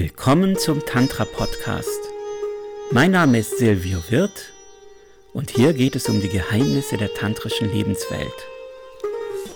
Willkommen 0.00 0.56
zum 0.56 0.86
Tantra 0.86 1.24
Podcast. 1.24 1.98
Mein 2.92 3.10
Name 3.10 3.40
ist 3.40 3.58
Silvio 3.58 3.98
Wirth 4.10 4.52
und 5.32 5.50
hier 5.50 5.72
geht 5.72 5.96
es 5.96 6.08
um 6.08 6.20
die 6.20 6.28
Geheimnisse 6.28 6.96
der 6.96 7.12
tantrischen 7.14 7.68
Lebenswelt. 7.72 8.46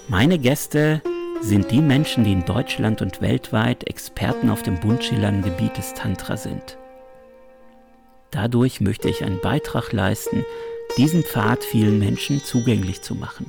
Meine 0.08 0.40
Gäste 0.40 1.00
sind 1.40 1.70
die 1.70 1.80
Menschen, 1.80 2.24
die 2.24 2.32
in 2.32 2.44
Deutschland 2.44 3.02
und 3.02 3.20
weltweit 3.20 3.86
Experten 3.86 4.50
auf 4.50 4.64
dem 4.64 4.80
bunt 4.80 5.04
schillernden 5.04 5.44
Gebiet 5.44 5.78
des 5.78 5.94
Tantra 5.94 6.36
sind. 6.36 6.76
Dadurch 8.32 8.80
möchte 8.80 9.08
ich 9.08 9.22
einen 9.22 9.40
Beitrag 9.40 9.92
leisten, 9.92 10.44
diesen 10.96 11.22
Pfad 11.22 11.62
vielen 11.62 12.00
Menschen 12.00 12.42
zugänglich 12.42 13.00
zu 13.02 13.14
machen. 13.14 13.48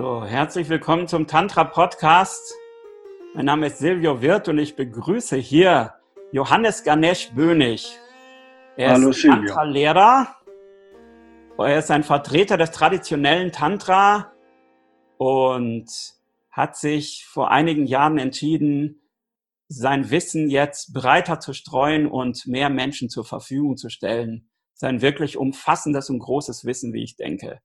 So, 0.00 0.24
herzlich 0.24 0.68
willkommen 0.68 1.08
zum 1.08 1.26
Tantra 1.26 1.64
Podcast. 1.64 2.54
Mein 3.34 3.46
Name 3.46 3.66
ist 3.66 3.78
Silvio 3.78 4.22
Wirth 4.22 4.46
und 4.46 4.56
ich 4.58 4.76
begrüße 4.76 5.34
hier 5.34 5.94
Johannes 6.30 6.84
Ganesh 6.84 7.32
Bönig. 7.32 7.98
Er 8.76 8.92
Hallo, 8.92 9.08
ist 9.08 9.22
Tantra-Lehrer. 9.22 10.36
Er 11.58 11.78
ist 11.80 11.90
ein 11.90 12.04
Vertreter 12.04 12.56
des 12.56 12.70
traditionellen 12.70 13.50
Tantra 13.50 14.30
und 15.16 15.90
hat 16.52 16.76
sich 16.76 17.26
vor 17.26 17.50
einigen 17.50 17.86
Jahren 17.86 18.18
entschieden, 18.18 19.02
sein 19.66 20.12
Wissen 20.12 20.48
jetzt 20.48 20.94
breiter 20.94 21.40
zu 21.40 21.52
streuen 21.52 22.06
und 22.06 22.46
mehr 22.46 22.70
Menschen 22.70 23.08
zur 23.08 23.24
Verfügung 23.24 23.76
zu 23.76 23.88
stellen. 23.88 24.48
Sein 24.74 25.02
wirklich 25.02 25.36
umfassendes 25.36 26.08
und 26.08 26.20
großes 26.20 26.64
Wissen, 26.64 26.92
wie 26.92 27.02
ich 27.02 27.16
denke. 27.16 27.60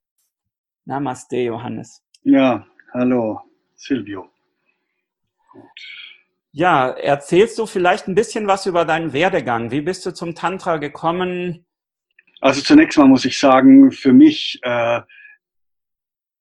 Namaste, 0.86 1.38
Johannes. 1.38 2.04
Ja, 2.26 2.66
hallo, 2.94 3.42
Silvio. 3.76 4.32
Gut. 5.52 5.64
Ja, 6.54 6.90
erzählst 6.90 7.60
du 7.60 7.66
vielleicht 7.66 8.08
ein 8.08 8.16
bisschen 8.16 8.48
was 8.48 8.66
über 8.66 8.86
deinen 8.86 9.12
Werdegang? 9.12 9.72
Wie 9.72 9.82
bist 9.82 10.06
du 10.06 10.14
zum 10.14 10.34
Tantra 10.34 10.78
gekommen? 10.78 11.66
Also 12.40 12.62
zunächst 12.62 12.98
mal 12.98 13.08
muss 13.08 13.26
ich 13.26 13.38
sagen, 13.38 13.92
für 13.92 14.14
mich 14.14 14.58
äh, 14.62 15.02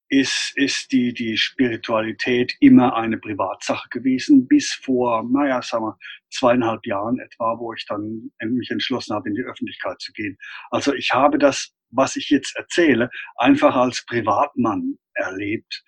ist, 0.09 0.53
ist 0.55 0.93
die, 0.93 1.13
die 1.15 1.37
Spiritualität 1.37 2.55
immer 2.61 2.95
eine 2.95 3.19
Privatsache 3.19 3.89
gewesen, 3.89 4.47
bis 4.47 4.73
vor, 4.73 5.25
naja, 5.29 5.63
sagen 5.63 5.87
wir, 5.87 5.99
zweieinhalb 6.31 6.87
Jahren 6.87 7.19
etwa, 7.19 7.59
wo 7.59 7.73
ich 7.73 7.87
dann 7.87 8.31
mich 8.41 8.71
entschlossen 8.71 9.17
habe, 9.17 9.29
in 9.29 9.35
die 9.35 9.43
Öffentlichkeit 9.43 10.01
zu 10.01 10.13
gehen. 10.13 10.39
Also 10.71 10.95
ich 10.95 11.13
habe 11.13 11.39
das, 11.39 11.73
was 11.91 12.15
ich 12.15 12.31
jetzt 12.31 12.55
erzähle, 12.57 13.11
einfach 13.37 13.75
als 13.75 14.05
Privatmann 14.07 14.99
erlebt. 15.15 15.85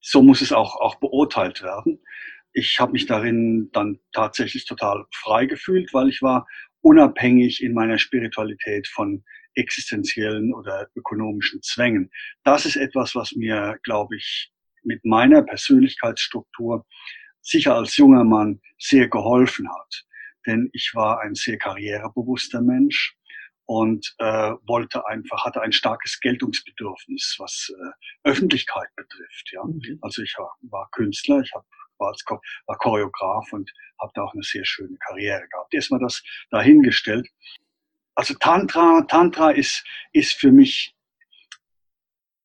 So 0.00 0.22
muss 0.22 0.40
es 0.40 0.52
auch, 0.52 0.76
auch 0.76 0.96
beurteilt 0.96 1.62
werden. 1.62 2.00
Ich 2.52 2.78
habe 2.78 2.92
mich 2.92 3.06
darin 3.06 3.70
dann 3.72 3.98
tatsächlich 4.12 4.64
total 4.64 5.04
frei 5.12 5.46
gefühlt, 5.46 5.92
weil 5.92 6.08
ich 6.08 6.22
war 6.22 6.46
unabhängig 6.82 7.62
in 7.62 7.72
meiner 7.72 7.98
Spiritualität 7.98 8.86
von 8.88 9.24
existenziellen 9.54 10.52
oder 10.52 10.88
ökonomischen 10.94 11.62
Zwängen. 11.62 12.10
Das 12.44 12.66
ist 12.66 12.76
etwas, 12.76 13.14
was 13.14 13.32
mir, 13.32 13.78
glaube 13.82 14.16
ich, 14.16 14.52
mit 14.82 15.04
meiner 15.04 15.42
Persönlichkeitsstruktur 15.42 16.84
sicher 17.40 17.74
als 17.74 17.96
junger 17.96 18.24
Mann 18.24 18.60
sehr 18.78 19.08
geholfen 19.08 19.68
hat. 19.68 20.04
Denn 20.46 20.68
ich 20.72 20.92
war 20.94 21.20
ein 21.20 21.34
sehr 21.34 21.56
karrierebewusster 21.58 22.60
Mensch 22.60 23.16
und 23.66 24.14
äh, 24.18 24.52
wollte 24.66 25.06
einfach, 25.06 25.44
hatte 25.44 25.62
ein 25.62 25.72
starkes 25.72 26.20
Geltungsbedürfnis, 26.20 27.36
was 27.38 27.70
äh, 27.70 28.28
Öffentlichkeit 28.28 28.88
betrifft. 28.96 29.50
Ja. 29.52 29.64
Mhm. 29.64 29.98
Also 30.02 30.22
ich 30.22 30.34
war, 30.38 30.54
war 30.62 30.88
Künstler, 30.92 31.40
ich 31.40 31.52
hab, 31.54 31.64
war, 31.98 32.08
als, 32.08 32.24
war 32.66 32.78
Choreograf 32.78 33.52
und 33.52 33.70
habe 34.00 34.12
da 34.14 34.22
auch 34.22 34.34
eine 34.34 34.42
sehr 34.42 34.64
schöne 34.64 34.96
Karriere 34.98 35.46
gehabt. 35.48 35.72
Erstmal 35.72 36.00
das 36.00 36.22
dahingestellt. 36.50 37.26
Also 38.14 38.34
Tantra, 38.34 39.02
Tantra 39.08 39.50
ist, 39.50 39.84
ist 40.12 40.34
für 40.34 40.52
mich 40.52 40.93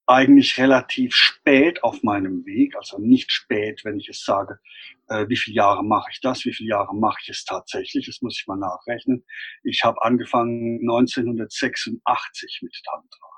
eigentlich 0.10 0.58
relativ 0.58 1.14
spät 1.14 1.84
auf 1.84 2.02
meinem 2.02 2.44
Weg, 2.44 2.76
also 2.76 2.98
nicht 2.98 3.32
spät, 3.32 3.86
wenn 3.86 4.00
ich 4.00 4.10
es 4.10 4.24
sage, 4.24 4.60
äh, 5.08 5.28
wie 5.30 5.38
viele 5.38 5.58
Jahre 5.58 5.84
mache 5.86 6.10
ich 6.12 6.20
das, 6.20 6.46
wie 6.46 6.54
viele 6.54 6.72
Jahre 6.72 6.96
mache 6.96 7.20
ich 7.22 7.30
es 7.30 7.46
tatsächlich, 7.46 8.08
das 8.08 8.20
muss 8.22 8.40
ich 8.40 8.48
mal 8.48 8.58
nachrechnen. 8.58 9.24
Ich 9.64 9.84
habe 9.84 10.02
angefangen 10.02 10.80
1986 10.82 12.62
mit 12.64 12.76
Tantra. 12.84 13.30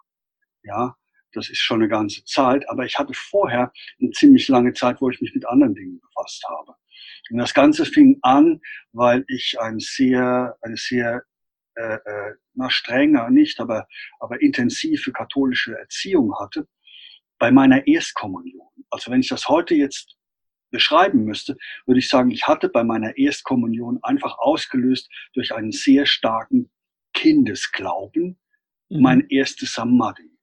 Ja, 0.63 0.95
das 1.33 1.49
ist 1.49 1.59
schon 1.59 1.81
eine 1.81 1.89
ganze 1.89 2.23
Zeit, 2.23 2.67
aber 2.69 2.85
ich 2.85 2.97
hatte 2.97 3.13
vorher 3.13 3.73
eine 3.99 4.11
ziemlich 4.11 4.47
lange 4.47 4.71
Zeit, 4.71 5.01
wo 5.01 5.09
ich 5.09 5.19
mich 5.19 5.35
mit 5.35 5.45
anderen 5.47 5.75
Dingen 5.75 5.99
befasst 5.99 6.41
habe. 6.47 6.75
Und 7.31 7.37
das 7.37 7.53
Ganze 7.53 7.85
fing 7.85 8.17
an, 8.21 8.61
weil 8.93 9.25
ich 9.27 9.59
ein 9.59 9.79
sehr, 9.79 10.57
eine 10.61 10.77
sehr 10.77 11.23
äh, 11.75 11.95
äh, 11.95 12.33
na, 12.53 12.69
strenger 12.69 13.29
nicht, 13.29 13.59
aber, 13.59 13.87
aber 14.19 14.41
intensive 14.41 15.11
katholische 15.11 15.77
Erziehung 15.77 16.33
hatte, 16.39 16.67
bei 17.39 17.51
meiner 17.51 17.87
Erstkommunion. 17.87 18.67
Also 18.89 19.11
wenn 19.11 19.21
ich 19.21 19.29
das 19.29 19.47
heute 19.47 19.73
jetzt 19.75 20.17
beschreiben 20.69 21.23
müsste, 21.23 21.57
würde 21.85 21.99
ich 21.99 22.07
sagen, 22.07 22.31
ich 22.31 22.47
hatte 22.47 22.69
bei 22.69 22.83
meiner 22.83 23.17
Erstkommunion 23.17 23.99
einfach 24.03 24.37
ausgelöst 24.37 25.09
durch 25.33 25.53
einen 25.53 25.71
sehr 25.71 26.05
starken 26.05 26.71
Kindesglauben 27.13 28.39
mhm. 28.89 29.01
mein 29.01 29.27
erstes 29.29 29.73
Samadhi. 29.73 30.37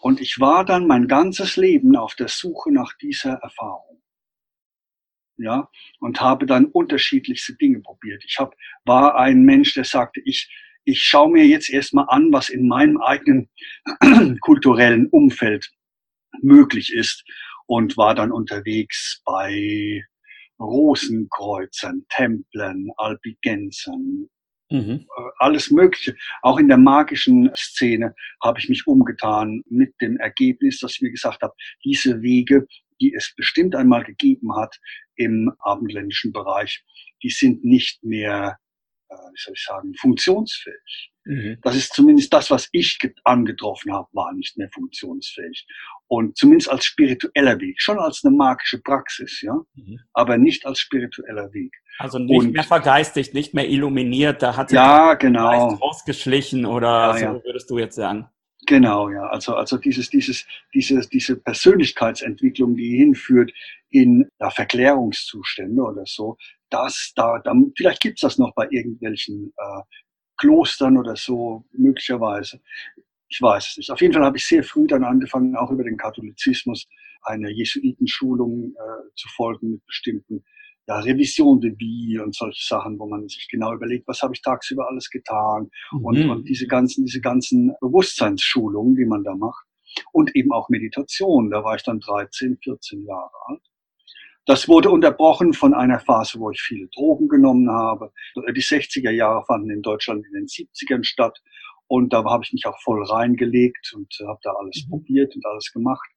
Und 0.00 0.20
ich 0.20 0.38
war 0.38 0.64
dann 0.64 0.86
mein 0.86 1.08
ganzes 1.08 1.56
Leben 1.56 1.96
auf 1.96 2.14
der 2.14 2.28
Suche 2.28 2.72
nach 2.72 2.96
dieser 2.98 3.34
Erfahrung 3.34 3.87
ja, 5.38 5.68
und 6.00 6.20
habe 6.20 6.46
dann 6.46 6.66
unterschiedlichste 6.66 7.54
Dinge 7.54 7.80
probiert. 7.80 8.22
Ich 8.26 8.36
hab, 8.38 8.54
war 8.84 9.16
ein 9.16 9.42
Mensch, 9.42 9.74
der 9.74 9.84
sagte, 9.84 10.20
ich, 10.24 10.50
ich 10.84 11.00
schaue 11.02 11.30
mir 11.30 11.46
jetzt 11.46 11.70
erstmal 11.70 12.06
an, 12.08 12.32
was 12.32 12.48
in 12.48 12.66
meinem 12.66 13.00
eigenen 13.00 13.48
kulturellen 14.40 15.08
Umfeld 15.08 15.70
möglich 16.42 16.92
ist 16.92 17.24
und 17.66 17.96
war 17.96 18.14
dann 18.14 18.32
unterwegs 18.32 19.22
bei 19.24 20.02
Rosenkreuzern, 20.60 22.04
Templern, 22.08 22.88
Albigensen, 22.96 24.28
mhm. 24.70 25.06
Äh, 25.16 25.30
alles 25.38 25.70
Mögliche. 25.70 26.16
Auch 26.42 26.58
in 26.58 26.68
der 26.68 26.78
magischen 26.78 27.50
Szene 27.54 28.14
habe 28.42 28.58
ich 28.58 28.68
mich 28.68 28.86
umgetan 28.86 29.62
mit 29.68 29.94
dem 30.00 30.16
Ergebnis, 30.16 30.80
dass 30.80 30.94
ich 30.94 31.02
mir 31.02 31.10
gesagt 31.10 31.42
habe, 31.42 31.54
diese 31.84 32.22
Wege 32.22 32.66
die 33.00 33.14
es 33.14 33.32
bestimmt 33.36 33.74
einmal 33.74 34.04
gegeben 34.04 34.56
hat 34.56 34.78
im 35.16 35.52
abendländischen 35.60 36.32
Bereich, 36.32 36.84
die 37.22 37.30
sind 37.30 37.64
nicht 37.64 38.02
mehr, 38.04 38.58
äh, 39.08 39.14
wie 39.14 39.42
soll 39.42 39.54
ich 39.54 39.64
sagen, 39.64 39.94
funktionsfähig. 39.94 41.12
Mhm. 41.28 41.58
Das 41.62 41.76
ist 41.76 41.92
zumindest 41.92 42.32
das, 42.32 42.50
was 42.50 42.68
ich 42.72 42.98
angetroffen 43.24 43.92
habe, 43.92 44.08
war 44.12 44.32
nicht 44.32 44.56
mehr 44.56 44.70
funktionsfähig. 44.72 45.66
Und 46.06 46.38
zumindest 46.38 46.70
als 46.70 46.86
spiritueller 46.86 47.60
Weg, 47.60 47.80
schon 47.80 47.98
als 47.98 48.22
eine 48.24 48.34
magische 48.34 48.80
Praxis, 48.80 49.42
ja, 49.42 49.54
mhm. 49.74 49.98
aber 50.14 50.38
nicht 50.38 50.64
als 50.64 50.80
spiritueller 50.80 51.52
Weg. 51.52 51.70
Also 51.98 52.18
nicht 52.18 52.38
Und, 52.38 52.52
mehr 52.52 52.64
vergeistigt, 52.64 53.34
nicht 53.34 53.52
mehr 53.52 53.68
illuminiert, 53.68 54.42
da 54.42 54.56
hat 54.56 54.70
sich 54.70 54.76
ja, 54.76 55.14
genau. 55.14 55.76
ausgeschlichen 55.80 56.64
oder 56.64 56.88
ja, 56.88 57.12
so 57.18 57.24
ja. 57.24 57.44
würdest 57.44 57.68
du 57.70 57.78
jetzt 57.78 57.96
sagen. 57.96 58.30
Genau, 58.68 59.08
ja. 59.08 59.22
Also, 59.28 59.54
also 59.54 59.78
dieses, 59.78 60.10
dieses, 60.10 60.46
diese, 60.74 61.00
diese 61.08 61.36
Persönlichkeitsentwicklung, 61.36 62.76
die 62.76 62.98
hinführt 62.98 63.50
in 63.88 64.28
ja, 64.38 64.50
Verklärungszustände 64.50 65.80
oder 65.80 66.02
so, 66.04 66.36
das, 66.68 67.12
da, 67.16 67.38
da 67.42 67.54
vielleicht 67.74 68.02
gibt's 68.02 68.20
das 68.20 68.36
noch 68.36 68.52
bei 68.54 68.68
irgendwelchen 68.70 69.54
äh, 69.56 69.80
Klostern 70.36 70.98
oder 70.98 71.16
so, 71.16 71.64
möglicherweise. 71.72 72.60
Ich 73.30 73.40
weiß 73.40 73.68
es 73.70 73.76
nicht. 73.78 73.90
Auf 73.90 74.02
jeden 74.02 74.12
Fall 74.12 74.24
habe 74.24 74.36
ich 74.36 74.46
sehr 74.46 74.62
früh 74.62 74.86
dann 74.86 75.02
angefangen, 75.02 75.56
auch 75.56 75.70
über 75.70 75.84
den 75.84 75.96
Katholizismus 75.96 76.86
eine 77.22 77.50
Jesuitenschulung 77.50 78.74
äh, 78.76 79.14
zu 79.16 79.28
folgen 79.30 79.70
mit 79.70 79.86
bestimmten 79.86 80.44
ja, 80.88 80.98
Revision 81.00 81.60
de 81.60 81.76
vie 81.78 82.18
und 82.18 82.34
solche 82.34 82.66
Sachen, 82.66 82.98
wo 82.98 83.06
man 83.06 83.28
sich 83.28 83.46
genau 83.50 83.74
überlegt, 83.74 84.08
was 84.08 84.22
habe 84.22 84.34
ich 84.34 84.40
tagsüber 84.40 84.88
alles 84.88 85.10
getan 85.10 85.70
mhm. 85.92 86.04
und, 86.04 86.30
und 86.30 86.48
diese 86.48 86.66
ganzen, 86.66 87.04
diese 87.04 87.20
ganzen 87.20 87.74
Bewusstseinsschulungen, 87.80 88.96
die 88.96 89.04
man 89.04 89.22
da 89.22 89.34
macht 89.34 89.66
und 90.12 90.34
eben 90.34 90.50
auch 90.52 90.68
Meditation. 90.70 91.50
Da 91.50 91.62
war 91.62 91.76
ich 91.76 91.82
dann 91.82 92.00
13, 92.00 92.58
14 92.62 93.04
Jahre 93.04 93.30
alt. 93.46 93.60
Das 94.46 94.66
wurde 94.66 94.88
unterbrochen 94.88 95.52
von 95.52 95.74
einer 95.74 96.00
Phase, 96.00 96.40
wo 96.40 96.50
ich 96.50 96.62
viele 96.62 96.88
Drogen 96.96 97.28
genommen 97.28 97.70
habe. 97.70 98.10
Die 98.34 98.62
60er 98.62 99.10
Jahre 99.10 99.44
fanden 99.44 99.68
in 99.68 99.82
Deutschland 99.82 100.24
in 100.24 100.32
den 100.32 100.46
70ern 100.46 101.04
statt. 101.04 101.38
Und 101.86 102.14
da 102.14 102.24
habe 102.24 102.44
ich 102.44 102.52
mich 102.54 102.64
auch 102.64 102.80
voll 102.80 103.04
reingelegt 103.04 103.92
und 103.94 104.10
habe 104.26 104.38
da 104.42 104.52
alles 104.52 104.86
mhm. 104.86 104.90
probiert 104.90 105.36
und 105.36 105.44
alles 105.44 105.70
gemacht. 105.70 106.08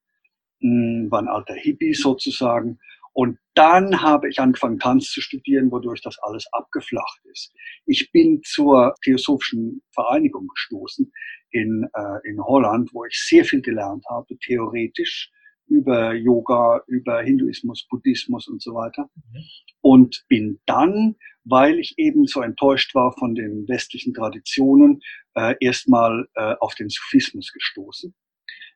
Hm, 0.62 1.08
war 1.10 1.20
ein 1.20 1.28
alter 1.28 1.56
Hippie 1.56 1.94
sozusagen. 1.94 2.80
Und 3.14 3.38
dann 3.56 4.02
habe 4.02 4.30
ich 4.30 4.40
angefangen, 4.40 4.80
Tanz 4.80 5.12
zu 5.12 5.22
studieren, 5.22 5.72
wodurch 5.72 6.02
das 6.02 6.18
alles 6.22 6.46
abgeflacht 6.54 7.20
ist. 7.32 7.54
Ich 7.86 8.12
bin 8.12 8.42
zur 8.44 8.96
Theosophischen 9.04 9.82
Vereinigung 9.94 10.48
gestoßen 10.48 11.12
in, 11.52 11.88
äh, 11.94 12.30
in 12.30 12.42
Holland, 12.42 12.90
wo 12.94 13.06
ich 13.06 13.26
sehr 13.28 13.44
viel 13.44 13.62
gelernt 13.62 14.06
habe, 14.10 14.38
theoretisch 14.38 15.30
über 15.68 16.14
Yoga, 16.14 16.82
über 16.88 17.22
Hinduismus, 17.22 17.88
Buddhismus 17.90 18.48
und 18.48 18.62
so 18.62 18.74
weiter. 18.74 19.10
Mhm. 19.16 19.44
Und 19.82 20.26
bin 20.28 20.60
dann, 20.66 21.16
weil 21.44 21.80
ich 21.80 21.96
eben 21.98 22.28
so 22.28 22.42
enttäuscht 22.42 22.96
war 22.96 23.14
von 23.18 23.36
den 23.36 23.68
westlichen 23.68 24.14
Traditionen, 24.14 25.02
äh, 25.36 25.56
erstmal 25.60 26.28
äh, 26.36 26.56
auf 26.60 26.76
den 26.76 26.90
Sufismus 26.90 27.52
gestoßen. 27.52 28.14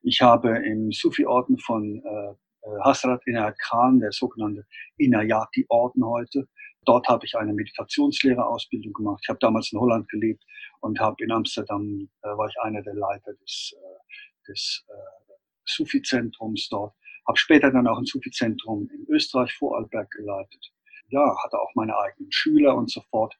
Ich 0.03 0.21
habe 0.21 0.57
im 0.65 0.91
Sufi-Orden 0.91 1.57
von 1.57 2.01
äh, 2.05 2.33
äh, 2.33 2.33
Hasrat 2.83 3.21
Inayat 3.25 3.57
Khan, 3.59 3.99
der 3.99 4.11
sogenannte 4.11 4.65
Inayati-Orden 4.97 6.05
heute. 6.05 6.47
Dort 6.85 7.07
habe 7.07 7.25
ich 7.25 7.35
eine 7.35 7.53
Meditationslehrerausbildung 7.53 8.93
gemacht. 8.93 9.19
Ich 9.23 9.29
habe 9.29 9.39
damals 9.39 9.71
in 9.71 9.79
Holland 9.79 10.07
gelebt 10.09 10.43
und 10.81 10.99
habe 10.99 11.23
in 11.23 11.31
Amsterdam, 11.31 12.07
äh, 12.21 12.27
war 12.27 12.47
ich 12.47 12.55
einer 12.61 12.81
der 12.83 12.93
Leiter 12.93 13.33
des, 13.33 13.75
äh, 13.75 14.51
des 14.51 14.85
äh, 14.87 15.33
Sufi-Zentrums 15.65 16.69
dort. 16.69 16.93
Habe 17.27 17.37
später 17.37 17.71
dann 17.71 17.87
auch 17.87 17.97
ein 17.97 18.05
Sufi-Zentrum 18.05 18.87
in 18.93 19.05
Österreich, 19.09 19.51
Vorarlberg 19.53 20.09
geleitet. 20.11 20.71
Ja, 21.09 21.35
hatte 21.43 21.59
auch 21.59 21.71
meine 21.75 21.97
eigenen 21.97 22.31
Schüler 22.31 22.75
und 22.75 22.91
so 22.91 23.01
fort. 23.09 23.35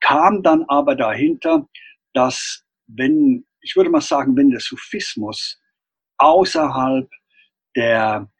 Kam 0.00 0.42
dann 0.42 0.64
aber 0.68 0.94
dahinter, 0.94 1.66
dass 2.12 2.64
wenn, 2.86 3.46
ich 3.60 3.76
würde 3.76 3.90
mal 3.90 4.00
sagen, 4.00 4.36
wenn 4.36 4.50
der 4.50 4.60
Sufismus 4.60 5.60
außerhalb 6.18 7.08
der 7.76 8.30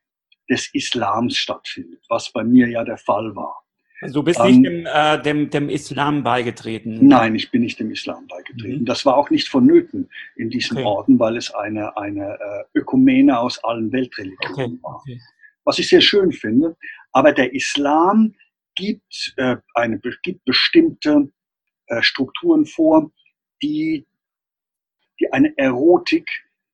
des 0.50 0.68
Islams 0.74 1.36
stattfindet, 1.36 2.04
was 2.08 2.32
bei 2.32 2.44
mir 2.44 2.68
ja 2.68 2.84
der 2.84 2.98
Fall 2.98 3.34
war. 3.36 3.64
Also 4.02 4.20
du 4.20 4.24
bist 4.24 4.40
ähm, 4.40 4.46
nicht 4.46 4.64
dem, 4.66 4.86
äh, 4.86 5.22
dem, 5.22 5.50
dem 5.50 5.68
Islam 5.68 6.22
beigetreten? 6.22 7.06
Nein, 7.06 7.34
ich 7.34 7.50
bin 7.50 7.62
nicht 7.62 7.78
dem 7.78 7.90
Islam 7.90 8.26
beigetreten. 8.26 8.80
Mhm. 8.80 8.86
Das 8.86 9.04
war 9.04 9.16
auch 9.16 9.30
nicht 9.30 9.48
vonnöten 9.48 10.08
in 10.36 10.48
diesem 10.48 10.78
okay. 10.78 10.86
Orden, 10.86 11.18
weil 11.18 11.36
es 11.36 11.52
eine, 11.54 11.96
eine 11.96 12.38
äh, 12.40 12.78
Ökumene 12.78 13.38
aus 13.38 13.62
allen 13.62 13.92
Weltreligionen 13.92 14.78
okay. 14.82 14.82
war. 14.82 14.96
Okay. 14.96 15.20
Was 15.64 15.78
ich 15.78 15.88
sehr 15.88 16.00
schön 16.00 16.32
finde. 16.32 16.76
Aber 17.12 17.32
der 17.32 17.52
Islam 17.54 18.34
gibt, 18.74 19.34
äh, 19.36 19.56
eine, 19.74 20.00
gibt 20.22 20.44
bestimmte 20.46 21.30
äh, 21.86 22.02
Strukturen 22.02 22.64
vor, 22.64 23.10
die, 23.62 24.06
die 25.20 25.30
eine 25.32 25.52
Erotik 25.58 26.26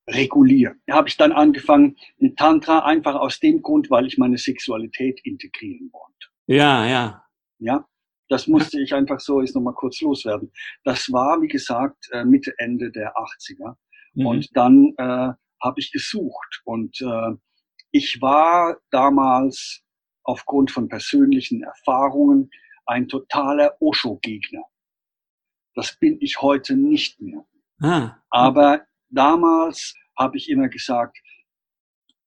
regulieren. 0.08 0.80
Da 0.86 0.94
habe 0.94 1.08
ich 1.08 1.16
dann 1.16 1.32
angefangen 1.32 1.96
mit 2.18 2.36
Tantra 2.36 2.80
einfach 2.80 3.14
aus 3.14 3.40
dem 3.40 3.62
Grund, 3.62 3.90
weil 3.90 4.06
ich 4.06 4.18
meine 4.18 4.38
Sexualität 4.38 5.20
integrieren 5.24 5.90
wollte. 5.92 6.28
Ja, 6.46 6.86
ja. 6.86 7.24
Ja, 7.58 7.86
das 8.28 8.46
musste 8.46 8.80
ich 8.80 8.94
einfach 8.94 9.20
so 9.20 9.40
jetzt 9.40 9.54
nochmal 9.54 9.74
kurz 9.74 10.00
loswerden. 10.00 10.52
Das 10.84 11.10
war, 11.12 11.40
wie 11.42 11.48
gesagt, 11.48 12.08
äh, 12.12 12.24
Mitte, 12.24 12.52
Ende 12.58 12.90
der 12.90 13.14
80er. 13.16 13.76
Mhm. 14.14 14.26
Und 14.26 14.56
dann 14.56 14.94
äh, 14.98 15.32
habe 15.62 15.78
ich 15.78 15.90
gesucht. 15.90 16.60
Und 16.64 17.00
äh, 17.00 17.34
ich 17.90 18.20
war 18.20 18.76
damals 18.90 19.82
aufgrund 20.22 20.70
von 20.70 20.88
persönlichen 20.88 21.62
Erfahrungen 21.62 22.50
ein 22.84 23.08
totaler 23.08 23.76
Osho-Gegner. 23.80 24.64
Das 25.74 25.96
bin 25.98 26.18
ich 26.20 26.40
heute 26.40 26.76
nicht 26.76 27.20
mehr. 27.20 27.44
Ah. 27.80 28.16
Aber 28.30 28.86
damals 29.10 29.94
habe 30.18 30.36
ich 30.36 30.48
immer 30.48 30.68
gesagt, 30.68 31.18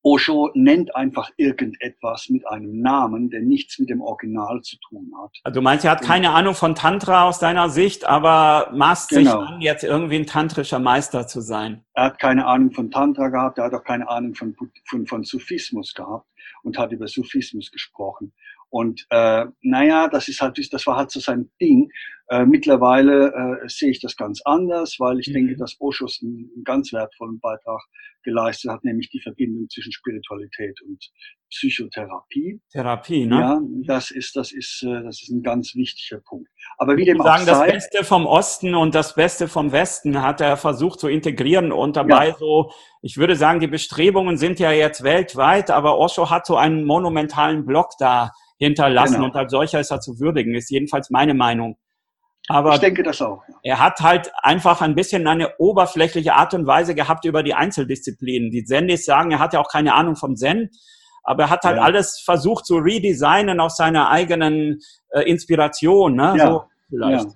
Osho 0.01 0.49
nennt 0.53 0.95
einfach 0.95 1.29
irgendetwas 1.35 2.29
mit 2.29 2.47
einem 2.47 2.79
Namen, 2.79 3.29
der 3.29 3.41
nichts 3.41 3.79
mit 3.79 3.89
dem 3.89 4.01
Original 4.01 4.61
zu 4.61 4.77
tun 4.87 5.11
hat. 5.21 5.31
Also 5.43 5.59
du 5.59 5.61
meinst, 5.61 5.83
er 5.83 5.91
hat 5.91 6.01
keine 6.01 6.31
Ahnung 6.31 6.55
von 6.55 6.73
Tantra 6.73 7.27
aus 7.27 7.39
deiner 7.39 7.69
Sicht, 7.69 8.05
aber 8.05 8.71
maßt 8.73 9.09
genau. 9.09 9.41
sich 9.41 9.49
an, 9.49 9.61
jetzt 9.61 9.83
irgendwie 9.83 10.15
ein 10.15 10.25
tantrischer 10.25 10.79
Meister 10.79 11.27
zu 11.27 11.41
sein. 11.41 11.83
Er 11.95 12.05
hat 12.05 12.19
keine 12.19 12.45
Ahnung 12.45 12.71
von 12.71 12.89
Tantra 12.91 13.27
gehabt, 13.27 13.57
er 13.57 13.65
hat 13.65 13.73
auch 13.73 13.83
keine 13.83 14.07
Ahnung 14.07 14.35
von, 14.35 14.55
von, 14.85 15.05
von 15.05 15.23
Sufismus 15.23 15.93
gehabt 15.93 16.25
und 16.63 16.77
hat 16.77 16.93
über 16.93 17.07
Sufismus 17.07 17.69
gesprochen. 17.69 18.31
Und 18.69 19.05
äh, 19.09 19.45
naja, 19.61 20.07
das 20.07 20.27
ist 20.27 20.41
halt, 20.41 20.57
das 20.71 20.87
war 20.87 20.95
halt 20.95 21.11
so 21.11 21.19
sein 21.19 21.49
Ding. 21.59 21.91
Äh, 22.31 22.45
mittlerweile 22.45 23.33
äh, 23.63 23.67
sehe 23.67 23.89
ich 23.89 23.99
das 23.99 24.15
ganz 24.15 24.41
anders, 24.45 24.97
weil 24.99 25.19
ich 25.19 25.29
mhm. 25.29 25.33
denke, 25.33 25.55
dass 25.55 25.75
Oshos 25.79 26.19
einen, 26.21 26.51
einen 26.53 26.63
ganz 26.63 26.93
wertvollen 26.93 27.39
Beitrag 27.39 27.81
geleistet 28.23 28.69
hat, 28.69 28.83
nämlich 28.83 29.09
die 29.09 29.19
Verbindung 29.19 29.67
zwischen 29.69 29.91
Spiritualität 29.91 30.79
und 30.85 31.03
Psychotherapie. 31.49 32.61
Therapie, 32.71 33.25
ne? 33.25 33.35
Ja, 33.35 33.59
das 33.85 34.11
ist, 34.11 34.35
das 34.35 34.51
ist, 34.51 34.83
äh, 34.83 35.03
das 35.03 35.23
ist 35.23 35.29
ein 35.29 35.41
ganz 35.41 35.73
wichtiger 35.73 36.21
Punkt. 36.21 36.47
Aber 36.77 36.97
wie 36.97 37.05
dem 37.05 37.19
auch 37.19 37.25
sagen, 37.25 37.45
sei, 37.45 37.71
das 37.71 37.89
Beste 37.89 38.03
vom 38.03 38.27
Osten 38.27 38.75
und 38.75 38.93
das 38.93 39.15
Beste 39.15 39.47
vom 39.47 39.71
Westen 39.71 40.21
hat 40.21 40.39
er 40.39 40.55
versucht 40.55 40.99
zu 40.99 41.07
integrieren 41.07 41.71
und 41.71 41.95
dabei 41.95 42.27
ja. 42.27 42.35
so, 42.37 42.71
ich 43.01 43.17
würde 43.17 43.35
sagen, 43.35 43.59
die 43.59 43.67
Bestrebungen 43.67 44.37
sind 44.37 44.59
ja 44.59 44.71
jetzt 44.71 45.03
weltweit, 45.03 45.71
aber 45.71 45.97
Osho 45.97 46.29
hat 46.29 46.45
so 46.45 46.57
einen 46.57 46.85
monumentalen 46.85 47.65
Block 47.65 47.93
da 47.97 48.33
hinterlassen 48.59 49.15
genau. 49.15 49.25
und 49.25 49.35
als 49.35 49.51
solcher 49.51 49.79
ist 49.79 49.89
er 49.89 49.99
zu 49.99 50.19
würdigen, 50.19 50.53
ist 50.53 50.69
jedenfalls 50.69 51.09
meine 51.09 51.33
Meinung. 51.33 51.77
Aber 52.49 52.73
ich 52.73 52.79
denke 52.79 53.03
das 53.03 53.21
auch. 53.21 53.43
Ja. 53.47 53.55
Er 53.63 53.79
hat 53.79 53.99
halt 54.01 54.31
einfach 54.41 54.81
ein 54.81 54.95
bisschen 54.95 55.27
eine 55.27 55.55
oberflächliche 55.59 56.33
Art 56.33 56.55
und 56.55 56.65
Weise 56.65 56.95
gehabt 56.95 57.23
über 57.25 57.43
die 57.43 57.53
Einzeldisziplinen. 57.53 58.49
Die 58.49 58.65
Zendis 58.65 59.05
sagen, 59.05 59.29
er 59.31 59.39
hat 59.39 59.53
ja 59.53 59.59
auch 59.59 59.69
keine 59.69 59.93
Ahnung 59.93 60.15
vom 60.15 60.35
Zen, 60.35 60.71
aber 61.23 61.43
er 61.43 61.49
hat 61.51 61.63
halt 61.63 61.77
ja. 61.77 61.83
alles 61.83 62.19
versucht 62.19 62.65
zu 62.65 62.77
redesignen 62.77 63.59
aus 63.59 63.77
seiner 63.77 64.09
eigenen 64.09 64.79
äh, 65.11 65.21
Inspiration. 65.21 66.15
Ne? 66.15 66.33
Ja. 66.37 66.47
So 66.47 66.63
vielleicht. 66.89 67.27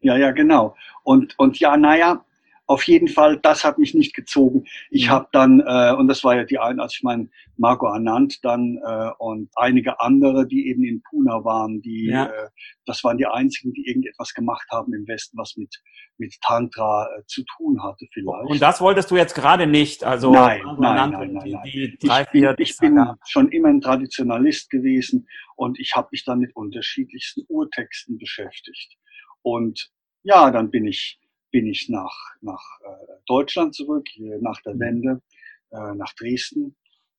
Ja. 0.00 0.14
ja, 0.14 0.16
ja, 0.16 0.30
genau. 0.30 0.74
Und, 1.04 1.38
und 1.38 1.60
ja, 1.60 1.76
naja, 1.76 2.24
auf 2.68 2.84
jeden 2.84 3.08
Fall, 3.08 3.38
das 3.42 3.64
hat 3.64 3.78
mich 3.78 3.94
nicht 3.94 4.14
gezogen. 4.14 4.64
Ich 4.90 5.06
mhm. 5.06 5.10
habe 5.10 5.28
dann, 5.32 5.60
äh, 5.66 5.92
und 5.94 6.06
das 6.06 6.22
war 6.22 6.36
ja 6.36 6.44
die 6.44 6.58
eine, 6.58 6.82
als 6.82 6.94
ich 6.94 7.02
mein 7.02 7.30
Marco 7.56 7.86
Anand 7.86 8.44
dann 8.44 8.78
äh, 8.84 9.10
und 9.18 9.50
einige 9.56 10.00
andere, 10.00 10.46
die 10.46 10.68
eben 10.68 10.84
in 10.84 11.02
Pune 11.02 11.44
waren, 11.44 11.80
die, 11.80 12.10
ja. 12.10 12.26
äh, 12.26 12.48
das 12.84 13.02
waren 13.04 13.16
die 13.18 13.26
einzigen, 13.26 13.72
die 13.72 13.86
irgendetwas 13.88 14.34
gemacht 14.34 14.66
haben 14.70 14.94
im 14.94 15.08
Westen, 15.08 15.36
was 15.36 15.56
mit 15.56 15.74
mit 16.18 16.34
Tantra 16.42 17.08
äh, 17.16 17.22
zu 17.26 17.44
tun 17.56 17.82
hatte 17.82 18.06
vielleicht. 18.12 18.50
Und 18.50 18.60
das 18.60 18.80
wolltest 18.80 19.10
du 19.10 19.16
jetzt 19.16 19.34
gerade 19.34 19.66
nicht, 19.66 20.04
also 20.04 20.32
nein, 20.32 20.60
nein, 20.78 21.10
nein, 21.10 21.32
nein, 21.32 21.50
nein. 21.50 21.62
Die, 21.64 21.96
die 21.96 22.06
drei, 22.06 22.22
ich 22.22 22.30
bin, 22.30 22.54
ich 22.58 22.76
bin 22.76 22.98
schon 23.26 23.48
immer 23.50 23.68
ein 23.68 23.80
Traditionalist 23.80 24.68
gewesen 24.70 25.28
und 25.56 25.78
ich 25.78 25.92
habe 25.94 26.08
mich 26.12 26.24
dann 26.24 26.40
mit 26.40 26.54
unterschiedlichsten 26.54 27.44
Urtexten 27.48 28.18
beschäftigt. 28.18 28.96
Und 29.42 29.90
ja, 30.24 30.50
dann 30.50 30.70
bin 30.70 30.86
ich 30.86 31.20
bin 31.50 31.66
ich 31.66 31.88
nach, 31.88 32.14
nach 32.40 32.62
äh, 32.84 33.12
Deutschland 33.26 33.74
zurück, 33.74 34.06
nach 34.40 34.60
der 34.62 34.74
mhm. 34.74 34.80
Wende, 34.80 35.22
äh, 35.70 35.94
nach 35.94 36.12
Dresden 36.14 36.76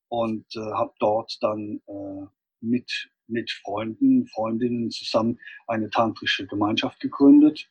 und 0.09 0.45
äh, 0.55 0.59
habe 0.59 0.93
dort 0.99 1.37
dann 1.41 1.81
äh, 1.87 2.25
mit, 2.61 3.09
mit 3.27 3.51
Freunden, 3.51 4.27
Freundinnen 4.27 4.89
zusammen 4.91 5.39
eine 5.67 5.89
tantrische 5.89 6.45
Gemeinschaft 6.47 6.99
gegründet. 6.99 7.69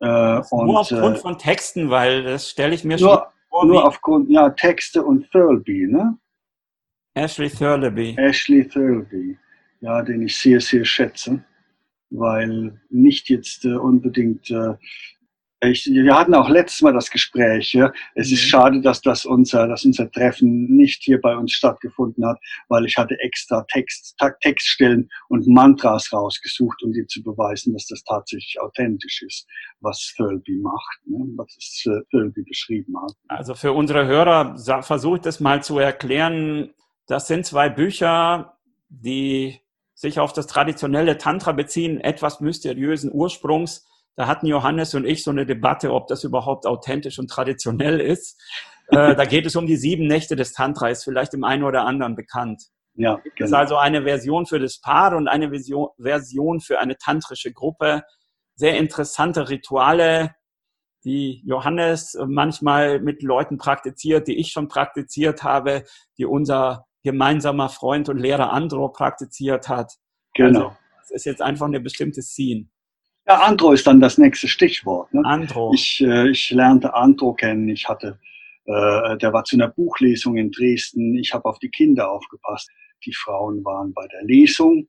Äh, 0.00 0.40
und, 0.50 0.66
nur 0.66 0.80
aufgrund 0.80 1.16
äh, 1.16 1.20
von 1.20 1.38
Texten, 1.38 1.90
weil 1.90 2.22
das 2.22 2.50
stelle 2.50 2.74
ich 2.74 2.84
mir 2.84 2.98
nur, 2.98 3.14
schon 3.14 3.22
vor. 3.48 3.66
Nur 3.66 3.84
aufgrund, 3.84 4.30
ja, 4.30 4.50
Texte 4.50 5.04
und 5.04 5.30
Thurlby, 5.30 5.88
ne? 5.88 6.18
Ashley 7.14 7.50
Thurlby. 7.50 8.14
Ashley 8.16 8.66
Thurlby, 8.68 9.36
ja, 9.80 10.02
den 10.02 10.22
ich 10.22 10.36
sehr, 10.36 10.60
sehr 10.60 10.84
schätze, 10.84 11.44
weil 12.10 12.80
nicht 12.90 13.28
jetzt 13.28 13.64
äh, 13.64 13.74
unbedingt 13.74 14.48
äh, 14.50 14.74
ich, 15.60 15.86
wir 15.86 16.14
hatten 16.14 16.34
auch 16.34 16.48
letztes 16.48 16.82
Mal 16.82 16.92
das 16.92 17.10
Gespräch. 17.10 17.72
Ja. 17.72 17.92
Es 18.14 18.30
ist 18.30 18.44
mhm. 18.44 18.48
schade, 18.48 18.80
dass 18.80 19.00
das 19.00 19.24
unser, 19.24 19.66
dass 19.66 19.84
unser 19.84 20.10
Treffen 20.10 20.66
nicht 20.76 21.02
hier 21.02 21.20
bei 21.20 21.36
uns 21.36 21.52
stattgefunden 21.52 22.24
hat, 22.24 22.38
weil 22.68 22.84
ich 22.86 22.96
hatte 22.96 23.18
extra 23.20 23.64
Text, 23.72 24.16
Textstellen 24.40 25.08
und 25.28 25.46
Mantras 25.48 26.12
rausgesucht, 26.12 26.82
um 26.84 26.92
dir 26.92 27.06
zu 27.08 27.22
beweisen, 27.22 27.72
dass 27.72 27.86
das 27.86 28.04
tatsächlich 28.04 28.60
authentisch 28.60 29.22
ist, 29.22 29.46
was 29.80 30.14
Thurlby 30.16 30.58
macht, 30.62 30.98
ne, 31.06 31.24
was 31.36 31.84
äh, 31.86 32.02
Thurlby 32.10 32.42
beschrieben 32.42 32.94
hat. 33.02 33.12
Also 33.26 33.54
für 33.54 33.72
unsere 33.72 34.06
Hörer 34.06 34.56
versuche 34.82 35.16
ich 35.16 35.22
das 35.22 35.40
mal 35.40 35.62
zu 35.62 35.78
erklären. 35.78 36.70
Das 37.06 37.26
sind 37.26 37.46
zwei 37.46 37.68
Bücher, 37.68 38.58
die 38.88 39.60
sich 39.94 40.20
auf 40.20 40.32
das 40.32 40.46
traditionelle 40.46 41.18
Tantra 41.18 41.50
beziehen, 41.50 42.00
etwas 42.00 42.40
mysteriösen 42.40 43.10
Ursprungs 43.12 43.84
da 44.18 44.26
hatten 44.26 44.46
Johannes 44.46 44.96
und 44.96 45.06
ich 45.06 45.22
so 45.22 45.30
eine 45.30 45.46
Debatte, 45.46 45.92
ob 45.92 46.08
das 46.08 46.24
überhaupt 46.24 46.66
authentisch 46.66 47.20
und 47.20 47.30
traditionell 47.30 48.00
ist. 48.00 48.36
äh, 48.88 49.14
da 49.16 49.24
geht 49.24 49.46
es 49.46 49.54
um 49.54 49.64
die 49.64 49.76
sieben 49.76 50.08
Nächte 50.08 50.34
des 50.34 50.52
Tantra, 50.52 50.88
ist 50.88 51.04
vielleicht 51.04 51.34
dem 51.34 51.44
einen 51.44 51.62
oder 51.62 51.86
anderen 51.86 52.16
bekannt. 52.16 52.64
Ja, 52.94 53.14
genau. 53.14 53.22
Das 53.38 53.50
ist 53.50 53.54
also 53.54 53.76
eine 53.76 54.02
Version 54.02 54.44
für 54.44 54.58
das 54.58 54.80
Paar 54.80 55.16
und 55.16 55.28
eine 55.28 55.50
Version, 55.50 55.90
Version 56.00 56.58
für 56.58 56.80
eine 56.80 56.96
tantrische 56.96 57.52
Gruppe. 57.52 58.02
Sehr 58.56 58.76
interessante 58.76 59.48
Rituale, 59.50 60.34
die 61.04 61.40
Johannes 61.46 62.18
manchmal 62.26 62.98
mit 62.98 63.22
Leuten 63.22 63.56
praktiziert, 63.56 64.26
die 64.26 64.36
ich 64.40 64.50
schon 64.50 64.66
praktiziert 64.66 65.44
habe, 65.44 65.84
die 66.18 66.24
unser 66.24 66.86
gemeinsamer 67.04 67.68
Freund 67.68 68.08
und 68.08 68.18
Lehrer 68.18 68.52
Andro 68.52 68.88
praktiziert 68.88 69.68
hat. 69.68 69.92
Genau. 70.34 70.58
Also, 70.58 70.76
das 70.98 71.10
ist 71.12 71.24
jetzt 71.24 71.40
einfach 71.40 71.66
eine 71.66 71.78
bestimmte 71.78 72.20
Scene. 72.20 72.66
Ja, 73.28 73.40
Andro 73.40 73.72
ist 73.72 73.86
dann 73.86 74.00
das 74.00 74.16
nächste 74.16 74.48
Stichwort. 74.48 75.12
Ne? 75.12 75.20
Andro. 75.22 75.70
Ich, 75.74 76.00
äh, 76.00 76.30
ich 76.30 76.50
lernte 76.50 76.94
Andro 76.94 77.34
kennen. 77.34 77.68
Ich 77.68 77.86
hatte, 77.86 78.18
äh, 78.64 79.18
der 79.18 79.34
war 79.34 79.44
zu 79.44 79.56
einer 79.56 79.68
Buchlesung 79.68 80.38
in 80.38 80.50
Dresden. 80.50 81.14
Ich 81.18 81.34
habe 81.34 81.44
auf 81.44 81.58
die 81.58 81.68
Kinder 81.68 82.10
aufgepasst. 82.10 82.70
Die 83.04 83.12
Frauen 83.12 83.62
waren 83.66 83.92
bei 83.92 84.06
der 84.08 84.24
Lesung. 84.24 84.88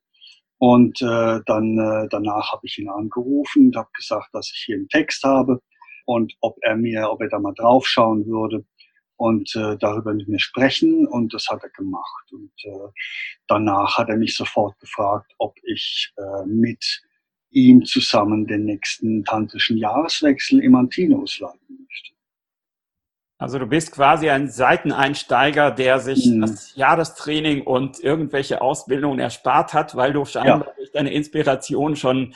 Und 0.58 1.01
äh, 1.01 1.41
dann 1.46 1.77
äh, 1.79 2.08
danach 2.10 2.53
habe 2.53 2.62
ich 2.63 2.77
ihn 2.77 2.89
angerufen 2.89 3.67
und 3.67 3.75
habe 3.75 3.89
gesagt, 3.93 4.29
dass 4.31 4.50
ich 4.55 4.63
hier 4.65 4.77
einen 4.77 4.88
Text 4.88 5.22
habe 5.24 5.62
und 6.05 6.34
ob 6.39 6.58
er 6.62 6.77
mir, 6.77 7.12
ob 7.12 7.22
er 7.22 7.27
da 7.27 7.39
mal 7.39 7.53
draufschauen 7.53 8.25
würde 8.25 8.63
und 9.17 9.53
äh, 9.58 9.75
darüber 9.77 10.13
mit 10.13 10.29
mir 10.29 10.39
sprechen. 10.39 11.05
Und 11.08 11.34
das 11.34 11.48
hat 11.50 11.62
er 11.63 11.72
gemacht. 11.72 12.31
Und 12.31 12.53
äh, 12.63 12.88
danach 13.48 13.98
hat 13.98 14.08
er 14.08 14.15
mich 14.15 14.34
sofort 14.34 14.79
gefragt, 14.79 15.34
ob 15.39 15.55
ich 15.63 16.13
äh, 16.17 16.46
mit 16.46 17.01
ihm 17.51 17.86
zusammen 17.86 18.48
den 18.48 18.65
nächsten 18.65 19.24
tantrischen 19.24 19.77
Jahreswechsel 19.77 20.60
im 20.62 20.75
Antinous 20.75 21.39
leiten 21.39 21.86
möchte. 21.88 22.13
Also 23.38 23.58
du 23.58 23.65
bist 23.68 23.91
quasi 23.91 24.29
ein 24.29 24.50
Seiteneinsteiger, 24.50 25.72
der 25.72 26.00
sich 26.00 26.25
mhm. 26.25 26.41
das 26.41 26.75
Jahrestraining 26.75 27.62
und 27.62 28.00
irgendwelche 28.00 28.62
Ausbildungen 28.62 29.20
erspart 29.20 29.74
hat, 29.74 29.96
weil 29.96 30.13
du 30.13 30.25
scheinbar 30.25 30.68
ja. 30.68 30.74
durch 30.75 30.91
deine 30.91 31.13
Inspiration 31.13 31.96
schon 31.96 32.36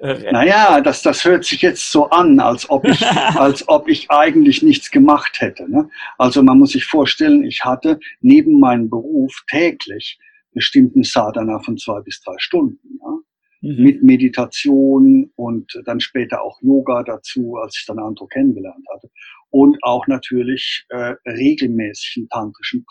äh, 0.00 0.32
naja, 0.32 0.80
das, 0.80 1.02
das 1.02 1.24
hört 1.24 1.44
sich 1.44 1.62
jetzt 1.62 1.90
so 1.90 2.10
an, 2.10 2.40
als 2.40 2.68
ob 2.68 2.84
ich, 2.84 3.06
als 3.36 3.68
ob 3.68 3.88
ich 3.88 4.10
eigentlich 4.10 4.62
nichts 4.62 4.90
gemacht 4.90 5.40
hätte. 5.40 5.70
Ne? 5.70 5.88
Also 6.18 6.42
man 6.42 6.58
muss 6.58 6.72
sich 6.72 6.84
vorstellen, 6.84 7.44
ich 7.44 7.64
hatte 7.64 8.00
neben 8.20 8.58
meinem 8.58 8.90
Beruf 8.90 9.44
täglich 9.48 10.18
bestimmten 10.52 11.04
Sadhana 11.04 11.58
von 11.60 11.76
zwei 11.78 12.00
bis 12.00 12.20
drei 12.20 12.34
Stunden. 12.38 12.98
Ja? 13.00 13.18
Mhm. 13.64 13.82
Mit 13.82 14.02
Meditation 14.02 15.32
und 15.36 15.72
dann 15.86 15.98
später 15.98 16.42
auch 16.42 16.60
Yoga 16.60 17.02
dazu, 17.02 17.56
als 17.56 17.78
ich 17.78 17.86
dann 17.86 17.98
Andro 17.98 18.26
kennengelernt 18.26 18.84
hatte 18.92 19.08
und 19.48 19.78
auch 19.82 20.06
natürlich 20.06 20.84
äh, 20.90 21.14
regelmäßigen 21.26 22.28
tantrischen 22.28 22.84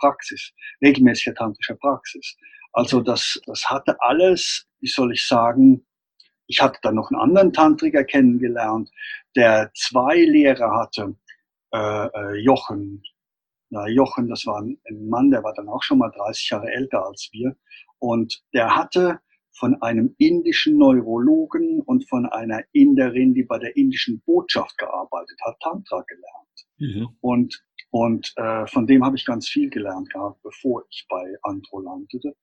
Praxis, 0.00 0.52
regelmäßiger 0.82 1.36
tantrischer 1.36 1.76
Praxis. 1.76 2.36
Also 2.72 3.00
das, 3.00 3.40
das 3.46 3.64
hatte 3.70 3.94
alles, 4.00 4.66
wie 4.80 4.88
soll 4.88 5.12
ich 5.12 5.24
sagen, 5.24 5.86
ich 6.48 6.60
hatte 6.60 6.80
dann 6.82 6.96
noch 6.96 7.12
einen 7.12 7.20
anderen 7.20 7.52
Tantriker 7.52 8.02
kennengelernt, 8.02 8.90
der 9.36 9.70
zwei 9.74 10.16
Lehrer 10.16 10.74
hatte, 10.80 11.14
äh, 11.72 12.06
äh, 12.06 12.40
Jochen. 12.40 13.04
Ja, 13.70 13.86
Jochen, 13.86 14.28
das 14.28 14.46
war 14.46 14.62
ein 14.62 14.80
Mann, 15.08 15.30
der 15.30 15.44
war 15.44 15.54
dann 15.54 15.68
auch 15.68 15.82
schon 15.84 15.98
mal 15.98 16.10
30 16.10 16.50
Jahre 16.50 16.72
älter 16.72 17.06
als 17.06 17.28
wir. 17.32 17.54
Und 18.00 18.42
der 18.52 18.74
hatte 18.74 19.20
von 19.58 19.80
einem 19.82 20.14
indischen 20.18 20.78
Neurologen 20.78 21.80
und 21.80 22.08
von 22.08 22.26
einer 22.26 22.62
Inderin, 22.72 23.34
die 23.34 23.42
bei 23.42 23.58
der 23.58 23.76
indischen 23.76 24.20
Botschaft 24.20 24.78
gearbeitet 24.78 25.38
hat, 25.44 25.58
Tantra 25.60 26.04
gelernt. 26.06 26.66
Mhm. 26.78 27.08
Und, 27.20 27.64
und 27.90 28.32
äh, 28.36 28.66
von 28.66 28.86
dem 28.86 29.04
habe 29.04 29.16
ich 29.16 29.24
ganz 29.24 29.48
viel 29.48 29.68
gelernt 29.68 30.10
gehabt, 30.10 30.40
bevor 30.42 30.84
ich 30.90 31.06
bei 31.08 31.34
Andro 31.42 31.80
landete. 31.80 32.34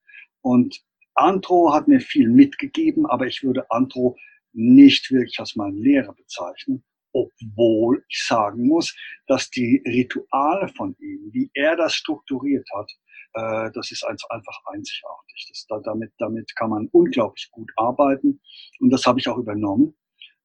Und 0.42 0.78
Andro 1.14 1.72
hat 1.72 1.88
mir 1.88 2.00
viel 2.00 2.28
mitgegeben, 2.28 3.06
aber 3.06 3.26
ich 3.26 3.42
würde 3.42 3.70
Andro 3.70 4.16
nicht 4.52 5.10
wirklich 5.10 5.38
als 5.38 5.56
meinen 5.56 5.78
Lehrer 5.78 6.14
bezeichnen, 6.14 6.84
obwohl 7.12 8.04
ich 8.08 8.24
sagen 8.26 8.66
muss, 8.66 8.94
dass 9.26 9.48
die 9.50 9.82
Rituale 9.86 10.68
von 10.68 10.94
ihm, 10.98 11.30
wie 11.32 11.50
er 11.54 11.76
das 11.76 11.94
strukturiert 11.94 12.68
hat, 12.76 12.90
äh, 13.36 13.70
das 13.72 13.90
ist 13.92 14.04
einfach 14.04 14.60
einzigartig. 14.66 15.46
Das, 15.48 15.66
da, 15.68 15.78
damit, 15.80 16.12
damit 16.18 16.54
kann 16.56 16.70
man 16.70 16.88
unglaublich 16.92 17.50
gut 17.50 17.70
arbeiten 17.76 18.40
und 18.80 18.90
das 18.90 19.04
habe 19.06 19.20
ich 19.20 19.28
auch 19.28 19.38
übernommen. 19.38 19.94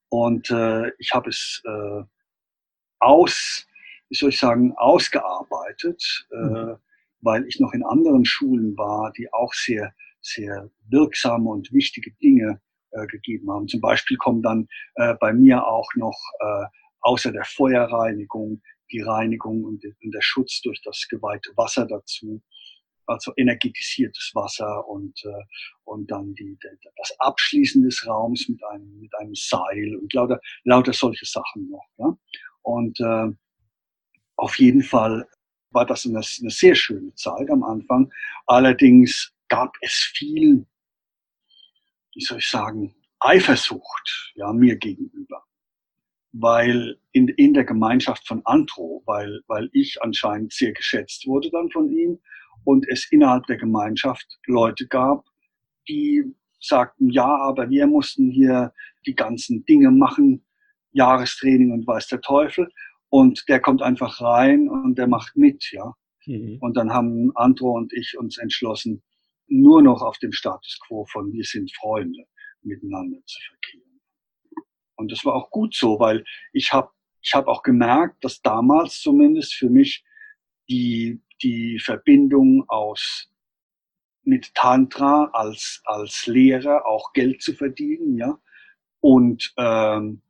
Und 0.09 0.49
äh, 0.49 0.91
ich 0.99 1.11
habe 1.13 1.29
es 1.29 1.61
äh, 1.65 2.03
aus, 2.99 3.65
wie 4.09 4.15
soll 4.15 4.29
ich 4.29 4.39
sagen, 4.39 4.73
ausgearbeitet, 4.75 6.27
äh, 6.31 6.35
mhm. 6.35 6.75
weil 7.21 7.47
ich 7.47 7.59
noch 7.61 7.71
in 7.71 7.85
anderen 7.85 8.25
Schulen 8.25 8.77
war, 8.77 9.13
die 9.13 9.31
auch 9.31 9.53
sehr, 9.53 9.93
sehr 10.19 10.69
wirksame 10.89 11.49
und 11.49 11.71
wichtige 11.71 12.11
Dinge 12.21 12.61
äh, 12.91 13.07
gegeben 13.07 13.49
haben. 13.49 13.69
Zum 13.69 13.79
Beispiel 13.79 14.17
kommen 14.17 14.41
dann 14.41 14.67
äh, 14.95 15.15
bei 15.15 15.31
mir 15.31 15.65
auch 15.65 15.89
noch 15.95 16.19
äh, 16.41 16.65
außer 16.99 17.31
der 17.31 17.45
Feuerreinigung 17.45 18.61
die 18.91 19.01
Reinigung 19.01 19.63
und, 19.63 19.83
und 19.85 20.11
der 20.13 20.21
Schutz 20.21 20.61
durch 20.61 20.81
das 20.83 21.07
geweihte 21.09 21.51
Wasser 21.55 21.85
dazu 21.87 22.41
also 23.11 23.33
energetisiertes 23.35 24.31
Wasser 24.33 24.87
und, 24.87 25.19
äh, 25.25 25.43
und 25.83 26.09
dann 26.09 26.33
die, 26.35 26.57
das 26.97 27.15
Abschließen 27.19 27.83
des 27.83 28.05
Raums 28.07 28.47
mit 28.49 28.63
einem, 28.65 28.99
mit 28.99 29.13
einem 29.15 29.35
Seil 29.35 29.95
und 29.95 30.13
lauter, 30.13 30.39
lauter 30.63 30.93
solche 30.93 31.25
Sachen 31.25 31.69
noch. 31.69 31.87
Ja? 31.97 32.17
Und 32.63 32.99
äh, 32.99 33.29
auf 34.35 34.57
jeden 34.57 34.83
Fall 34.83 35.27
war 35.71 35.85
das 35.85 36.05
eine, 36.05 36.17
eine 36.17 36.49
sehr 36.49 36.75
schöne 36.75 37.13
Zeit 37.15 37.49
am 37.49 37.63
Anfang. 37.63 38.11
Allerdings 38.45 39.33
gab 39.47 39.73
es 39.81 40.11
viel, 40.15 40.65
wie 42.13 42.21
soll 42.21 42.39
ich 42.39 42.49
sagen, 42.49 42.95
Eifersucht 43.19 44.33
ja, 44.35 44.51
mir 44.51 44.77
gegenüber. 44.77 45.43
Weil 46.33 46.97
in, 47.11 47.27
in 47.27 47.53
der 47.53 47.65
Gemeinschaft 47.65 48.25
von 48.25 48.41
Antro, 48.45 49.03
weil, 49.05 49.41
weil 49.47 49.69
ich 49.73 50.01
anscheinend 50.01 50.53
sehr 50.53 50.71
geschätzt 50.71 51.27
wurde 51.27 51.49
dann 51.51 51.69
von 51.71 51.89
ihm 51.91 52.19
und 52.63 52.85
es 52.89 53.11
innerhalb 53.11 53.45
der 53.47 53.57
Gemeinschaft 53.57 54.39
Leute 54.45 54.87
gab, 54.87 55.25
die 55.87 56.23
sagten, 56.59 57.09
ja, 57.09 57.27
aber 57.27 57.69
wir 57.69 57.87
mussten 57.87 58.29
hier 58.29 58.73
die 59.05 59.15
ganzen 59.15 59.65
Dinge 59.65 59.91
machen, 59.91 60.45
Jahrestraining 60.91 61.71
und 61.71 61.87
weiß 61.87 62.07
der 62.07 62.21
Teufel. 62.21 62.69
Und 63.09 63.43
der 63.49 63.59
kommt 63.59 63.81
einfach 63.81 64.21
rein 64.21 64.69
und 64.69 64.97
der 64.97 65.07
macht 65.07 65.35
mit, 65.35 65.71
ja. 65.71 65.93
Mhm. 66.25 66.57
Und 66.61 66.77
dann 66.77 66.91
haben 66.91 67.31
Andro 67.35 67.71
und 67.71 67.91
ich 67.93 68.17
uns 68.17 68.37
entschlossen, 68.37 69.03
nur 69.47 69.81
noch 69.81 70.01
auf 70.01 70.17
dem 70.19 70.31
Status 70.31 70.79
quo 70.85 71.05
von 71.05 71.33
wir 71.33 71.43
sind 71.43 71.75
Freunde 71.75 72.23
miteinander 72.61 73.19
zu 73.25 73.39
verkehren. 73.49 73.99
Und 74.95 75.11
das 75.11 75.25
war 75.25 75.33
auch 75.33 75.49
gut 75.49 75.75
so, 75.75 75.99
weil 75.99 76.23
ich 76.53 76.71
habe 76.71 76.91
ich 77.23 77.33
hab 77.33 77.47
auch 77.47 77.63
gemerkt, 77.63 78.23
dass 78.23 78.41
damals 78.41 78.99
zumindest 79.01 79.53
für 79.55 79.69
mich 79.69 80.03
die 80.69 81.21
die 81.43 81.79
Verbindung 81.79 82.65
aus 82.69 83.29
mit 84.23 84.53
Tantra 84.53 85.29
als 85.33 85.81
als 85.85 86.27
Lehrer 86.27 86.85
auch 86.85 87.13
Geld 87.13 87.41
zu 87.41 87.53
verdienen, 87.53 88.17
ja 88.17 88.39
und 88.99 89.53
ähm, 89.57 90.21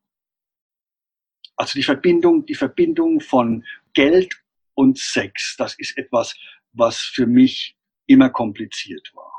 also 1.55 1.73
die 1.77 1.83
Verbindung 1.83 2.45
die 2.45 2.55
Verbindung 2.55 3.19
von 3.19 3.65
Geld 3.93 4.41
und 4.73 4.97
Sex, 4.97 5.55
das 5.57 5.75
ist 5.77 5.97
etwas, 5.97 6.35
was 6.73 6.97
für 6.99 7.27
mich 7.27 7.77
immer 8.07 8.29
kompliziert 8.29 9.11
war. 9.13 9.31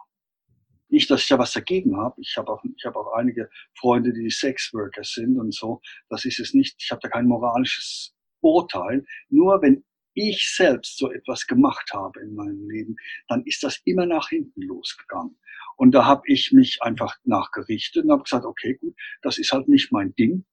Nicht, 0.89 1.11
dass 1.11 1.23
ich 1.23 1.29
da 1.29 1.39
was 1.39 1.53
dagegen 1.53 1.97
habe. 1.97 2.21
Ich 2.21 2.37
habe 2.37 2.53
auch, 2.53 2.63
ich 2.77 2.85
habe 2.85 2.99
auch 2.99 3.15
einige 3.15 3.49
Freunde, 3.75 4.13
die 4.13 4.29
Sexworkers 4.29 5.13
sind 5.13 5.39
und 5.39 5.55
so. 5.55 5.81
Das 6.11 6.27
ist 6.27 6.39
es 6.39 6.53
nicht. 6.53 6.77
Ich 6.79 6.91
habe 6.91 7.01
da 7.01 7.09
kein 7.09 7.27
moralisches 7.27 8.15
Urteil. 8.41 9.07
Nur 9.31 9.63
wenn 9.63 9.85
ich 10.15 10.55
selbst 10.55 10.99
so 10.99 11.11
etwas 11.11 11.47
gemacht 11.47 11.91
habe 11.93 12.21
in 12.21 12.35
meinem 12.35 12.69
Leben, 12.69 12.97
dann 13.29 13.43
ist 13.45 13.63
das 13.63 13.81
immer 13.85 14.07
nach 14.07 14.29
hinten 14.29 14.63
losgegangen. 14.63 15.39
Und 15.77 15.93
da 15.93 16.05
habe 16.05 16.23
ich 16.27 16.53
mich 16.53 16.83
einfach 16.83 17.17
nachgerichtet 17.25 18.05
und 18.05 18.13
habe 18.13 18.23
gesagt, 18.23 18.45
okay, 18.45 18.75
gut, 18.75 18.95
das 19.23 19.39
ist 19.39 19.53
halt 19.53 19.69
nicht 19.69 19.93
mein 19.93 20.15
Ding. 20.15 20.45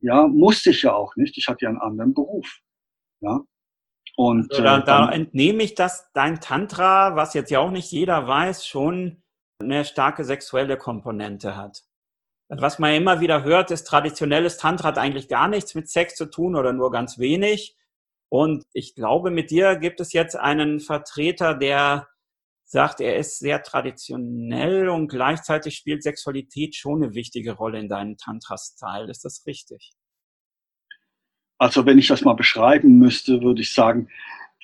Ja, 0.00 0.28
musste 0.28 0.70
ich 0.70 0.82
ja 0.82 0.94
auch 0.94 1.16
nicht. 1.16 1.36
Ich 1.36 1.48
hatte 1.48 1.64
ja 1.64 1.70
einen 1.70 1.80
anderen 1.80 2.14
Beruf. 2.14 2.60
Ja. 3.20 3.40
Und 4.16 4.50
also 4.50 4.62
da, 4.62 4.78
äh, 4.78 4.84
da 4.84 5.10
entnehme 5.10 5.62
ich, 5.62 5.74
dass 5.74 6.10
dein 6.12 6.40
Tantra, 6.40 7.16
was 7.16 7.34
jetzt 7.34 7.50
ja 7.50 7.60
auch 7.60 7.70
nicht 7.70 7.90
jeder 7.90 8.26
weiß, 8.26 8.66
schon 8.66 9.22
eine 9.60 9.84
starke 9.84 10.24
sexuelle 10.24 10.76
Komponente 10.76 11.56
hat. 11.56 11.84
Was 12.48 12.78
man 12.78 12.94
immer 12.94 13.20
wieder 13.20 13.44
hört, 13.44 13.70
ist, 13.70 13.84
traditionelles 13.84 14.56
Tantra 14.56 14.88
hat 14.88 14.98
eigentlich 14.98 15.28
gar 15.28 15.48
nichts 15.48 15.74
mit 15.74 15.90
Sex 15.90 16.14
zu 16.14 16.26
tun 16.26 16.56
oder 16.56 16.72
nur 16.72 16.90
ganz 16.90 17.18
wenig. 17.18 17.76
Und 18.30 18.64
ich 18.72 18.94
glaube, 18.94 19.30
mit 19.30 19.50
dir 19.50 19.76
gibt 19.76 20.00
es 20.00 20.12
jetzt 20.12 20.36
einen 20.36 20.80
Vertreter, 20.80 21.54
der 21.54 22.08
sagt, 22.64 23.00
er 23.00 23.16
ist 23.16 23.38
sehr 23.38 23.62
traditionell 23.62 24.90
und 24.90 25.08
gleichzeitig 25.08 25.76
spielt 25.76 26.02
Sexualität 26.02 26.76
schon 26.76 27.02
eine 27.02 27.14
wichtige 27.14 27.52
Rolle 27.52 27.78
in 27.78 27.88
deinem 27.88 28.18
Tantra-Style. 28.18 29.10
Ist 29.10 29.24
das 29.24 29.44
richtig? 29.46 29.92
Also 31.58 31.86
wenn 31.86 31.98
ich 31.98 32.08
das 32.08 32.22
mal 32.22 32.34
beschreiben 32.34 32.98
müsste, 32.98 33.40
würde 33.42 33.62
ich 33.62 33.72
sagen, 33.72 34.08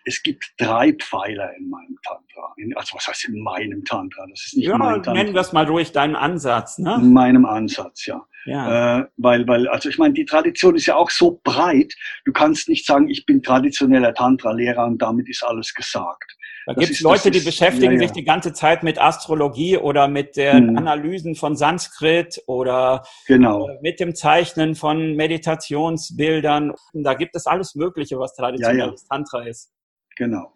es 0.04 0.22
gibt 0.22 0.54
drei 0.58 0.92
Pfeiler 0.92 1.50
in 1.56 1.68
meinem 1.68 1.98
Tantra. 2.02 2.54
Also 2.76 2.96
was 2.96 3.08
heißt 3.08 3.28
in 3.28 3.40
meinem 3.40 3.84
Tantra? 3.84 4.26
Das 4.28 4.46
ist 4.46 4.56
nicht 4.56 4.66
ja, 4.66 4.76
mein 4.76 4.94
Tantra. 5.02 5.14
nennen 5.14 5.34
wir 5.34 5.40
es 5.40 5.52
mal 5.52 5.66
durch 5.66 5.92
deinen 5.92 6.16
Ansatz. 6.16 6.78
Ne? 6.78 6.96
In 7.00 7.12
meinem 7.12 7.46
Ansatz, 7.46 8.06
ja. 8.06 8.24
Ja. 8.46 8.98
Äh, 9.00 9.06
weil, 9.16 9.48
weil, 9.48 9.68
also 9.68 9.88
ich 9.88 9.96
meine, 9.96 10.12
die 10.12 10.26
Tradition 10.26 10.76
ist 10.76 10.86
ja 10.86 10.96
auch 10.96 11.10
so 11.10 11.40
breit, 11.42 11.94
du 12.26 12.32
kannst 12.32 12.68
nicht 12.68 12.84
sagen, 12.84 13.08
ich 13.08 13.24
bin 13.24 13.42
traditioneller 13.42 14.12
Tantra-Lehrer 14.12 14.84
und 14.84 15.00
damit 15.00 15.28
ist 15.28 15.42
alles 15.42 15.72
gesagt. 15.72 16.36
Da 16.66 16.72
gibt 16.72 16.92
es 16.92 17.00
Leute, 17.00 17.30
die 17.30 17.40
beschäftigen 17.40 17.92
ja, 17.92 17.92
ja. 17.92 17.98
sich 17.98 18.12
die 18.12 18.24
ganze 18.24 18.52
Zeit 18.52 18.82
mit 18.82 18.98
Astrologie 18.98 19.76
oder 19.76 20.08
mit 20.08 20.36
den 20.36 20.70
hm. 20.70 20.78
Analysen 20.78 21.34
von 21.34 21.56
Sanskrit 21.56 22.42
oder 22.46 23.02
genau. 23.26 23.68
Äh, 23.68 23.78
mit 23.82 24.00
dem 24.00 24.14
Zeichnen 24.14 24.74
von 24.74 25.14
Meditationsbildern. 25.14 26.72
Da 26.94 27.14
gibt 27.14 27.36
es 27.36 27.46
alles 27.46 27.74
Mögliche, 27.74 28.18
was 28.18 28.34
traditionelles 28.34 29.06
Tantra 29.06 29.42
ist. 29.42 29.73
Genau. 30.16 30.54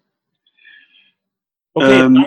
Okay, 1.75 2.01
ähm, 2.01 2.27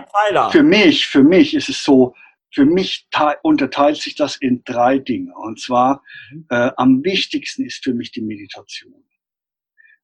für 0.51 0.63
mich, 0.63 1.07
für 1.07 1.23
mich 1.23 1.53
ist 1.53 1.69
es 1.69 1.83
so, 1.83 2.15
für 2.53 2.65
mich 2.65 3.07
unterteilt 3.43 3.97
sich 3.97 4.15
das 4.15 4.35
in 4.37 4.63
drei 4.63 4.97
Dinge. 4.97 5.33
Und 5.35 5.59
zwar 5.59 6.03
mhm. 6.31 6.45
äh, 6.49 6.71
am 6.77 7.03
wichtigsten 7.03 7.65
ist 7.65 7.83
für 7.83 7.93
mich 7.93 8.11
die 8.11 8.21
Meditation. 8.21 8.93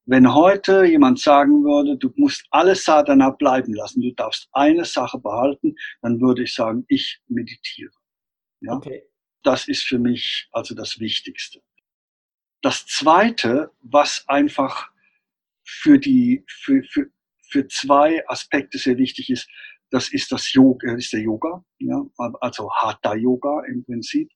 Wenn 0.06 0.34
heute 0.34 0.84
jemand 0.84 1.20
sagen 1.20 1.64
würde, 1.64 1.98
du 1.98 2.10
musst 2.16 2.46
alles 2.50 2.84
Sadhana 2.84 3.30
bleiben 3.30 3.74
lassen, 3.74 4.00
du 4.00 4.12
darfst 4.12 4.48
eine 4.52 4.86
Sache 4.86 5.18
behalten, 5.18 5.74
dann 6.00 6.18
würde 6.20 6.44
ich 6.44 6.54
sagen, 6.54 6.86
ich 6.88 7.20
meditiere. 7.28 7.92
Ja? 8.60 8.72
Okay. 8.72 9.02
Das 9.42 9.68
ist 9.68 9.84
für 9.84 9.98
mich 9.98 10.48
also 10.50 10.74
das 10.74 10.98
Wichtigste. 10.98 11.60
Das 12.62 12.86
Zweite, 12.86 13.70
was 13.82 14.24
einfach 14.28 14.90
für 15.62 15.98
die, 15.98 16.42
für, 16.48 16.82
für, 16.84 17.10
für 17.50 17.66
zwei 17.68 18.22
Aspekte 18.28 18.78
sehr 18.78 18.98
wichtig 18.98 19.30
ist, 19.30 19.48
das 19.90 20.12
ist 20.12 20.30
das 20.32 20.52
Yoga, 20.52 20.94
ist 20.96 21.12
der 21.12 21.20
Yoga, 21.20 21.64
ja, 21.78 22.04
also 22.40 22.70
Hatha 22.72 23.14
Yoga 23.14 23.62
im 23.68 23.84
Prinzip. 23.84 24.30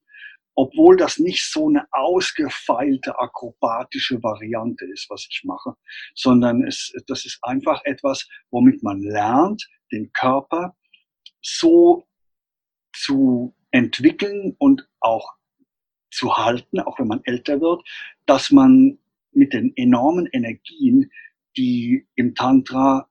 Obwohl 0.54 0.97
das 0.97 1.19
nicht 1.19 1.50
so 1.50 1.69
eine 1.69 1.87
ausgefeilte 1.92 3.19
akrobatische 3.19 4.23
Variante 4.23 4.85
ist, 4.87 5.09
was 5.09 5.26
ich 5.31 5.42
mache, 5.45 5.75
sondern 6.14 6.66
es, 6.66 6.92
das 7.07 7.25
ist 7.25 7.38
einfach 7.42 7.81
etwas, 7.85 8.28
womit 8.50 8.83
man 8.83 9.00
lernt, 9.00 9.66
den 9.92 10.12
Körper 10.12 10.76
so 11.40 12.07
zu 12.95 13.54
entwickeln 13.71 14.54
und 14.59 14.87
auch 15.00 15.33
zu 16.11 16.37
halten, 16.37 16.81
auch 16.81 16.99
wenn 16.99 17.09
man 17.09 17.23
älter 17.25 17.61
wird, 17.61 17.83
dass 18.26 18.50
man 18.50 18.99
mit 19.33 19.54
den 19.54 19.73
enormen 19.76 20.26
Energien, 20.26 21.11
die 21.56 22.06
im 22.14 22.35
Tantra 22.35 23.09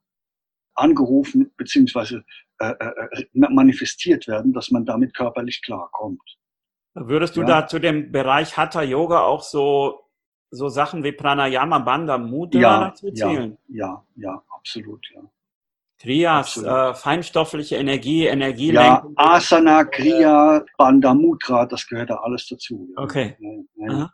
angerufen 0.75 1.51
bzw. 1.57 2.21
Äh, 2.61 2.75
äh, 2.79 3.25
manifestiert 3.31 4.27
werden, 4.27 4.53
dass 4.53 4.69
man 4.69 4.85
damit 4.85 5.15
körperlich 5.15 5.63
klarkommt. 5.63 6.21
Würdest 6.93 7.35
du 7.35 7.41
ja. 7.41 7.47
da 7.47 7.67
zu 7.67 7.79
dem 7.79 8.11
Bereich 8.11 8.55
Hatha 8.55 8.83
Yoga 8.83 9.21
auch 9.21 9.41
so, 9.41 10.01
so 10.51 10.69
Sachen 10.69 11.03
wie 11.03 11.11
Pranayama, 11.11 11.79
Bandha, 11.79 12.19
Mudra 12.19 12.59
ja, 12.59 12.79
dazu 12.89 13.11
zählen? 13.11 13.57
Ja, 13.67 14.03
ja, 14.15 14.31
ja, 14.33 14.43
absolut, 14.55 15.03
ja. 15.15 15.21
Kriyas, 15.97 16.57
äh, 16.57 16.93
feinstoffliche 16.93 17.77
Energie, 17.77 18.25
Energielenkung. 18.25 19.15
Ja, 19.17 19.33
Asana, 19.33 19.83
Kriya, 19.85 20.63
Bandha, 20.77 21.15
Mudra, 21.15 21.65
das 21.65 21.87
gehört 21.87 22.11
da 22.11 22.17
alles 22.17 22.47
dazu. 22.47 22.89
Okay. 22.95 23.37
Ja, 23.75 24.09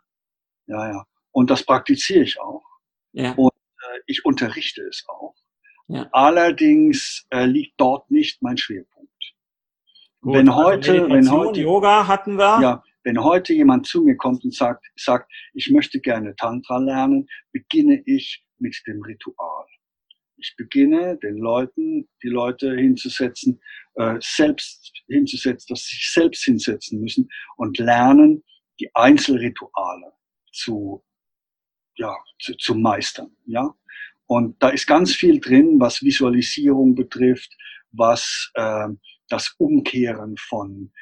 ja. 0.66 1.04
Und 1.32 1.50
das 1.50 1.62
praktiziere 1.62 2.22
ich 2.22 2.40
auch. 2.40 2.64
Ja. 3.12 3.32
Und 3.32 3.50
äh, 3.50 3.57
ich 4.06 4.24
unterrichte 4.24 4.82
es 4.82 5.04
auch. 5.08 5.34
Ja. 5.88 6.08
Allerdings 6.12 7.26
äh, 7.30 7.46
liegt 7.46 7.80
dort 7.80 8.10
nicht 8.10 8.42
mein 8.42 8.58
Schwerpunkt. 8.58 9.10
Gut, 10.20 10.34
wenn 10.34 10.48
also 10.48 10.64
heute, 10.64 10.92
also 11.02 11.14
wenn 11.14 11.30
heute, 11.30 11.60
Yoga 11.60 12.06
hatten 12.06 12.36
wir. 12.36 12.60
Ja, 12.60 12.82
wenn 13.04 13.22
heute 13.22 13.54
jemand 13.54 13.86
zu 13.86 14.02
mir 14.02 14.16
kommt 14.16 14.44
und 14.44 14.54
sagt, 14.54 14.84
sagt, 14.96 15.32
ich 15.54 15.70
möchte 15.70 16.00
gerne 16.00 16.36
Tantra 16.36 16.78
lernen, 16.78 17.26
beginne 17.52 18.02
ich 18.04 18.44
mit 18.58 18.76
dem 18.86 19.00
Ritual. 19.02 19.64
Ich 20.36 20.54
beginne 20.56 21.16
den 21.18 21.38
Leuten, 21.38 22.08
die 22.22 22.28
Leute 22.28 22.76
hinzusetzen, 22.76 23.60
äh, 23.94 24.16
selbst 24.20 24.92
hinzusetzen, 25.08 25.66
dass 25.70 25.84
sie 25.84 25.96
sich 25.96 26.12
selbst 26.12 26.44
hinsetzen 26.44 27.00
müssen 27.00 27.28
und 27.56 27.78
lernen, 27.78 28.44
die 28.78 28.90
Einzelrituale 28.94 30.12
zu, 30.52 31.02
ja, 31.98 32.16
zu, 32.38 32.56
zu 32.56 32.74
meistern, 32.74 33.30
ja. 33.46 33.74
Und 34.26 34.62
da 34.62 34.68
ist 34.68 34.86
ganz 34.86 35.14
viel 35.14 35.40
drin, 35.40 35.80
was 35.80 36.02
Visualisierung 36.02 36.94
betrifft, 36.94 37.56
was 37.92 38.50
äh, 38.54 38.88
das 39.28 39.54
Umkehren 39.58 40.36
von, 40.36 40.92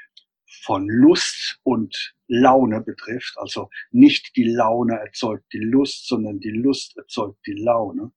von 0.64 0.88
Lust 0.88 1.58
und 1.64 2.14
Laune 2.28 2.80
betrifft. 2.82 3.34
Also 3.36 3.68
nicht 3.90 4.36
die 4.36 4.44
Laune 4.44 4.98
erzeugt 4.98 5.52
die 5.52 5.58
Lust, 5.58 6.06
sondern 6.06 6.38
die 6.38 6.50
Lust 6.50 6.96
erzeugt 6.96 7.38
die 7.46 7.60
Laune. 7.60 8.12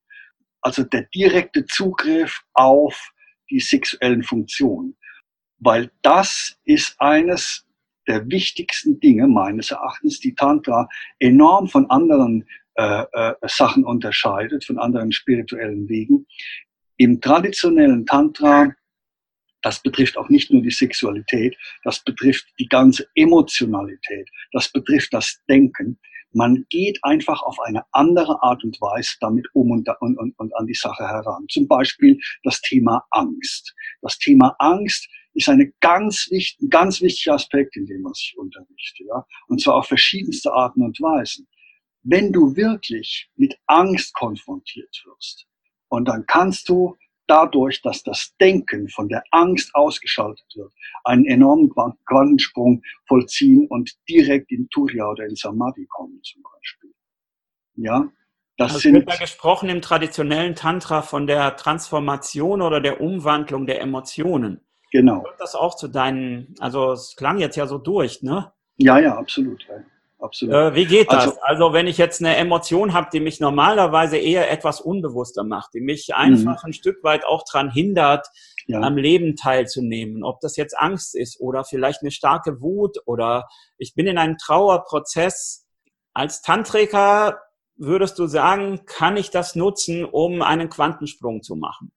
Also 0.61 0.83
der 0.83 1.03
direkte 1.03 1.65
Zugriff 1.65 2.43
auf 2.53 3.11
die 3.49 3.59
sexuellen 3.59 4.23
Funktionen. 4.23 4.95
Weil 5.57 5.91
das 6.03 6.59
ist 6.65 6.95
eines 6.99 7.65
der 8.07 8.29
wichtigsten 8.29 8.99
Dinge 8.99 9.27
meines 9.27 9.71
Erachtens, 9.71 10.19
die 10.19 10.35
Tantra 10.35 10.87
enorm 11.19 11.67
von 11.67 11.89
anderen 11.89 12.45
äh, 12.79 13.05
äh, 13.11 13.33
Sachen 13.47 13.83
unterscheidet, 13.83 14.63
von 14.63 14.79
anderen 14.79 15.11
spirituellen 15.11 15.89
Wegen. 15.89 16.25
Im 16.97 17.19
traditionellen 17.19 18.05
Tantra 18.05 18.73
das 19.61 19.81
betrifft 19.81 20.17
auch 20.17 20.29
nicht 20.29 20.51
nur 20.51 20.61
die 20.61 20.71
Sexualität, 20.71 21.57
das 21.83 22.01
betrifft 22.01 22.47
die 22.59 22.67
ganze 22.67 23.07
Emotionalität, 23.15 24.29
das 24.53 24.71
betrifft 24.71 25.13
das 25.13 25.41
Denken. 25.49 25.99
Man 26.31 26.65
geht 26.69 26.99
einfach 27.01 27.41
auf 27.41 27.57
eine 27.65 27.83
andere 27.91 28.41
Art 28.41 28.63
und 28.63 28.79
Weise 28.79 29.15
damit 29.19 29.47
um 29.53 29.71
und, 29.71 29.89
und, 29.99 30.17
und, 30.17 30.37
und 30.39 30.55
an 30.55 30.67
die 30.67 30.75
Sache 30.75 31.05
heran. 31.05 31.45
Zum 31.49 31.67
Beispiel 31.67 32.17
das 32.43 32.61
Thema 32.61 33.03
Angst. 33.11 33.75
Das 34.01 34.17
Thema 34.17 34.55
Angst 34.59 35.09
ist 35.33 35.49
eine 35.49 35.71
ganz 35.81 36.27
wichtig, 36.29 36.69
ganz 36.69 37.01
wichtiger 37.01 37.33
Aspekt 37.33 37.75
in 37.75 37.85
dem, 37.87 38.03
was 38.05 38.19
ich 38.21 38.37
unterrichte. 38.37 39.03
Ja? 39.05 39.25
Und 39.47 39.59
zwar 39.61 39.75
auf 39.75 39.87
verschiedenste 39.87 40.53
Arten 40.53 40.83
und 40.83 41.01
Weisen. 41.01 41.47
Wenn 42.03 42.31
du 42.31 42.55
wirklich 42.55 43.29
mit 43.35 43.57
Angst 43.67 44.13
konfrontiert 44.13 45.03
wirst, 45.05 45.49
und 45.89 46.07
dann 46.07 46.25
kannst 46.27 46.69
du 46.69 46.97
dadurch, 47.27 47.81
dass 47.81 48.03
das 48.03 48.35
Denken 48.39 48.89
von 48.89 49.07
der 49.07 49.23
Angst 49.31 49.73
ausgeschaltet 49.75 50.45
wird, 50.55 50.71
einen 51.03 51.25
enormen 51.25 51.69
Quantensprung 52.05 52.81
vollziehen 53.07 53.67
und 53.67 53.91
direkt 54.07 54.51
in 54.51 54.67
Turiya 54.69 55.09
oder 55.09 55.25
in 55.25 55.35
Samadhi 55.35 55.85
kommen 55.87 56.21
zum 56.23 56.41
Beispiel. 56.41 56.91
Ja, 57.75 58.09
das 58.57 58.71
also 58.71 58.79
sind. 58.79 58.95
Wird 58.95 59.09
da 59.09 59.15
gesprochen 59.15 59.69
im 59.69 59.81
traditionellen 59.81 60.55
Tantra 60.55 61.01
von 61.01 61.27
der 61.27 61.55
Transformation 61.55 62.61
oder 62.61 62.81
der 62.81 62.99
Umwandlung 62.99 63.67
der 63.67 63.81
Emotionen. 63.81 64.61
Genau. 64.91 65.23
Wird 65.23 65.39
das 65.39 65.53
auch 65.53 65.75
zu 65.75 65.87
deinen, 65.87 66.55
also 66.59 66.93
es 66.93 67.15
klang 67.15 67.37
jetzt 67.37 67.55
ja 67.55 67.67
so 67.67 67.77
durch, 67.77 68.23
ne? 68.23 68.51
Ja, 68.77 68.97
ja, 68.97 69.15
absolut. 69.15 69.63
Ja 69.67 69.75
absolut. 70.19 70.53
Äh, 70.53 70.75
wie 70.75 70.85
geht 70.85 71.11
das? 71.11 71.25
Also, 71.25 71.39
also, 71.41 71.73
wenn 71.73 71.87
ich 71.87 71.97
jetzt 71.97 72.21
eine 72.21 72.35
Emotion 72.35 72.93
habe, 72.93 73.09
die 73.11 73.19
mich 73.19 73.39
normalerweise 73.39 74.17
eher 74.17 74.51
etwas 74.51 74.81
unbewusster 74.81 75.43
macht, 75.43 75.73
die 75.73 75.81
mich 75.81 76.13
einfach 76.13 76.63
mhm. 76.63 76.69
ein 76.69 76.73
Stück 76.73 77.03
weit 77.03 77.25
auch 77.25 77.43
dran 77.49 77.71
hindert, 77.71 78.27
ja. 78.67 78.81
am 78.81 78.97
Leben 78.97 79.35
teilzunehmen, 79.35 80.23
ob 80.23 80.39
das 80.41 80.55
jetzt 80.55 80.77
Angst 80.77 81.15
ist 81.15 81.39
oder 81.39 81.63
vielleicht 81.63 82.01
eine 82.01 82.11
starke 82.11 82.61
Wut 82.61 82.97
oder 83.05 83.47
ich 83.77 83.95
bin 83.95 84.07
in 84.07 84.17
einem 84.17 84.37
Trauerprozess. 84.37 85.65
Als 86.13 86.41
Tantriker 86.41 87.39
würdest 87.75 88.19
du 88.19 88.27
sagen, 88.27 88.85
kann 88.85 89.17
ich 89.17 89.31
das 89.31 89.55
nutzen, 89.55 90.05
um 90.05 90.41
einen 90.41 90.69
Quantensprung 90.69 91.41
zu 91.41 91.55
machen? 91.55 91.91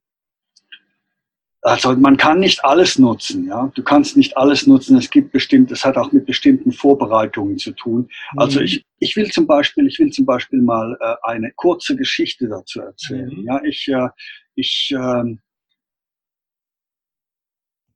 Also 1.65 1.95
man 1.95 2.17
kann 2.17 2.41
nicht 2.41 2.65
alles 2.65 2.99
nutzen, 2.99 3.47
ja. 3.47 3.71
Du 3.77 3.85
kannst 3.85 4.17
nicht 4.17 4.37
alles 4.37 4.67
nutzen. 4.67 4.97
Es 4.97 5.09
gibt 5.11 5.31
bestimmt, 5.31 5.71
es 5.71 5.85
hat 5.85 5.97
auch 5.97 6.11
mit 6.11 6.27
bestimmten 6.27 6.73
Vorbereitungen 6.73 7.57
zu 7.57 7.71
tun. 7.71 8.11
Also 8.37 8.59
mhm. 8.59 8.65
ich, 8.65 8.85
ich 8.99 9.15
will 9.15 9.31
zum 9.31 9.47
Beispiel, 9.47 9.87
ich 9.87 10.01
will 10.01 10.11
zum 10.11 10.27
Beispiel 10.27 10.61
mal 10.61 10.99
äh, 11.01 11.15
eine 11.23 11.53
kurze 11.53 11.95
Geschichte 11.95 12.49
dazu 12.49 12.81
erzählen. 12.81 13.31
Mhm. 13.33 13.45
Ja, 13.47 13.63
ich, 13.63 13.87
äh, 13.87 14.09
ich, 14.57 14.93
äh, 14.93 15.37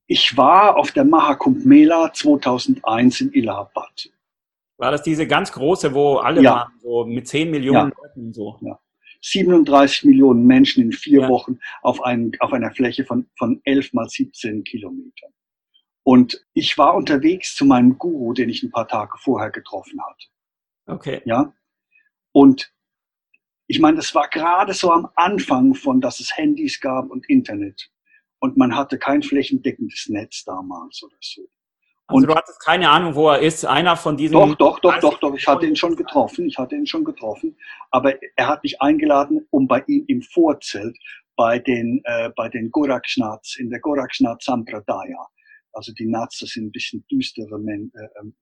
ich 0.06 0.36
war 0.36 0.76
auf 0.76 0.92
der 0.92 1.04
Mahakumbh 1.04 1.64
Mela 1.64 2.12
2001 2.12 3.20
in 3.20 3.32
Allahabad. 3.34 4.08
War 4.78 4.92
das 4.92 5.02
diese 5.02 5.26
ganz 5.26 5.50
große, 5.50 5.92
wo 5.92 6.18
alle 6.18 6.40
ja. 6.40 6.52
waren, 6.52 6.72
so 6.82 7.04
mit 7.04 7.26
10 7.26 7.50
Millionen 7.50 7.90
ja. 7.90 8.02
Leuten 8.02 8.26
und 8.26 8.32
so? 8.32 8.58
Ja. 8.60 8.78
37 9.26 10.04
Millionen 10.04 10.46
Menschen 10.46 10.84
in 10.84 10.92
vier 10.92 11.22
ja. 11.22 11.28
Wochen 11.28 11.58
auf, 11.82 12.02
einen, 12.02 12.32
auf 12.38 12.52
einer 12.52 12.70
Fläche 12.70 13.04
von, 13.04 13.28
von 13.36 13.60
11 13.64 13.92
mal 13.92 14.08
17 14.08 14.62
Kilometern. 14.64 15.32
Und 16.04 16.46
ich 16.54 16.78
war 16.78 16.94
unterwegs 16.94 17.56
zu 17.56 17.64
meinem 17.64 17.98
Guru, 17.98 18.32
den 18.32 18.48
ich 18.48 18.62
ein 18.62 18.70
paar 18.70 18.86
Tage 18.86 19.18
vorher 19.18 19.50
getroffen 19.50 19.98
hatte. 20.00 20.26
Okay. 20.86 21.22
Ja. 21.24 21.52
Und 22.30 22.72
ich 23.66 23.80
meine, 23.80 23.96
das 23.96 24.14
war 24.14 24.28
gerade 24.28 24.72
so 24.72 24.92
am 24.92 25.08
Anfang 25.16 25.74
von, 25.74 26.00
dass 26.00 26.20
es 26.20 26.36
Handys 26.36 26.80
gab 26.80 27.10
und 27.10 27.28
Internet. 27.28 27.90
Und 28.38 28.56
man 28.56 28.76
hatte 28.76 28.98
kein 28.98 29.24
flächendeckendes 29.24 30.08
Netz 30.08 30.44
damals 30.44 31.02
oder 31.02 31.16
so. 31.20 31.42
Also 32.08 32.18
und 32.18 32.28
du 32.28 32.34
hattest 32.34 32.60
keine 32.64 32.88
Ahnung, 32.88 33.14
wo 33.16 33.30
er 33.30 33.40
ist. 33.40 33.64
Einer 33.64 33.96
von 33.96 34.16
diesen. 34.16 34.34
Doch, 34.34 34.54
doch, 34.54 34.78
doch, 34.78 34.98
doch, 35.00 35.18
doch. 35.18 35.34
Ich 35.34 35.46
hatte 35.46 35.66
ihn 35.66 35.74
schon 35.74 35.96
getroffen. 35.96 36.46
Ich 36.46 36.56
hatte 36.56 36.76
ihn 36.76 36.86
schon 36.86 37.04
getroffen. 37.04 37.56
Aber 37.90 38.14
er 38.36 38.46
hat 38.46 38.62
mich 38.62 38.80
eingeladen, 38.80 39.46
um 39.50 39.66
bei 39.66 39.82
ihm 39.88 40.04
im 40.06 40.22
Vorzelt 40.22 40.96
bei 41.36 41.58
den, 41.58 42.00
äh, 42.04 42.30
bei 42.34 42.48
den 42.48 42.70
Gorakshnaths, 42.70 43.56
in 43.56 43.70
der 43.70 43.80
Gorakshnath 43.80 44.42
Sampradaya. 44.42 45.26
Also 45.72 45.92
die 45.92 46.06
Nats, 46.06 46.38
das 46.38 46.50
sind 46.50 46.66
ein 46.66 46.72
bisschen 46.72 47.04
düstere 47.10 47.58
Men 47.58 47.92
äh, 47.94 48.20
ähm, 48.20 48.34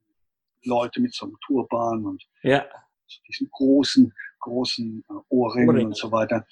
Leute 0.65 1.01
mit 1.01 1.15
so 1.15 1.27
einem 1.27 1.37
Turban 1.45 2.05
und 2.05 2.23
ja. 2.43 2.65
so 3.07 3.21
diesen 3.29 3.49
großen, 3.51 4.13
großen 4.41 5.05
äh, 5.09 5.13
Ohrringen 5.29 5.69
Ohrring. 5.69 5.87
und 5.89 5.97
so 5.97 6.13
weiter. 6.13 6.47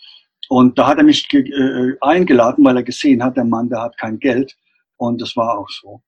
Und 0.48 0.78
da 0.78 0.88
hat 0.88 0.98
er 0.98 1.04
mich 1.04 1.32
äh, 1.32 1.96
eingeladen, 2.00 2.64
weil 2.64 2.76
er 2.76 2.82
gesehen 2.82 3.22
hat, 3.22 3.36
der 3.36 3.44
Mann, 3.44 3.68
der 3.68 3.82
hat 3.82 3.96
kein 3.96 4.18
Geld. 4.18 4.56
Und 4.96 5.20
das 5.20 5.36
war 5.36 5.58
auch 5.58 5.68
so. 5.68 6.02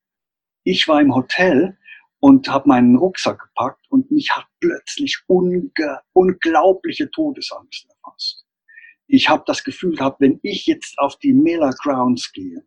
Ich 0.65 0.89
war 0.89 1.01
im 1.01 1.15
Hotel 1.15 1.77
und 2.21 2.49
habe 2.49 2.69
meinen 2.69 2.97
Rucksack 2.97 3.39
gepackt 3.39 3.85
und 3.91 4.11
mich 4.11 4.31
hat 4.35 4.47
plötzlich 4.61 5.19
unge 5.27 5.71
unglaubliche 6.15 7.11
Todesangst 7.11 7.87
erfasst. 7.87 8.47
Ich 9.07 9.29
habe 9.29 9.45
das 9.47 9.63
Gefühl 9.63 9.95
gehabt, 9.95 10.23
wenn 10.23 10.41
ich 10.43 10.65
jetzt 10.65 10.99
auf 10.99 11.19
die 11.19 11.35
Miller 11.35 11.75
Grounds 11.83 12.33
gehe 12.33 12.65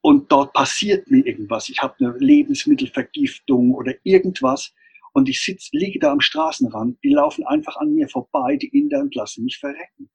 und 0.00 0.32
dort 0.32 0.54
passiert 0.54 1.10
mir 1.10 1.26
irgendwas, 1.26 1.68
ich 1.68 1.82
habe 1.82 1.94
eine 2.00 2.16
Lebensmittelvergiftung 2.16 3.74
oder 3.74 3.92
irgendwas 4.02 4.72
und 5.12 5.28
ich 5.28 5.42
sitz, 5.42 5.68
liege 5.72 5.98
da 5.98 6.12
am 6.12 6.22
Straßenrand, 6.22 6.96
die 7.04 7.10
laufen 7.10 7.46
einfach 7.46 7.76
an 7.76 7.94
mir 7.94 8.08
vorbei, 8.08 8.56
die 8.56 8.68
Inder 8.68 9.00
und 9.00 9.14
lassen 9.14 9.44
mich 9.44 9.58
verrecken. 9.58 10.08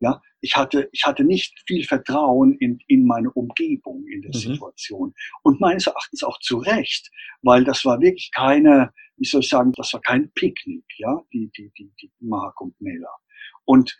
Ja, 0.00 0.20
ich 0.40 0.56
hatte, 0.56 0.88
ich 0.92 1.04
hatte 1.04 1.24
nicht 1.24 1.62
viel 1.66 1.84
Vertrauen 1.84 2.56
in, 2.58 2.78
in 2.88 3.06
meine 3.06 3.30
Umgebung 3.30 4.06
in 4.06 4.22
der 4.22 4.32
mhm. 4.34 4.38
Situation. 4.38 5.14
Und 5.42 5.60
meines 5.60 5.86
Erachtens 5.86 6.22
auch 6.22 6.38
zu 6.40 6.58
Recht, 6.58 7.10
weil 7.42 7.64
das 7.64 7.84
war 7.84 8.00
wirklich 8.00 8.30
keine, 8.34 8.92
wie 9.16 9.26
soll 9.26 9.40
ich 9.40 9.48
sagen, 9.48 9.72
das 9.76 9.92
war 9.94 10.00
kein 10.00 10.30
Picknick, 10.32 10.84
ja, 10.98 11.20
die, 11.32 11.50
die, 11.56 11.72
die, 11.78 11.92
die 12.00 12.12
Mark 12.20 12.60
und 12.60 12.78
Mela. 12.80 13.14
Und 13.64 13.96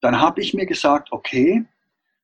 dann 0.00 0.20
habe 0.20 0.40
ich 0.40 0.54
mir 0.54 0.66
gesagt, 0.66 1.12
okay, 1.12 1.64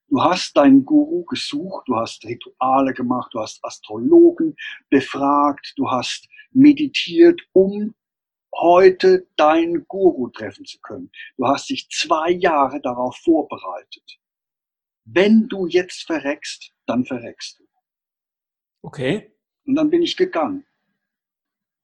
du 0.09 0.22
hast 0.22 0.57
deinen 0.57 0.85
Guru 0.85 1.24
gesucht, 1.24 1.87
du 1.87 1.96
hast 1.96 2.24
Rituale 2.24 2.92
gemacht, 2.92 3.31
du 3.33 3.40
hast 3.40 3.64
Astrologen 3.64 4.55
befragt, 4.90 5.74
du 5.77 5.90
hast 5.90 6.29
meditiert, 6.53 7.40
um 7.53 7.94
heute 8.61 9.27
deinen 9.37 9.87
Guru 9.87 10.29
treffen 10.29 10.64
zu 10.64 10.79
können. 10.81 11.11
Du 11.37 11.47
hast 11.47 11.69
dich 11.71 11.88
zwei 11.90 12.31
Jahre 12.31 12.81
darauf 12.81 13.17
vorbereitet. 13.17 14.19
Wenn 15.05 15.49
du 15.49 15.67
jetzt 15.67 16.05
verreckst, 16.07 16.73
dann 16.87 17.05
verreckst 17.05 17.59
du. 17.59 17.64
Okay. 18.83 19.33
Und 19.67 19.75
dann 19.75 19.90
bin 19.90 20.03
ich 20.03 20.17
gegangen. 20.17 20.64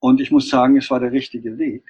Und 0.00 0.20
ich 0.20 0.30
muss 0.30 0.48
sagen, 0.48 0.76
es 0.76 0.90
war 0.90 1.00
der 1.00 1.12
richtige 1.12 1.58
Weg. 1.58 1.84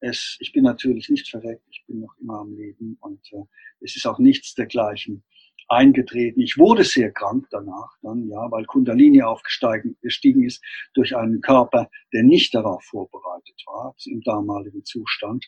Es, 0.00 0.36
ich 0.40 0.52
bin 0.52 0.62
natürlich 0.62 1.08
nicht 1.08 1.28
verreckt, 1.28 1.64
ich 1.70 1.84
bin 1.86 2.00
noch 2.00 2.16
immer 2.20 2.38
am 2.38 2.54
Leben 2.54 2.96
und 3.00 3.20
äh, 3.32 3.42
es 3.80 3.96
ist 3.96 4.06
auch 4.06 4.20
nichts 4.20 4.54
dergleichen 4.54 5.24
eingetreten. 5.68 6.40
Ich 6.40 6.56
wurde 6.58 6.84
sehr 6.84 7.12
krank 7.12 7.46
danach, 7.50 7.90
dann 8.02 8.28
ja, 8.28 8.50
weil 8.50 8.64
Kundalini 8.64 9.22
aufgestiegen 9.22 10.42
ist 10.42 10.62
durch 10.94 11.14
einen 11.16 11.40
Körper, 11.40 11.90
der 12.12 12.22
nicht 12.22 12.54
darauf 12.54 12.82
vorbereitet 12.84 13.62
war 13.66 13.94
im 14.06 14.22
damaligen 14.22 14.84
Zustand. 14.84 15.44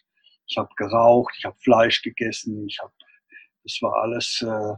Ich 0.46 0.56
habe 0.58 0.70
geraucht, 0.76 1.34
ich 1.38 1.44
habe 1.44 1.56
Fleisch 1.58 2.02
gegessen, 2.02 2.66
ich 2.66 2.78
habe, 2.80 2.92
das 3.64 3.78
war 3.80 3.94
alles 4.02 4.42
äh, 4.46 4.74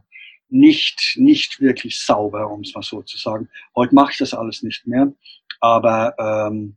nicht 0.49 1.15
nicht 1.17 1.61
wirklich 1.61 1.99
sauber, 1.99 2.51
um 2.51 2.61
es 2.61 2.75
mal 2.75 2.83
so 2.83 3.03
zu 3.03 3.17
sagen. 3.17 3.49
Heute 3.75 3.95
mache 3.95 4.13
ich 4.13 4.19
das 4.19 4.35
alles 4.35 4.63
nicht 4.63 4.87
mehr, 4.87 5.13
aber 5.61 6.15
ähm, 6.19 6.77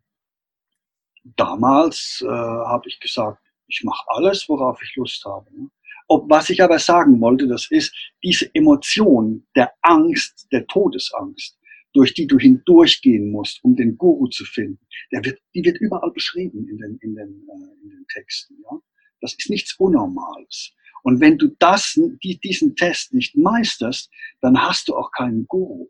damals 1.23 2.23
äh, 2.25 2.29
habe 2.29 2.87
ich 2.87 2.99
gesagt, 2.99 3.41
ich 3.67 3.83
mache 3.83 4.05
alles, 4.07 4.47
worauf 4.47 4.81
ich 4.81 4.95
Lust 4.95 5.25
habe. 5.25 5.45
Ne? 5.53 5.69
Ob, 6.07 6.29
was 6.29 6.49
ich 6.49 6.61
aber 6.61 6.79
sagen 6.79 7.19
wollte, 7.19 7.47
das 7.47 7.67
ist 7.71 7.93
diese 8.23 8.49
Emotion 8.53 9.45
der 9.55 9.71
Angst, 9.81 10.47
der 10.51 10.67
Todesangst, 10.67 11.57
durch 11.93 12.13
die 12.13 12.27
du 12.27 12.37
hindurchgehen 12.37 13.31
musst, 13.31 13.63
um 13.63 13.75
den 13.75 13.97
Guru 13.97 14.27
zu 14.27 14.43
finden, 14.45 14.85
der 15.11 15.23
wird, 15.23 15.39
die 15.53 15.63
wird 15.63 15.77
überall 15.79 16.11
beschrieben 16.11 16.67
in 16.67 16.77
den, 16.77 16.97
in 17.01 17.15
den, 17.15 17.47
äh, 17.49 17.83
in 17.83 17.89
den 17.89 18.05
Texten. 18.13 18.55
Ja? 18.63 18.77
Das 19.21 19.33
ist 19.33 19.49
nichts 19.49 19.75
Unnormales. 19.79 20.73
Und 21.03 21.21
wenn 21.21 21.37
du 21.37 21.55
das, 21.59 21.99
die, 22.23 22.39
diesen 22.39 22.75
Test 22.75 23.13
nicht 23.13 23.37
meisterst, 23.37 24.11
dann 24.41 24.61
hast 24.61 24.87
du 24.87 24.95
auch 24.95 25.11
keinen 25.11 25.47
Guru 25.47 25.87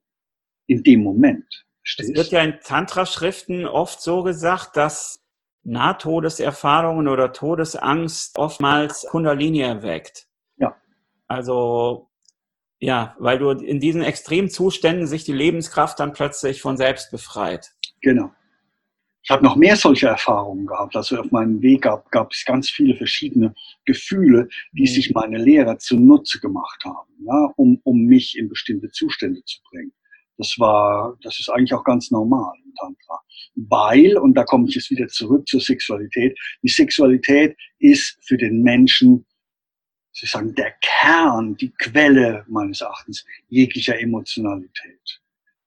in 0.67 0.83
dem 0.83 1.03
Moment. 1.03 1.65
Es 1.83 2.13
wird 2.13 2.31
ja 2.31 2.43
in 2.43 2.59
Tantra-Schriften 2.61 3.65
oft 3.65 4.01
so 4.01 4.23
gesagt, 4.23 4.75
dass 4.75 5.24
Nahtodeserfahrungen 5.65 7.07
oder 7.07 7.33
Todesangst 7.33 8.37
oftmals 8.37 9.05
Kundalini 9.09 9.61
erweckt. 9.61 10.27
Ja. 10.57 10.75
Also, 11.27 12.09
ja, 12.79 13.15
weil 13.19 13.39
du 13.39 13.49
in 13.49 13.79
diesen 13.79 14.03
Extremzuständen 14.03 15.07
sich 15.07 15.23
die 15.23 15.33
Lebenskraft 15.33 15.99
dann 15.99 16.13
plötzlich 16.13 16.61
von 16.61 16.77
selbst 16.77 17.11
befreit. 17.11 17.71
Genau. 18.01 18.31
Ich 19.23 19.31
habe 19.31 19.43
noch 19.43 19.55
mehr 19.55 19.75
solche 19.75 20.05
Erfahrungen 20.05 20.67
gehabt. 20.67 20.95
Also 20.95 21.17
auf 21.17 21.31
meinem 21.31 21.59
Weg 21.63 21.81
gab, 21.81 22.11
gab 22.11 22.31
es 22.31 22.45
ganz 22.45 22.69
viele 22.69 22.95
verschiedene 22.95 23.55
Gefühle, 23.83 24.49
die 24.71 24.83
mhm. 24.83 24.87
sich 24.87 25.13
meine 25.15 25.39
Lehrer 25.39 25.79
zunutze 25.79 26.39
gemacht 26.39 26.85
haben, 26.85 27.11
ja, 27.25 27.51
um, 27.55 27.81
um 27.83 28.03
mich 28.03 28.37
in 28.37 28.49
bestimmte 28.49 28.91
Zustände 28.91 29.43
zu 29.43 29.57
bringen. 29.71 29.93
Das 30.37 30.55
war, 30.57 31.17
das 31.21 31.39
ist 31.39 31.49
eigentlich 31.49 31.73
auch 31.73 31.83
ganz 31.83 32.11
normal 32.11 32.53
im 32.63 32.73
Tantra. 32.75 33.21
Weil, 33.55 34.17
und 34.17 34.33
da 34.33 34.43
komme 34.43 34.67
ich 34.67 34.75
jetzt 34.75 34.91
wieder 34.91 35.07
zurück 35.07 35.47
zur 35.47 35.61
Sexualität, 35.61 36.37
die 36.61 36.69
Sexualität 36.69 37.55
ist 37.79 38.17
für 38.21 38.37
den 38.37 38.61
Menschen, 38.61 39.25
sozusagen 40.11 40.55
der 40.55 40.73
Kern, 40.81 41.55
die 41.57 41.71
Quelle 41.71 42.45
meines 42.47 42.81
Erachtens 42.81 43.25
jeglicher 43.49 43.99
Emotionalität. 43.99 45.21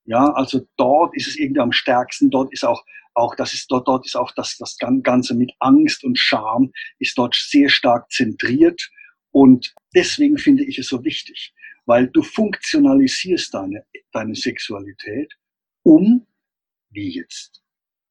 Ja, 0.04 0.33
also 0.33 0.66
dort 0.76 1.14
ist 1.16 1.28
es 1.28 1.37
irgendwie 1.37 1.61
am 1.61 1.72
stärksten, 1.72 2.31
dort 2.31 2.50
ist 2.52 2.64
auch, 2.64 2.83
auch, 3.14 3.35
das 3.35 3.52
ist 3.52 3.70
dort, 3.70 3.88
dort 3.88 4.07
ist 4.07 4.16
auch 4.16 4.33
das, 4.33 4.57
das 4.57 4.78
Ganze 4.78 5.35
mit 5.35 5.52
Angst 5.59 6.02
und 6.02 6.18
Scham 6.18 6.72
ist 6.98 7.18
dort 7.18 7.35
sehr 7.35 7.68
stark 7.68 8.11
zentriert 8.11 8.90
und 9.33 9.74
deswegen 9.94 10.38
finde 10.38 10.64
ich 10.64 10.78
es 10.78 10.88
so 10.88 11.04
wichtig 11.04 11.52
weil 11.88 12.07
du 12.09 12.22
funktionalisierst 12.22 13.55
deine, 13.55 13.87
deine 14.12 14.35
Sexualität, 14.35 15.33
um, 15.83 16.27
wie 16.90 17.09
jetzt, 17.09 17.62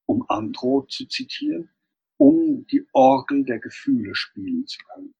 um 0.07 0.25
Andro 0.29 0.87
zu 0.89 1.05
zitieren, 1.05 1.69
um 2.17 2.65
die 2.71 2.83
Orgel 2.93 3.45
der 3.45 3.59
Gefühle 3.59 4.15
spielen 4.15 4.65
zu 4.65 4.79
können. 4.79 5.13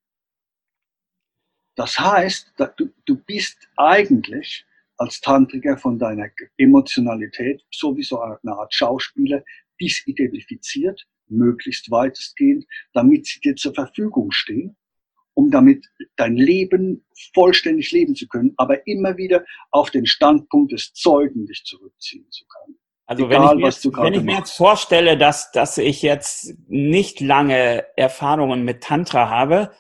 Das 1.76 2.00
heißt, 2.00 2.54
du, 2.78 2.92
du 3.06 3.16
bist 3.16 3.70
eigentlich 3.78 4.66
als 4.98 5.22
Tantriker 5.22 5.78
von 5.78 6.00
deiner 6.00 6.30
Emotionalität 6.58 7.64
sowieso 7.72 8.20
eine 8.20 8.54
Art 8.54 8.74
Schauspieler 8.74 9.44
disidentifiziert, 9.80 11.06
möglichst 11.28 11.92
weitestgehend, 11.92 12.66
damit 12.94 13.28
sie 13.28 13.40
dir 13.40 13.56
zur 13.56 13.76
Verfügung 13.76 14.32
stehen 14.32 14.76
um 15.38 15.52
damit 15.52 15.86
dein 16.16 16.36
Leben 16.36 17.06
vollständig 17.36 17.92
leben 17.92 18.16
zu 18.16 18.28
können, 18.28 18.54
aber 18.58 18.88
immer 18.88 19.18
wieder 19.18 19.46
auf 19.70 19.92
den 19.92 20.08
Standpunkt 20.08 20.72
des 20.72 20.94
Zeugen 20.94 21.46
dich 21.46 21.64
zurückziehen 21.64 22.26
zu 22.32 22.44
können. 22.48 22.80
Also 23.06 23.28
Egal, 23.28 23.42
wenn 23.42 23.50
ich, 23.50 23.62
mir, 23.62 23.66
jetzt, 23.68 23.86
wenn 23.86 24.14
ich 24.16 24.24
mir 24.24 24.38
jetzt 24.38 24.58
vorstelle, 24.58 25.16
dass, 25.16 25.52
dass 25.52 25.78
ich 25.78 26.02
jetzt 26.02 26.56
nicht 26.68 27.22
lange 27.22 27.86
Erfahrungen 27.96 28.66
mit 28.66 28.82
Tantra 28.82 29.30
habe 29.30 29.72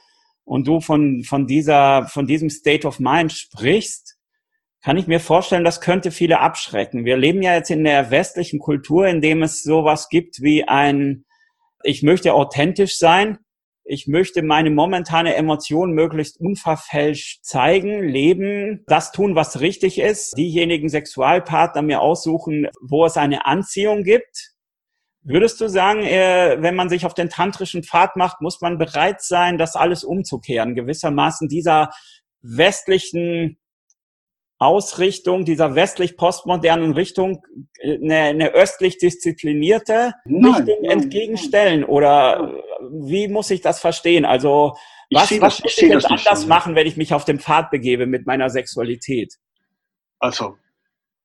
und 0.43 0.67
du 0.67 0.79
von, 0.79 1.23
von, 1.23 1.47
dieser, 1.47 2.05
von 2.05 2.27
diesem 2.27 2.51
State 2.51 2.87
of 2.87 2.99
Mind 2.99 3.31
sprichst, 3.31 4.19
kann 4.83 4.97
ich 4.97 5.07
mir 5.07 5.19
vorstellen, 5.19 5.65
das 5.65 5.81
könnte 5.81 6.11
viele 6.11 6.39
abschrecken. 6.39 7.03
Wir 7.03 7.17
leben 7.17 7.41
ja 7.41 7.55
jetzt 7.55 7.71
in 7.71 7.83
der 7.83 8.11
westlichen 8.11 8.59
Kultur, 8.59 9.07
in 9.07 9.21
dem 9.21 9.41
es 9.41 9.63
sowas 9.63 10.07
gibt 10.09 10.39
wie 10.39 10.65
ein, 10.65 11.25
ich 11.81 12.03
möchte 12.03 12.35
authentisch 12.35 12.99
sein, 12.99 13.39
ich 13.87 14.07
möchte 14.07 14.43
meine 14.43 14.69
momentane 14.69 15.35
Emotion 15.35 15.91
möglichst 15.91 16.39
unverfälscht 16.39 17.43
zeigen, 17.43 18.07
leben, 18.07 18.83
das 18.87 19.11
tun, 19.11 19.35
was 19.35 19.61
richtig 19.61 19.99
ist, 19.99 20.37
diejenigen 20.37 20.89
Sexualpartner 20.89 21.81
mir 21.81 22.01
aussuchen, 22.01 22.67
wo 22.81 23.05
es 23.05 23.17
eine 23.17 23.45
Anziehung 23.45 24.03
gibt. 24.03 24.51
Würdest 25.23 25.59
du 25.61 25.69
sagen, 25.69 26.03
äh, 26.03 26.57
wenn 26.59 26.75
man 26.75 26.89
sich 26.89 27.05
auf 27.05 27.13
den 27.13 27.29
tantrischen 27.29 27.83
Pfad 27.83 28.15
macht, 28.15 28.41
muss 28.41 28.61
man 28.61 28.77
bereit 28.77 29.21
sein, 29.21 29.57
das 29.57 29.75
alles 29.75 30.03
umzukehren, 30.03 30.75
gewissermaßen 30.75 31.47
dieser 31.47 31.89
westlichen 32.41 33.57
Ausrichtung, 34.59 35.45
dieser 35.45 35.75
westlich-postmodernen 35.75 36.93
Richtung 36.93 37.45
eine, 37.83 38.15
eine 38.15 38.53
östlich 38.53 38.97
disziplinierte 38.97 40.13
nein, 40.25 40.53
Richtung 40.53 40.75
nein, 40.81 40.91
entgegenstellen? 40.91 41.83
Oder 41.83 42.53
wie 42.89 43.27
muss 43.27 43.51
ich 43.51 43.61
das 43.61 43.79
verstehen? 43.79 44.25
Also 44.25 44.75
was, 45.09 45.31
was 45.31 45.39
das, 45.39 45.63
muss 45.63 45.77
ich, 45.77 45.83
ich 45.83 45.89
jetzt 45.89 46.05
anders 46.05 46.41
so. 46.41 46.47
machen, 46.47 46.75
wenn 46.75 46.87
ich 46.87 46.97
mich 46.97 47.13
auf 47.13 47.25
den 47.25 47.39
Pfad 47.39 47.71
begebe 47.71 48.05
mit 48.05 48.25
meiner 48.25 48.49
Sexualität? 48.49 49.35
Also 50.19 50.57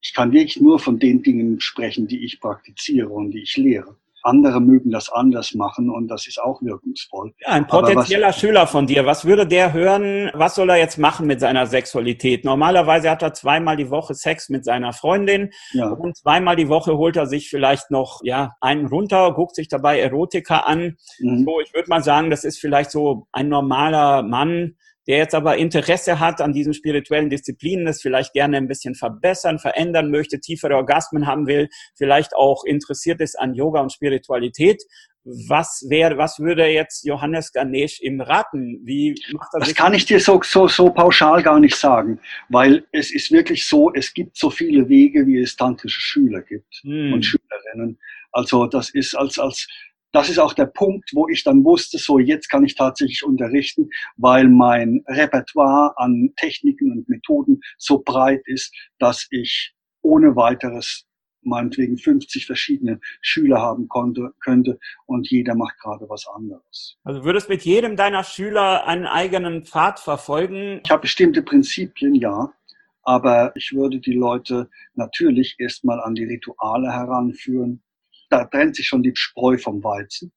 ich 0.01 0.15
kann 0.15 0.33
wirklich 0.33 0.61
nur 0.61 0.79
von 0.79 0.99
den 0.99 1.23
Dingen 1.23 1.61
sprechen, 1.61 2.07
die 2.07 2.25
ich 2.25 2.41
praktiziere 2.41 3.09
und 3.09 3.31
die 3.31 3.43
ich 3.43 3.57
lehre. 3.57 3.97
Andere 4.23 4.61
mögen 4.61 4.91
das 4.91 5.11
anders 5.11 5.55
machen 5.55 5.91
und 5.91 6.09
das 6.09 6.27
ist 6.27 6.41
auch 6.41 6.63
wirkungsvoll. 6.63 7.33
Ja, 7.41 7.49
ein 7.49 7.67
potenzieller 7.67 8.29
was, 8.29 8.39
Schüler 8.39 8.67
von 8.67 8.87
dir, 8.87 9.07
was 9.07 9.25
würde 9.25 9.47
der 9.47 9.73
hören? 9.73 10.31
Was 10.35 10.55
soll 10.55 10.71
er 10.71 10.77
jetzt 10.77 10.99
machen 10.99 11.27
mit 11.27 11.41
seiner 11.41 11.67
Sexualität? 11.67 12.45
Normalerweise 12.45 13.11
hat 13.11 13.23
er 13.23 13.35
zweimal 13.35 13.77
die 13.77 13.91
Woche 13.91 14.15
Sex 14.15 14.49
mit 14.49 14.65
seiner 14.65 14.93
Freundin 14.93 15.51
ja. 15.73 15.89
und 15.89 16.17
zweimal 16.17 16.57
die 16.57 16.69
Woche 16.69 16.97
holt 16.97 17.17
er 17.17 17.27
sich 17.27 17.51
vielleicht 17.51 17.91
noch 17.91 18.21
ja 18.23 18.53
einen 18.61 18.87
runter, 18.87 19.33
guckt 19.33 19.55
sich 19.55 19.69
dabei 19.69 20.01
Erotika 20.01 20.61
an. 20.61 20.97
Mhm. 21.19 21.45
So, 21.45 21.61
ich 21.61 21.75
würde 21.75 21.89
mal 21.89 22.03
sagen, 22.03 22.31
das 22.31 22.45
ist 22.45 22.59
vielleicht 22.59 22.91
so 22.91 23.27
ein 23.33 23.49
normaler 23.49 24.23
Mann, 24.23 24.77
der 25.07 25.19
jetzt 25.19 25.35
aber 25.35 25.57
Interesse 25.57 26.21
hat 26.21 26.41
an 26.41 26.53
diesen 26.53 26.75
spirituellen 26.75 27.31
Disziplinen, 27.31 27.87
das 27.87 28.01
vielleicht 28.01 28.33
gerne 28.33 28.57
ein 28.57 28.69
bisschen 28.69 28.95
verbessern, 28.95 29.59
verändern 29.59 30.11
möchte, 30.11 30.41
tiefere 30.41 30.77
Orgasmen 30.77 31.27
haben 31.27 31.47
will, 31.47 31.69
vielleicht 31.97 32.35
auch 32.37 32.65
interessiert 32.65 33.21
ist 33.21 33.39
an 33.39 33.55
Yoga 33.55 33.81
und 33.81 33.93
Spiritualität. 33.93 34.83
Was 35.25 35.87
wäre, 35.89 36.19
was 36.19 36.41
würde 36.41 36.67
jetzt 36.67 37.05
Johannes 37.05 37.53
Ganesh 37.53 38.01
ihm 38.01 38.21
raten? 38.21 38.81
Wie 38.85 39.15
macht 39.33 39.55
er 39.55 39.61
das 39.61 39.75
kann 39.75 39.95
ich 39.95 40.05
dir 40.05 40.19
so, 40.19 40.41
so, 40.43 40.67
so 40.67 40.91
pauschal 40.91 41.45
gar 41.45 41.61
nicht 41.61 41.77
sagen, 41.77 42.19
weil 42.49 42.85
es 42.91 43.15
ist 43.15 43.31
wirklich 43.31 43.65
so, 43.65 43.93
es 43.95 44.13
gibt 44.15 44.37
so 44.37 44.51
viele 44.51 44.89
Wege, 44.89 45.25
wie 45.27 45.39
es 45.39 45.55
tantrische 45.55 46.01
Schüler 46.01 46.43
gibt 46.43 46.75
hm. 46.83 47.13
und 47.13 47.23
Schülerinnen. 47.23 48.01
Also 48.33 48.67
das 48.67 48.91
ist 48.91 49.15
als, 49.15 49.39
als 49.39 49.69
das 50.13 50.29
ist 50.29 50.39
auch 50.39 50.53
der 50.53 50.67
Punkt, 50.67 51.11
wo 51.15 51.29
ich 51.29 51.43
dann 51.43 51.65
wusste, 51.65 51.99
so 51.99 52.19
jetzt 52.19 52.49
kann 52.49 52.65
ich 52.65 52.75
tatsächlich 52.75 53.25
unterrichten, 53.25 53.89
weil 54.17 54.49
mein 54.49 55.03
Repertoire 55.09 55.95
an 55.97 56.33
Techniken 56.37 56.93
und 56.93 57.09
Methoden 57.09 57.61
so 57.79 58.03
breit 58.05 58.43
ist, 58.47 58.75
dass 58.99 59.27
ich 59.31 59.75
ohne 60.03 60.37
weiteres 60.37 61.07
meinetwegen 61.45 61.99
50 61.99 62.47
verschiedene 62.47 63.01
Schüler 63.21 63.61
haben 63.61 63.89
konnte, 63.89 64.33
könnte 64.41 64.79
und 65.07 65.29
jeder 65.29 65.55
macht 65.57 65.79
gerade 65.81 66.09
was 66.09 66.27
anderes. 66.27 66.97
Also 67.05 67.25
würdest 67.25 67.49
mit 67.49 67.63
jedem 67.63 67.97
deiner 67.97 68.23
Schüler 68.23 68.87
einen 68.87 69.07
eigenen 69.07 69.65
Pfad 69.65 69.99
verfolgen? 69.99 70.81
Ich 70.85 70.91
habe 70.91 71.03
bestimmte 71.03 71.43
Prinzipien, 71.43 72.15
ja. 72.15 72.53
Aber 73.05 73.51
ich 73.57 73.73
würde 73.73 73.99
die 73.99 74.15
Leute 74.15 74.71
natürlich 74.95 75.57
erstmal 75.59 76.01
an 76.01 76.15
die 76.15 76.25
Rituale 76.25 76.93
heranführen, 76.93 77.83
da 78.33 78.45
trennt 78.47 78.77
sich 78.77 78.87
schon 78.87 79.03
die 79.03 79.13
Spreu 79.15 79.59
vom 79.59 79.85
Weizen. 79.85 80.33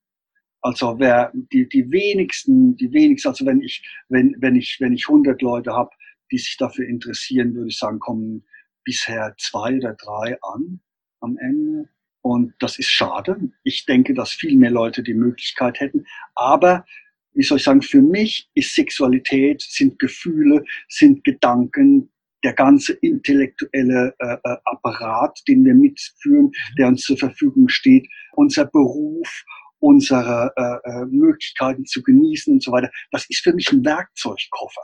Also 0.62 1.00
wer 1.00 1.32
die, 1.54 1.70
die 1.70 1.90
wenigsten, 1.92 2.76
die 2.76 2.92
wenigsten, 2.92 3.30
also 3.30 3.46
wenn 3.46 3.62
ich, 3.62 3.88
wenn, 4.10 4.36
wenn 4.40 4.56
ich, 4.56 4.78
wenn 4.80 4.94
ich 4.94 5.08
100 5.08 5.42
Leute 5.42 5.72
habe, 5.74 5.92
die 6.32 6.38
sich 6.38 6.58
dafür 6.58 6.88
interessieren, 6.88 7.54
würde 7.54 7.70
ich 7.70 7.78
sagen, 7.78 8.00
kommen 8.00 8.44
bisher 8.84 9.36
zwei 9.38 9.78
oder 9.78 9.94
drei 9.94 10.38
an 10.42 10.82
am 11.22 11.38
Ende. 11.38 11.90
Und 12.22 12.54
das 12.60 12.80
ist 12.80 12.90
schade. 12.90 13.38
Ich 13.64 13.86
denke, 13.86 14.14
dass 14.14 14.32
viel 14.32 14.58
mehr 14.58 14.72
Leute 14.72 15.04
die 15.04 15.14
Möglichkeit 15.14 15.80
hätten. 15.80 16.06
Aber, 16.34 16.86
wie 17.34 17.44
soll 17.44 17.60
ich 17.60 17.64
sagen, 17.64 17.84
für 17.84 18.02
mich 18.02 18.50
ist 18.56 18.74
Sexualität, 18.74 19.62
sind 19.62 20.00
Gefühle, 20.00 20.66
sind 20.90 21.24
Gedanken, 21.24 22.12
der 22.46 22.54
ganze 22.54 22.94
intellektuelle 22.94 24.14
äh, 24.20 24.38
äh, 24.44 24.58
Apparat, 24.66 25.42
den 25.48 25.66
wir 25.66 25.74
mitführen, 25.74 26.52
der 26.78 26.90
uns 26.90 27.02
zur 27.02 27.18
Verfügung 27.18 27.70
steht, 27.70 28.08
unser 28.34 28.66
Beruf, 28.66 29.44
unsere 29.80 30.54
äh, 30.56 30.90
äh, 30.90 31.06
Möglichkeiten 31.06 31.86
zu 31.86 32.04
genießen 32.04 32.54
und 32.54 32.64
so 32.64 32.72
weiter, 32.72 32.92
das 33.10 33.26
ist 33.30 33.42
für 33.44 33.54
mich 33.54 33.72
ein 33.72 33.84
Werkzeugkoffer. 33.84 34.84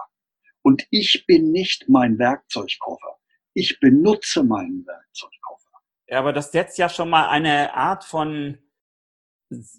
Und 0.63 0.83
ich 0.89 1.23
bin 1.27 1.51
nicht 1.51 1.87
mein 1.87 2.17
Werkzeugkoffer. 2.17 3.17
Ich 3.53 3.79
benutze 3.79 4.43
meinen 4.43 4.83
Werkzeugkoffer. 4.87 5.69
Ja, 6.07 6.17
aber 6.17 6.33
das 6.33 6.51
setzt 6.51 6.79
ja 6.79 6.89
schon 6.89 7.11
mal 7.11 7.29
eine 7.29 7.75
Art 7.75 8.03
von 8.03 8.57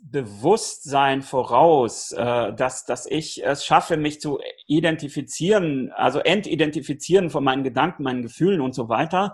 Bewusstsein 0.03 1.23
voraus, 1.23 2.13
äh, 2.13 2.53
dass, 2.53 2.85
dass 2.85 3.07
ich 3.07 3.45
es 3.45 3.65
schaffe, 3.65 3.97
mich 3.97 4.21
zu 4.21 4.39
identifizieren, 4.67 5.91
also 5.93 6.19
entidentifizieren 6.19 7.31
von 7.31 7.43
meinen 7.43 7.65
Gedanken, 7.65 8.03
meinen 8.03 8.23
Gefühlen 8.23 8.61
und 8.61 8.75
so 8.75 8.89
weiter. 8.89 9.33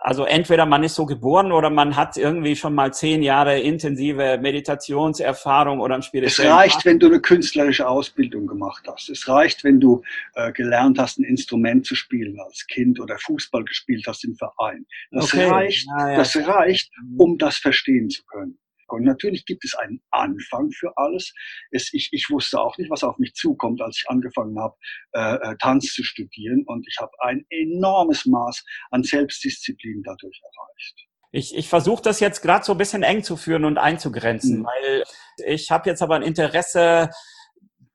Also 0.00 0.24
entweder 0.24 0.66
man 0.66 0.84
ist 0.84 0.94
so 0.94 1.04
geboren 1.04 1.50
oder 1.50 1.68
man 1.68 1.96
hat 1.96 2.16
irgendwie 2.16 2.54
schon 2.54 2.74
mal 2.74 2.94
zehn 2.94 3.22
Jahre 3.22 3.58
intensive 3.58 4.38
Meditationserfahrung 4.40 5.80
oder 5.80 5.96
ein 5.96 6.02
spirituelles. 6.02 6.38
Es 6.38 6.46
reicht, 6.46 6.84
wenn 6.84 7.00
du 7.00 7.06
eine 7.06 7.20
künstlerische 7.20 7.88
Ausbildung 7.88 8.46
gemacht 8.46 8.84
hast. 8.86 9.08
Es 9.10 9.26
reicht, 9.26 9.64
wenn 9.64 9.80
du 9.80 10.02
äh, 10.34 10.52
gelernt 10.52 10.98
hast, 10.98 11.18
ein 11.18 11.24
Instrument 11.24 11.86
zu 11.86 11.96
spielen 11.96 12.38
als 12.38 12.66
Kind 12.68 13.00
oder 13.00 13.18
Fußball 13.18 13.64
gespielt 13.64 14.04
hast 14.06 14.24
im 14.24 14.36
Verein. 14.36 14.86
Das 15.10 15.24
okay. 15.24 15.46
reicht, 15.46 15.88
ja, 15.98 16.10
ja. 16.10 16.16
das 16.18 16.36
reicht, 16.36 16.90
um 17.18 17.36
das 17.36 17.56
verstehen 17.56 18.08
zu 18.08 18.24
können. 18.26 18.58
Und 18.88 19.04
natürlich 19.04 19.44
gibt 19.44 19.64
es 19.64 19.74
einen 19.74 20.00
Anfang 20.10 20.70
für 20.70 20.92
alles. 20.96 21.32
Es, 21.70 21.92
ich, 21.92 22.08
ich 22.12 22.28
wusste 22.30 22.60
auch 22.60 22.76
nicht, 22.78 22.90
was 22.90 23.02
auf 23.02 23.18
mich 23.18 23.34
zukommt, 23.34 23.80
als 23.82 23.98
ich 23.98 24.08
angefangen 24.08 24.58
habe, 24.58 24.74
äh, 25.12 25.34
äh, 25.34 25.56
Tanz 25.60 25.92
zu 25.92 26.04
studieren. 26.04 26.64
Und 26.66 26.86
ich 26.88 26.96
habe 27.00 27.12
ein 27.20 27.44
enormes 27.50 28.26
Maß 28.26 28.64
an 28.90 29.02
Selbstdisziplin 29.02 30.02
dadurch 30.04 30.40
erreicht. 30.42 31.08
Ich, 31.32 31.54
ich 31.54 31.68
versuche 31.68 32.02
das 32.02 32.20
jetzt 32.20 32.40
gerade 32.40 32.64
so 32.64 32.72
ein 32.72 32.78
bisschen 32.78 33.02
eng 33.02 33.22
zu 33.22 33.36
führen 33.36 33.64
und 33.64 33.78
einzugrenzen, 33.78 34.60
mhm. 34.60 34.64
weil 34.66 35.04
ich 35.44 35.70
habe 35.70 35.90
jetzt 35.90 36.02
aber 36.02 36.14
ein 36.14 36.22
Interesse, 36.22 37.10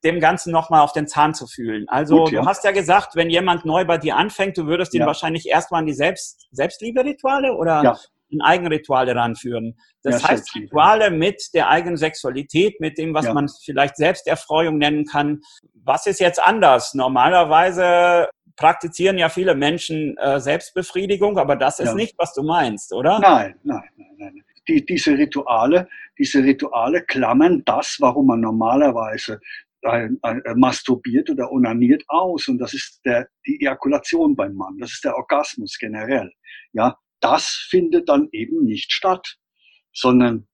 dem 0.04 0.20
Ganzen 0.20 0.52
nochmal 0.52 0.82
auf 0.82 0.94
den 0.94 1.08
Zahn 1.08 1.34
zu 1.34 1.48
fühlen. 1.48 1.88
Also 1.88 2.24
Gut, 2.24 2.32
ja. 2.32 2.42
du 2.42 2.48
hast 2.48 2.64
ja 2.64 2.72
gesagt, 2.72 3.16
wenn 3.16 3.30
jemand 3.30 3.66
neu 3.66 3.86
bei 3.86 3.98
dir 3.98 4.16
anfängt, 4.16 4.58
du 4.58 4.66
würdest 4.66 4.94
ihn 4.94 5.02
ja. 5.02 5.08
wahrscheinlich 5.08 5.48
erstmal 5.48 5.82
an 5.82 5.86
die 5.86 5.94
Selbst 5.94 6.48
Selbstliebe-Rituale 6.52 7.56
oder 7.56 7.84
ja 7.84 8.00
ein 8.32 8.42
Eigenritual 8.42 9.10
ranführen. 9.10 9.78
Das 10.04 10.22
ja, 10.22 10.30
heißt, 10.30 10.56
Rituale 10.56 11.12
mit 11.12 11.54
der 11.54 11.70
eigenen 11.70 11.98
Sexualität, 11.98 12.80
mit 12.80 12.98
dem, 12.98 13.14
was 13.14 13.26
ja. 13.26 13.34
man 13.34 13.50
vielleicht 13.64 13.98
Selbsterfreuung 13.98 14.78
nennen 14.78 15.06
kann. 15.06 15.42
Was 15.84 16.08
ist 16.08 16.20
jetzt 16.20 16.42
anders? 16.44 16.94
Normalerweise 16.94 18.30
praktizieren 18.56 19.18
ja 19.18 19.30
viele 19.30 19.56
Menschen 19.56 20.18
äh, 20.18 20.40
Selbstbefriedigung, 20.40 21.38
aber 21.38 21.56
das 21.56 21.80
ist 21.80 21.90
ja. 21.90 21.96
nicht, 21.96 22.16
was 22.18 22.34
du 22.34 22.44
meinst, 22.44 22.94
oder? 22.94 23.20
Nein, 23.20 23.56
nein, 23.64 23.82
nein, 23.96 24.16
nein. 24.18 24.44
Die, 24.68 24.86
diese 24.86 25.18
Rituale, 25.18 25.88
diese 26.18 26.44
Rituale 26.44 27.02
klammern 27.02 27.64
das, 27.66 27.98
warum 28.00 28.28
man 28.28 28.42
normalerweise 28.42 29.40
ein, 29.84 30.20
ein, 30.22 30.42
ein, 30.46 30.60
masturbiert 30.60 31.30
oder 31.30 31.52
onaniert 31.52 32.04
aus 32.08 32.48
und 32.48 32.60
das 32.60 32.74
ist 32.74 33.02
der, 33.06 33.28
die 33.48 33.60
Ejakulation 33.62 34.36
beim 34.36 34.54
Mann, 34.54 34.78
das 34.78 34.92
ist 34.92 35.04
der 35.04 35.16
Orgasmus 35.16 35.78
generell. 35.80 36.32
Ja, 36.74 36.96
das 37.22 37.48
findet 37.70 38.10
dann 38.10 38.28
eben 38.32 38.66
nicht 38.66 38.92
statt, 38.92 39.38
sondern 39.94 40.48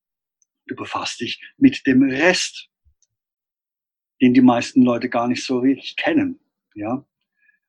du 0.67 0.75
befasst 0.75 1.19
dich 1.21 1.41
mit 1.57 1.85
dem 1.87 2.03
Rest, 2.03 2.69
den 4.21 4.33
die 4.33 4.41
meisten 4.41 4.83
Leute 4.83 5.09
gar 5.09 5.27
nicht 5.27 5.43
so 5.43 5.59
richtig 5.59 5.95
kennen, 5.95 6.39
ja. 6.75 7.05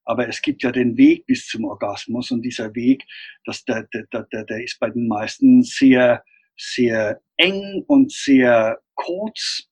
Aber 0.05 0.27
es 0.27 0.41
gibt 0.41 0.63
ja 0.63 0.73
den 0.73 0.97
Weg 0.97 1.27
bis 1.27 1.47
zum 1.47 1.67
Orgasmus 1.67 2.31
und 2.31 2.41
dieser 2.41 2.75
Weg, 2.75 3.05
das, 3.45 3.65
der, 3.65 3.83
der, 3.93 4.07
der, 4.07 4.45
der 4.45 4.65
ist 4.65 4.81
bei 4.81 4.89
den 4.89 5.07
meisten 5.07 5.63
sehr, 5.63 6.25
sehr 6.57 7.21
eng 7.37 7.85
und 7.87 8.11
sehr 8.11 8.81
kurz, 8.95 9.69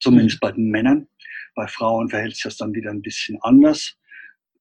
zumindest 0.00 0.40
bei 0.40 0.52
den 0.52 0.68
Männern. 0.68 1.08
Bei 1.54 1.66
Frauen 1.66 2.10
verhält 2.10 2.34
sich 2.34 2.42
das 2.42 2.58
dann 2.58 2.74
wieder 2.74 2.90
ein 2.90 3.00
bisschen 3.00 3.38
anders, 3.40 3.96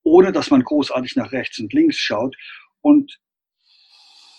ohne 0.03 0.32
dass 0.32 0.51
man 0.51 0.63
großartig 0.63 1.17
nach 1.17 1.34
rechts 1.34 1.60
und 1.60 1.73
links 1.73 1.97
schaut. 1.97 2.38
Und 2.79 3.19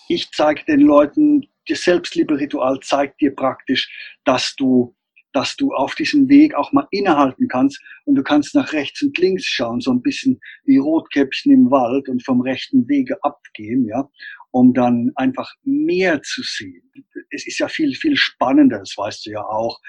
ich 0.07 0.31
zeige 0.31 0.63
den 0.65 0.81
Leuten, 0.81 1.47
das 1.67 1.81
Selbstliebe-Ritual 1.81 2.79
zeigt 2.81 3.21
dir 3.21 3.33
praktisch, 3.35 4.17
dass 4.23 4.55
du, 4.55 4.95
dass 5.33 5.55
du 5.55 5.73
auf 5.73 5.95
diesem 5.95 6.29
Weg 6.29 6.53
auch 6.55 6.71
mal 6.71 6.87
innehalten 6.91 7.47
kannst 7.47 7.81
und 8.05 8.15
du 8.15 8.23
kannst 8.23 8.55
nach 8.55 8.71
rechts 8.73 9.01
und 9.01 9.17
links 9.17 9.45
schauen, 9.45 9.81
so 9.81 9.91
ein 9.91 10.01
bisschen 10.01 10.39
wie 10.63 10.77
Rotkäppchen 10.77 11.51
im 11.51 11.71
Wald 11.71 12.07
und 12.07 12.23
vom 12.23 12.41
rechten 12.41 12.87
Wege 12.87 13.17
abgehen, 13.23 13.85
ja, 13.85 14.07
um 14.51 14.73
dann 14.73 15.11
einfach 15.15 15.51
mehr 15.63 16.21
zu 16.21 16.41
sehen. 16.43 16.89
Es 17.31 17.45
ist 17.47 17.59
ja 17.59 17.67
viel, 17.67 17.95
viel 17.95 18.15
spannender, 18.15 18.79
das 18.79 18.95
weißt 18.95 19.25
du 19.25 19.31
ja 19.31 19.43
auch, 19.43 19.79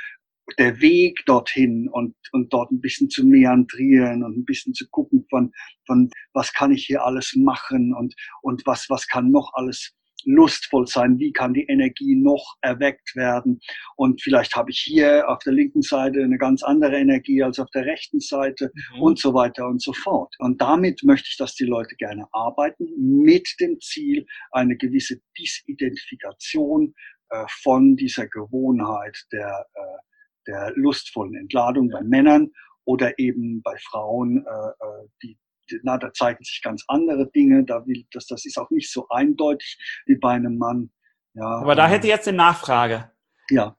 der 0.59 0.81
Weg 0.81 1.25
dorthin 1.27 1.89
und, 1.89 2.15
und 2.33 2.53
dort 2.53 2.71
ein 2.71 2.81
bisschen 2.81 3.11
zu 3.11 3.27
meandrieren 3.27 4.23
und 4.23 4.39
ein 4.39 4.45
bisschen 4.45 4.75
zu 4.75 4.89
gucken 4.91 5.27
von, 5.29 5.53
von 5.87 6.09
was 6.33 6.53
kann 6.53 6.73
ich 6.73 6.87
hier 6.87 7.05
alles 7.05 7.35
machen 7.37 7.95
und, 7.95 8.15
und 8.43 8.65
was, 8.65 8.89
was 8.89 9.09
kann 9.09 9.31
noch 9.31 9.53
alles 9.55 9.93
lustvoll 10.25 10.87
sein, 10.87 11.19
wie 11.19 11.33
kann 11.33 11.55
die 11.55 11.67
Energie 11.67 12.17
noch 12.17 12.57
erweckt 12.61 13.15
werden. 13.15 13.61
Und 13.97 14.23
vielleicht 14.23 14.55
habe 14.55 14.71
ich 14.71 14.79
hier 14.79 15.29
auf 15.29 15.39
der 15.41 15.53
linken 15.53 15.83
Seite 15.83 16.23
eine 16.23 16.39
ganz 16.39 16.63
andere 16.63 16.97
Energie 16.97 17.43
als 17.43 17.59
auf 17.59 17.71
der 17.71 17.85
rechten 17.85 18.21
Seite 18.21 18.73
mhm. 18.95 19.03
und 19.03 19.19
so 19.19 19.35
weiter 19.35 19.67
und 19.67 19.83
so 19.83 19.93
fort. 19.93 20.35
Und 20.39 20.61
damit 20.61 21.03
möchte 21.05 21.29
ich, 21.31 21.37
dass 21.37 21.55
die 21.55 21.65
Leute 21.65 21.95
gerne 21.97 22.27
arbeiten 22.33 22.87
mit 22.97 23.49
dem 23.61 23.79
Ziel, 23.81 24.27
eine 24.51 24.77
gewisse 24.77 25.21
Disidentifikation 25.39 26.95
äh, 27.31 27.45
von 27.63 27.97
dieser 27.97 28.27
Gewohnheit 28.29 29.19
der, 29.33 29.67
äh, 29.75 29.99
der 30.47 30.73
lustvollen 30.77 31.35
Entladung 31.35 31.89
bei 31.89 32.03
Männern 32.03 32.51
oder 32.85 33.19
eben 33.19 33.63
bei 33.63 33.77
Frauen, 33.79 34.45
äh, 34.47 34.51
äh 34.51 35.09
die 35.23 35.39
na, 35.83 35.99
da 35.99 36.13
zeigen 36.13 36.43
sich 36.45 36.61
ganz 36.63 36.85
andere 36.89 37.31
Dinge, 37.31 37.65
da 37.65 37.87
will, 37.87 38.07
das, 38.13 38.27
das 38.27 38.45
ist 38.45 38.59
auch 38.59 38.71
nicht 38.71 38.93
so 38.93 39.07
eindeutig 39.09 39.79
wie 40.07 40.17
bei 40.17 40.33
einem 40.33 40.59
Mann. 40.59 40.91
Ja, 41.35 41.47
Aber 41.47 41.75
da 41.75 41.87
hätte 41.87 42.07
ich 42.07 42.13
jetzt 42.13 42.29
eine 42.29 42.37
Nachfrage. 42.39 43.11
Ja. 43.51 43.77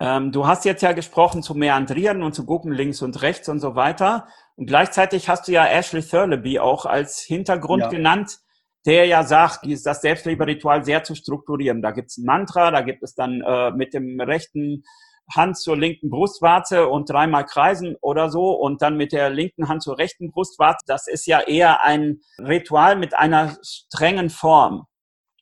Ähm, 0.00 0.32
du 0.32 0.46
hast 0.46 0.64
jetzt 0.64 0.82
ja 0.82 0.92
gesprochen 0.92 1.42
zu 1.42 1.54
Meandrieren 1.54 2.22
und 2.22 2.34
zu 2.34 2.44
gucken 2.44 2.72
links 2.72 3.02
und 3.02 3.22
rechts 3.22 3.48
und 3.48 3.60
so 3.60 3.74
weiter. 3.74 4.28
Und 4.56 4.66
gleichzeitig 4.66 5.28
hast 5.28 5.48
du 5.48 5.52
ja 5.52 5.66
Ashley 5.66 6.02
Thurleby 6.02 6.58
auch 6.58 6.86
als 6.86 7.20
Hintergrund 7.20 7.82
ja. 7.82 7.88
genannt, 7.88 8.38
der 8.84 9.06
ja 9.06 9.24
sagt, 9.24 9.66
das 9.84 10.00
Selbstliebe-Ritual 10.00 10.84
sehr 10.84 11.02
zu 11.02 11.14
strukturieren. 11.14 11.82
Da 11.82 11.90
gibt 11.90 12.10
es 12.10 12.18
ein 12.18 12.24
Mantra, 12.24 12.70
da 12.70 12.82
gibt 12.82 13.02
es 13.02 13.14
dann 13.14 13.42
äh, 13.42 13.70
mit 13.72 13.94
dem 13.94 14.20
rechten 14.20 14.84
Hand 15.34 15.58
zur 15.58 15.76
linken 15.76 16.10
Brustwarze 16.10 16.88
und 16.88 17.10
dreimal 17.10 17.44
kreisen 17.44 17.96
oder 18.00 18.30
so 18.30 18.52
und 18.52 18.82
dann 18.82 18.96
mit 18.96 19.12
der 19.12 19.30
linken 19.30 19.68
Hand 19.68 19.82
zur 19.82 19.98
rechten 19.98 20.30
Brustwarze. 20.30 20.84
Das 20.86 21.08
ist 21.08 21.26
ja 21.26 21.40
eher 21.40 21.84
ein 21.84 22.20
Ritual 22.38 22.96
mit 22.96 23.14
einer 23.14 23.56
strengen 23.62 24.30
Form. 24.30 24.86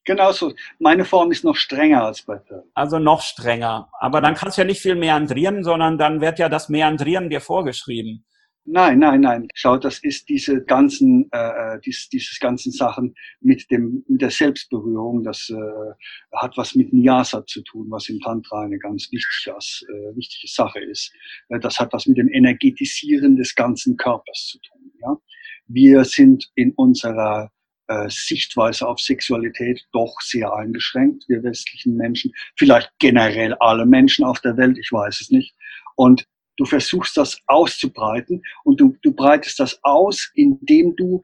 Genau 0.05 0.33
so. 0.33 0.53
Meine 0.79 1.05
Form 1.05 1.33
ist 1.33 1.45
noch 1.45 1.57
strenger 1.57 2.05
als 2.05 2.23
bei 2.23 2.37
Pearl. 2.37 2.65
Also 2.75 2.99
noch 2.99 3.23
strenger. 3.23 3.89
Aber 3.99 4.21
dann 4.21 4.35
kannst 4.35 4.59
du 4.59 4.63
ja 4.63 4.67
nicht 4.67 4.83
viel 4.83 4.97
meandrieren, 4.97 5.65
sondern 5.65 5.97
dann 5.97 6.21
wird 6.21 6.39
ja 6.39 6.51
das 6.51 6.69
Meandrieren 6.69 7.31
dir 7.31 7.41
vorgeschrieben. 7.41 8.27
Nein, 8.67 8.99
nein, 8.99 9.21
nein. 9.21 9.49
Schau, 9.55 9.77
das 9.77 9.99
ist 9.99 10.29
diese 10.31 10.65
ganzen, 10.65 11.29
äh, 11.33 11.75
äh 11.75 11.81
dies, 11.85 12.09
dieses 12.09 12.39
ganzen 12.41 12.73
Sachen 12.73 13.15
mit 13.41 13.71
dem 13.71 14.03
mit 14.09 14.23
der 14.23 14.31
Selbstberührung. 14.31 15.23
Das 15.23 15.51
äh, 15.51 16.37
hat 16.37 16.57
was 16.57 16.75
mit 16.75 16.91
Nyasa 16.93 17.45
zu 17.47 17.63
tun, 17.63 17.89
was 17.91 18.09
im 18.09 18.21
Tantra 18.21 18.63
eine 18.63 18.79
ganz 18.79 19.13
wichtige, 19.13 19.57
äh, 19.57 20.17
wichtige 20.17 20.51
Sache 20.51 20.81
ist. 20.81 21.13
Äh, 21.51 21.61
das 21.61 21.79
hat 21.79 21.93
was 21.93 22.07
mit 22.07 22.17
dem 22.17 22.33
Energetisieren 22.33 23.37
des 23.37 23.55
ganzen 23.55 23.99
Körpers 23.99 24.47
zu 24.53 24.59
tun. 24.61 24.93
Ja, 25.03 25.17
wir 25.67 26.05
sind 26.05 26.51
in 26.55 26.73
unserer 26.73 27.51
äh, 27.89 28.09
Sichtweise 28.09 28.89
auf 28.89 28.99
Sexualität 28.99 29.87
doch 29.93 30.15
sehr 30.23 30.55
eingeschränkt, 30.55 31.25
wir 31.29 31.43
westlichen 31.43 31.97
Menschen, 31.97 32.33
vielleicht 32.57 32.91
generell 32.99 33.53
alle 33.61 33.85
Menschen 33.85 34.25
auf 34.25 34.41
der 34.41 34.57
Welt, 34.57 34.79
ich 34.79 34.91
weiß 34.91 35.21
es 35.21 35.31
nicht. 35.31 35.55
Und 35.97 36.27
du 36.57 36.65
versuchst 36.65 37.17
das 37.17 37.41
auszubreiten 37.47 38.43
und 38.65 38.81
du, 38.81 38.97
du 39.03 39.13
breitest 39.13 39.61
das 39.61 39.79
aus, 39.83 40.31
indem 40.35 40.97
du 40.97 41.23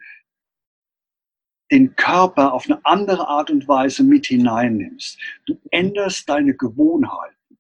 den 1.71 1.95
Körper 1.95 2.53
auf 2.53 2.67
eine 2.67 2.85
andere 2.85 3.29
Art 3.29 3.51
und 3.51 3.69
Weise 3.69 4.03
mit 4.03 4.27
hineinnimmst. 4.27 5.21
Du 5.47 5.61
änderst 5.71 6.29
deine 6.29 6.55
Gewohnheiten. 6.57 7.59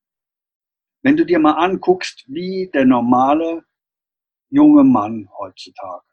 Wenn 1.02 1.16
du 1.16 1.24
dir 1.24 1.38
mal 1.38 1.52
anguckst, 1.52 2.24
wie 2.26 2.68
der 2.74 2.84
normale 2.84 3.64
junge 4.50 4.84
Mann 4.84 5.28
heutzutage 5.38 6.04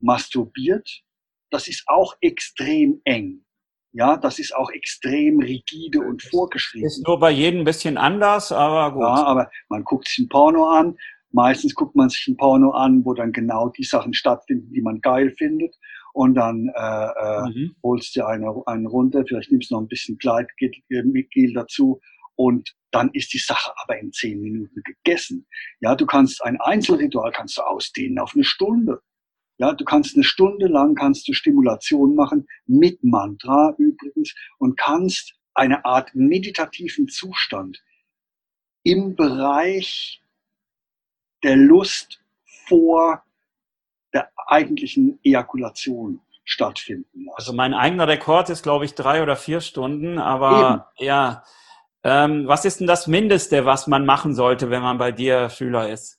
masturbiert, 0.00 1.02
das 1.50 1.68
ist 1.68 1.84
auch 1.86 2.16
extrem 2.20 3.00
eng. 3.04 3.44
Ja, 3.92 4.16
das 4.16 4.38
ist 4.38 4.54
auch 4.54 4.70
extrem 4.70 5.40
rigide 5.40 6.00
und 6.00 6.22
vorgeschrieben. 6.22 6.86
Ist 6.86 7.06
nur 7.06 7.18
bei 7.18 7.30
jedem 7.30 7.60
ein 7.60 7.64
bisschen 7.64 7.98
anders, 7.98 8.50
aber 8.50 8.92
gut. 8.92 9.02
Ja, 9.02 9.24
aber 9.24 9.50
man 9.68 9.84
guckt 9.84 10.08
sich 10.08 10.18
ein 10.18 10.28
Porno 10.28 10.68
an. 10.68 10.96
Meistens 11.30 11.74
guckt 11.74 11.94
man 11.94 12.08
sich 12.08 12.26
ein 12.26 12.36
Porno 12.36 12.70
an, 12.70 13.04
wo 13.04 13.14
dann 13.14 13.32
genau 13.32 13.68
die 13.68 13.84
Sachen 13.84 14.14
stattfinden, 14.14 14.72
die 14.72 14.82
man 14.82 15.00
geil 15.00 15.30
findet. 15.36 15.74
Und 16.14 16.34
dann 16.34 16.70
äh, 16.74 17.06
äh, 17.06 17.42
mhm. 17.48 17.76
holst 17.82 18.16
du 18.16 18.26
eine, 18.26 18.52
einen 18.66 18.86
runter, 18.86 19.24
vielleicht 19.26 19.50
nimmst 19.50 19.70
du 19.70 19.74
noch 19.74 19.82
ein 19.82 19.88
bisschen 19.88 20.18
Kleidgel 20.18 20.70
dazu 21.54 22.00
und 22.36 22.74
dann 22.90 23.10
ist 23.12 23.32
die 23.32 23.38
Sache 23.38 23.72
aber 23.82 23.98
in 23.98 24.12
zehn 24.12 24.40
Minuten 24.40 24.82
gegessen. 24.82 25.46
Ja, 25.80 25.94
du 25.94 26.06
kannst 26.06 26.42
ein 26.44 26.60
Einzelritual 26.60 27.32
kannst 27.32 27.56
du 27.58 27.62
ausdehnen 27.62 28.18
auf 28.18 28.32
eine 28.34 28.44
Stunde. 28.44 29.00
Ja, 29.62 29.72
du 29.72 29.84
kannst 29.84 30.16
eine 30.16 30.24
Stunde 30.24 30.66
lang 30.66 30.96
kannst 30.96 31.28
du 31.28 31.32
Stimulation 31.34 32.16
machen 32.16 32.48
mit 32.66 33.04
Mantra 33.04 33.72
übrigens 33.78 34.34
und 34.58 34.76
kannst 34.76 35.34
eine 35.54 35.84
Art 35.84 36.16
meditativen 36.16 37.06
Zustand 37.06 37.80
im 38.82 39.14
Bereich 39.14 40.20
der 41.44 41.54
Lust 41.54 42.20
vor 42.66 43.22
der 44.12 44.32
eigentlichen 44.48 45.20
Ejakulation 45.22 46.20
stattfinden 46.42 47.26
lassen. 47.26 47.36
Also 47.36 47.52
mein 47.52 47.72
eigener 47.72 48.08
Rekord 48.08 48.50
ist, 48.50 48.64
glaube 48.64 48.84
ich, 48.84 48.96
drei 48.96 49.22
oder 49.22 49.36
vier 49.36 49.60
Stunden, 49.60 50.18
aber 50.18 50.88
Eben. 50.98 51.06
ja. 51.08 51.44
Ähm, 52.02 52.48
was 52.48 52.64
ist 52.64 52.80
denn 52.80 52.88
das 52.88 53.06
Mindeste, 53.06 53.64
was 53.64 53.86
man 53.86 54.04
machen 54.06 54.34
sollte, 54.34 54.70
wenn 54.70 54.82
man 54.82 54.98
bei 54.98 55.12
dir 55.12 55.50
Schüler 55.50 55.88
ist? 55.88 56.18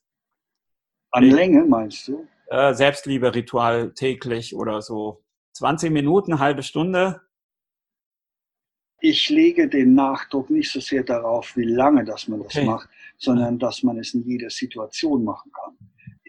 An 1.10 1.24
Länge 1.24 1.62
meinst 1.66 2.08
du? 2.08 2.26
Äh, 2.54 2.74
Selbstliebe-Ritual 2.74 3.92
täglich 3.94 4.54
oder 4.54 4.80
so 4.80 5.24
20 5.54 5.90
Minuten, 5.90 6.38
halbe 6.38 6.62
Stunde? 6.62 7.20
Ich 9.00 9.28
lege 9.28 9.68
den 9.68 9.94
Nachdruck 9.94 10.50
nicht 10.50 10.70
so 10.70 10.80
sehr 10.80 11.02
darauf, 11.02 11.56
wie 11.56 11.64
lange 11.64 12.04
dass 12.04 12.28
man 12.28 12.42
das 12.42 12.54
okay. 12.54 12.64
macht, 12.64 12.88
sondern 13.18 13.58
dass 13.58 13.82
man 13.82 13.98
es 13.98 14.14
in 14.14 14.22
jeder 14.22 14.50
Situation 14.50 15.24
machen 15.24 15.50
kann. 15.52 15.76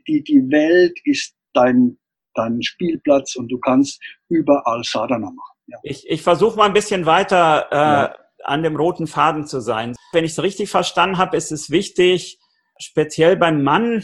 Die, 0.08 0.24
die 0.24 0.50
Welt 0.50 0.98
ist 1.04 1.36
dein, 1.54 1.98
dein 2.34 2.62
Spielplatz 2.62 3.36
und 3.36 3.48
du 3.50 3.60
kannst 3.60 4.02
überall 4.28 4.84
Sadhana 4.84 5.30
machen. 5.32 5.58
Ja. 5.68 5.78
Ich, 5.84 6.10
ich 6.10 6.22
versuche 6.22 6.58
mal 6.58 6.66
ein 6.66 6.74
bisschen 6.74 7.06
weiter 7.06 7.68
äh, 7.72 7.76
ja. 7.76 8.16
an 8.44 8.62
dem 8.64 8.76
roten 8.76 9.08
Faden 9.08 9.48
zu 9.48 9.62
sein. 9.62 9.96
Wenn 10.12 10.26
ich 10.26 10.32
es 10.32 10.44
richtig 10.44 10.70
verstanden 10.70 11.18
habe, 11.18 11.38
ist 11.38 11.52
es 11.52 11.70
wichtig, 11.70 12.40
speziell 12.80 13.38
beim 13.38 13.64
Mann 13.64 14.04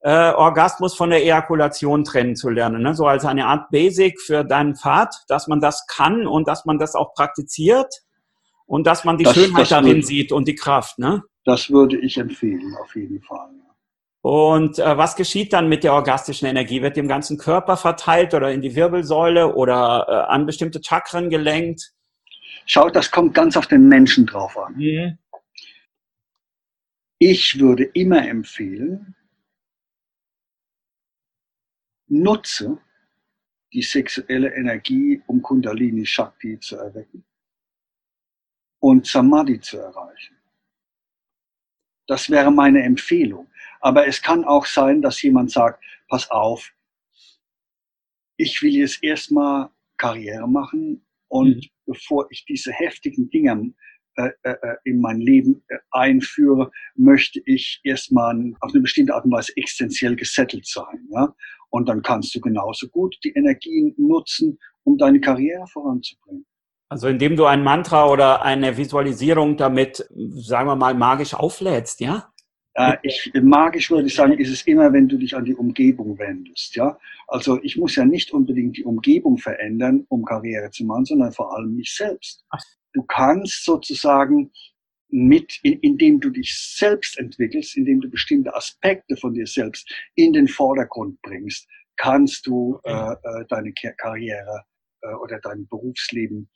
äh, 0.00 0.32
Orgasmus 0.32 0.94
von 0.94 1.10
der 1.10 1.22
Ejakulation 1.22 2.04
trennen 2.04 2.36
zu 2.36 2.48
lernen. 2.48 2.82
Ne? 2.82 2.94
So 2.94 3.06
als 3.06 3.24
eine 3.24 3.46
Art 3.46 3.70
Basic 3.70 4.20
für 4.20 4.44
deinen 4.44 4.74
Pfad, 4.74 5.14
dass 5.28 5.46
man 5.46 5.60
das 5.60 5.86
kann 5.86 6.26
und 6.26 6.48
dass 6.48 6.64
man 6.64 6.78
das 6.78 6.94
auch 6.94 7.14
praktiziert 7.14 8.02
und 8.66 8.86
dass 8.86 9.04
man 9.04 9.18
die 9.18 9.24
das, 9.24 9.34
Schönheit 9.34 9.62
das 9.62 9.68
darin 9.70 9.96
würde, 9.96 10.06
sieht 10.06 10.32
und 10.32 10.48
die 10.48 10.54
Kraft. 10.54 10.98
Ne? 10.98 11.22
Das 11.44 11.70
würde 11.70 11.98
ich 11.98 12.16
empfehlen, 12.16 12.74
auf 12.80 12.94
jeden 12.96 13.20
Fall. 13.20 13.50
Und 14.22 14.78
äh, 14.78 14.98
was 14.98 15.16
geschieht 15.16 15.52
dann 15.52 15.68
mit 15.68 15.82
der 15.82 15.94
orgastischen 15.94 16.46
Energie? 16.46 16.82
Wird 16.82 16.96
die 16.96 17.00
im 17.00 17.08
ganzen 17.08 17.38
Körper 17.38 17.76
verteilt 17.76 18.34
oder 18.34 18.52
in 18.52 18.60
die 18.60 18.74
Wirbelsäule 18.74 19.54
oder 19.54 20.06
äh, 20.08 20.32
an 20.32 20.44
bestimmte 20.44 20.80
Chakren 20.82 21.30
gelenkt? 21.30 21.92
Schaut, 22.66 22.94
das 22.94 23.10
kommt 23.10 23.34
ganz 23.34 23.56
auf 23.56 23.66
den 23.66 23.88
Menschen 23.88 24.26
drauf 24.26 24.58
an. 24.58 24.74
Mhm. 24.76 25.18
Ich 27.18 27.58
würde 27.58 27.84
immer 27.84 28.26
empfehlen, 28.26 29.14
nutze 32.10 32.78
die 33.72 33.82
sexuelle 33.82 34.52
Energie, 34.54 35.22
um 35.26 35.40
Kundalini 35.40 36.04
Shakti 36.04 36.58
zu 36.58 36.76
erwecken 36.76 37.24
und 38.80 39.06
Samadhi 39.06 39.60
zu 39.60 39.78
erreichen. 39.78 40.36
Das 42.06 42.28
wäre 42.28 42.50
meine 42.50 42.82
Empfehlung. 42.82 43.48
Aber 43.80 44.06
es 44.06 44.20
kann 44.20 44.44
auch 44.44 44.66
sein, 44.66 45.00
dass 45.00 45.22
jemand 45.22 45.50
sagt, 45.52 45.82
pass 46.08 46.30
auf, 46.30 46.72
ich 48.36 48.60
will 48.62 48.74
jetzt 48.74 49.02
erstmal 49.02 49.70
Karriere 49.96 50.48
machen 50.48 51.06
und 51.28 51.56
mhm. 51.56 51.70
bevor 51.86 52.26
ich 52.30 52.44
diese 52.44 52.72
heftigen 52.72 53.30
Dinge 53.30 53.52
äh, 53.52 53.74
in 54.84 55.00
mein 55.00 55.20
Leben 55.20 55.64
einführe, 55.90 56.70
möchte 56.94 57.40
ich 57.44 57.80
erstmal 57.84 58.52
auf 58.60 58.72
eine 58.72 58.82
bestimmte 58.82 59.14
Art 59.14 59.24
und 59.24 59.32
Weise 59.32 59.52
existenziell 59.56 60.16
gesettelt 60.16 60.66
sein. 60.66 61.08
Ja? 61.12 61.34
Und 61.70 61.88
dann 61.88 62.02
kannst 62.02 62.34
du 62.34 62.40
genauso 62.40 62.88
gut 62.88 63.16
die 63.24 63.32
Energien 63.32 63.94
nutzen, 63.96 64.58
um 64.84 64.98
deine 64.98 65.20
Karriere 65.20 65.66
voranzubringen. 65.66 66.44
Also 66.88 67.06
indem 67.06 67.36
du 67.36 67.44
ein 67.44 67.62
Mantra 67.62 68.08
oder 68.08 68.42
eine 68.42 68.76
Visualisierung 68.76 69.56
damit, 69.56 70.08
sagen 70.10 70.68
wir 70.68 70.74
mal, 70.74 70.94
magisch 70.94 71.34
auflädst, 71.34 72.00
ja? 72.00 72.32
Äh, 72.74 72.96
ich, 73.02 73.30
magisch 73.42 73.90
würde 73.90 74.06
ich 74.06 74.14
sagen, 74.14 74.32
ist 74.32 74.50
es 74.50 74.62
immer, 74.66 74.92
wenn 74.92 75.08
du 75.08 75.16
dich 75.16 75.36
an 75.36 75.44
die 75.44 75.54
Umgebung 75.54 76.18
wendest. 76.18 76.74
Ja? 76.74 76.98
Also 77.28 77.60
ich 77.62 77.76
muss 77.76 77.94
ja 77.96 78.04
nicht 78.04 78.32
unbedingt 78.32 78.76
die 78.76 78.84
Umgebung 78.84 79.38
verändern, 79.38 80.04
um 80.08 80.24
Karriere 80.24 80.70
zu 80.70 80.84
machen, 80.84 81.04
sondern 81.04 81.32
vor 81.32 81.56
allem 81.56 81.74
mich 81.74 81.94
selbst. 81.94 82.44
Du 82.92 83.02
kannst 83.04 83.64
sozusagen 83.64 84.52
mit, 85.08 85.58
indem 85.62 86.20
du 86.20 86.30
dich 86.30 86.56
selbst 86.56 87.18
entwickelst, 87.18 87.76
indem 87.76 88.00
du 88.00 88.08
bestimmte 88.08 88.54
Aspekte 88.54 89.16
von 89.16 89.34
dir 89.34 89.46
selbst 89.46 89.88
in 90.14 90.32
den 90.32 90.48
Vordergrund 90.48 91.20
bringst, 91.22 91.68
kannst 91.96 92.46
du 92.46 92.80
äh, 92.84 93.12
äh, 93.12 93.44
deine 93.48 93.72
Karriere 93.72 94.64
äh, 95.02 95.14
oder 95.14 95.40
dein 95.40 95.66
Berufsleben 95.68 96.48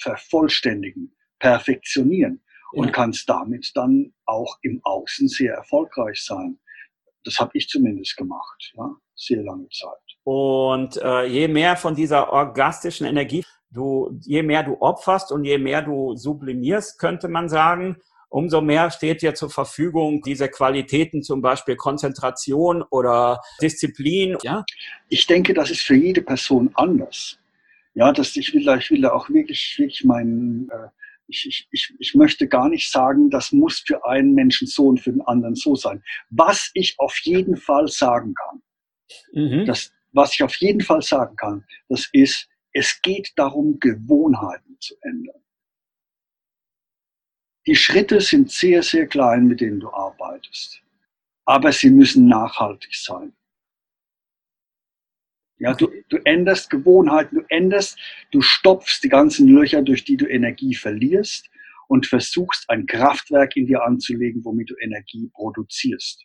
vervollständigen, 0.00 1.14
perfektionieren 1.38 2.42
und 2.72 2.86
ja. 2.86 2.92
kannst 2.92 3.28
damit 3.28 3.70
dann 3.74 4.14
auch 4.24 4.58
im 4.62 4.80
Außen 4.84 5.28
sehr 5.28 5.54
erfolgreich 5.54 6.24
sein. 6.24 6.58
Das 7.24 7.38
habe 7.38 7.50
ich 7.54 7.68
zumindest 7.68 8.16
gemacht, 8.16 8.72
ja, 8.76 8.94
sehr 9.14 9.42
lange 9.42 9.68
Zeit. 9.68 9.98
Und 10.24 10.96
äh, 11.02 11.24
je 11.26 11.48
mehr 11.48 11.76
von 11.76 11.94
dieser 11.94 12.32
orgastischen 12.32 13.06
Energie 13.06 13.44
du, 13.70 14.18
je 14.20 14.42
mehr 14.42 14.62
du 14.62 14.76
opferst 14.80 15.32
und 15.32 15.44
je 15.44 15.58
mehr 15.58 15.82
du 15.82 16.16
sublimierst, 16.16 16.98
könnte 16.98 17.28
man 17.28 17.48
sagen, 17.48 17.96
umso 18.30 18.60
mehr 18.60 18.90
steht 18.90 19.22
dir 19.22 19.34
zur 19.34 19.50
Verfügung 19.50 20.22
diese 20.22 20.48
Qualitäten, 20.48 21.22
zum 21.22 21.42
Beispiel 21.42 21.76
Konzentration 21.76 22.82
oder 22.90 23.40
Disziplin. 23.60 24.36
Ja? 24.42 24.64
Ich 25.08 25.26
denke, 25.26 25.52
das 25.52 25.70
ist 25.70 25.82
für 25.82 25.96
jede 25.96 26.22
Person 26.22 26.70
anders. 26.74 27.38
Ja, 27.94 28.12
dass 28.12 28.36
ich 28.36 28.54
will, 28.54 28.68
ich 28.78 28.90
will 28.90 29.04
auch 29.06 29.28
wirklich, 29.28 29.74
wirklich 29.76 30.04
meinen, 30.04 30.68
äh, 30.70 30.88
ich, 31.26 31.44
ich, 31.46 31.68
ich, 31.72 31.94
ich 31.98 32.14
möchte 32.14 32.46
gar 32.46 32.68
nicht 32.68 32.90
sagen, 32.90 33.30
das 33.30 33.50
muss 33.50 33.82
für 33.84 34.04
einen 34.06 34.32
Menschen 34.32 34.68
so 34.68 34.86
und 34.86 35.00
für 35.00 35.10
den 35.10 35.22
anderen 35.22 35.56
so 35.56 35.74
sein. 35.74 36.02
Was 36.30 36.70
ich 36.74 36.94
auf 36.98 37.18
jeden 37.24 37.56
Fall 37.56 37.88
sagen 37.88 38.34
kann, 38.34 38.62
mhm. 39.32 39.66
das, 39.66 39.92
was 40.12 40.34
ich 40.34 40.42
auf 40.44 40.54
jeden 40.56 40.80
Fall 40.80 41.02
sagen 41.02 41.34
kann, 41.34 41.64
das 41.88 42.08
ist, 42.12 42.48
es 42.72 43.00
geht 43.02 43.32
darum, 43.36 43.78
Gewohnheiten 43.80 44.76
zu 44.80 44.94
ändern. 45.02 45.42
Die 47.66 47.76
Schritte 47.76 48.20
sind 48.20 48.50
sehr, 48.50 48.82
sehr 48.82 49.06
klein, 49.06 49.46
mit 49.46 49.60
denen 49.60 49.80
du 49.80 49.90
arbeitest. 49.90 50.82
Aber 51.44 51.72
sie 51.72 51.90
müssen 51.90 52.26
nachhaltig 52.26 52.94
sein. 52.94 53.32
Ja, 55.58 55.74
du, 55.74 55.92
du 56.08 56.16
änderst 56.24 56.70
Gewohnheiten, 56.70 57.36
du 57.36 57.44
änderst, 57.48 57.98
du 58.30 58.40
stopfst 58.40 59.00
die 59.02 59.10
ganzen 59.10 59.46
Löcher, 59.48 59.82
durch 59.82 60.04
die 60.04 60.16
du 60.16 60.26
Energie 60.26 60.74
verlierst 60.74 61.50
und 61.86 62.06
versuchst 62.06 62.70
ein 62.70 62.86
Kraftwerk 62.86 63.56
in 63.56 63.66
dir 63.66 63.82
anzulegen, 63.82 64.42
womit 64.44 64.70
du 64.70 64.74
Energie 64.80 65.28
produzierst. 65.34 66.24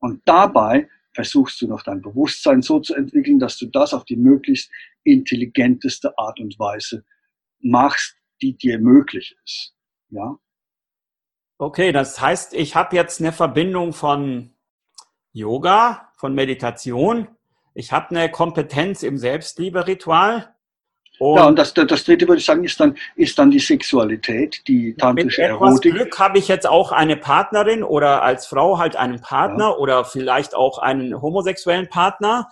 Und 0.00 0.20
dabei 0.26 0.90
versuchst 1.14 1.60
du 1.60 1.66
noch 1.66 1.82
dein 1.82 2.00
Bewusstsein 2.00 2.62
so 2.62 2.80
zu 2.80 2.94
entwickeln, 2.94 3.38
dass 3.38 3.58
du 3.58 3.66
das 3.66 3.94
auf 3.94 4.04
die 4.04 4.16
möglichst 4.16 4.70
intelligenteste 5.04 6.16
Art 6.18 6.40
und 6.40 6.58
Weise 6.58 7.04
machst, 7.60 8.16
die 8.40 8.56
dir 8.56 8.78
möglich 8.78 9.36
ist. 9.44 9.74
Ja. 10.08 10.38
Okay, 11.58 11.92
das 11.92 12.20
heißt, 12.20 12.54
ich 12.54 12.74
habe 12.74 12.96
jetzt 12.96 13.20
eine 13.20 13.32
Verbindung 13.32 13.92
von 13.92 14.52
Yoga, 15.32 16.12
von 16.16 16.34
Meditation 16.34 17.28
ich 17.74 17.92
habe 17.92 18.10
eine 18.10 18.30
Kompetenz 18.30 19.02
im 19.02 19.16
Selbstliebe-Ritual. 19.16 20.51
Und 21.18 21.36
ja, 21.36 21.44
und 21.46 21.58
das, 21.58 21.72
das 21.74 22.04
dritte 22.04 22.26
würde 22.26 22.40
ich 22.40 22.44
sagen, 22.44 22.64
ist 22.64 22.80
dann, 22.80 22.96
ist 23.14 23.38
dann 23.38 23.50
die 23.50 23.60
Sexualität, 23.60 24.62
die 24.66 24.94
tantrische 24.94 25.42
Erotik. 25.42 25.60
Mit 25.62 25.70
etwas 25.70 25.80
Glück 25.80 26.18
habe 26.18 26.38
ich 26.38 26.48
jetzt 26.48 26.66
auch 26.66 26.90
eine 26.90 27.16
Partnerin 27.16 27.84
oder 27.84 28.22
als 28.22 28.46
Frau 28.46 28.78
halt 28.78 28.96
einen 28.96 29.20
Partner 29.20 29.66
ja. 29.66 29.76
oder 29.76 30.04
vielleicht 30.04 30.54
auch 30.54 30.78
einen 30.78 31.20
homosexuellen 31.20 31.88
Partner, 31.88 32.48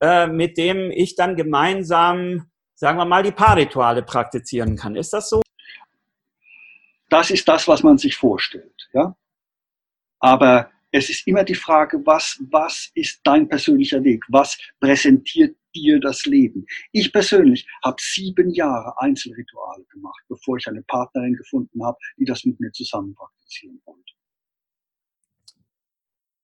äh, 0.00 0.26
mit 0.26 0.56
dem 0.56 0.90
ich 0.90 1.14
dann 1.14 1.36
gemeinsam, 1.36 2.48
sagen 2.74 2.98
wir 2.98 3.04
mal, 3.04 3.22
die 3.22 3.32
Paarrituale 3.32 4.02
praktizieren 4.02 4.76
kann. 4.76 4.96
Ist 4.96 5.12
das 5.12 5.28
so? 5.28 5.42
Das 7.08 7.30
ist 7.30 7.46
das, 7.48 7.68
was 7.68 7.82
man 7.82 7.98
sich 7.98 8.16
vorstellt. 8.16 8.88
Ja? 8.92 9.14
Aber 10.20 10.70
es 10.90 11.10
ist 11.10 11.26
immer 11.26 11.44
die 11.44 11.54
Frage, 11.54 12.00
was, 12.04 12.38
was 12.50 12.90
ist 12.94 13.20
dein 13.24 13.48
persönlicher 13.48 14.02
Weg? 14.02 14.24
Was 14.28 14.58
präsentiert 14.80 15.56
dir 15.82 16.00
das 16.00 16.24
Leben? 16.26 16.66
Ich 16.92 17.12
persönlich 17.12 17.66
habe 17.84 17.96
sieben 18.00 18.50
Jahre 18.50 18.94
Einzelrituale 18.98 19.84
gemacht, 19.92 20.22
bevor 20.28 20.56
ich 20.56 20.66
eine 20.68 20.82
Partnerin 20.82 21.34
gefunden 21.34 21.84
habe, 21.84 21.98
die 22.18 22.24
das 22.24 22.44
mit 22.44 22.58
mir 22.60 22.72
zusammen 22.72 23.14
praktizieren 23.14 23.80
wollte. 23.84 24.12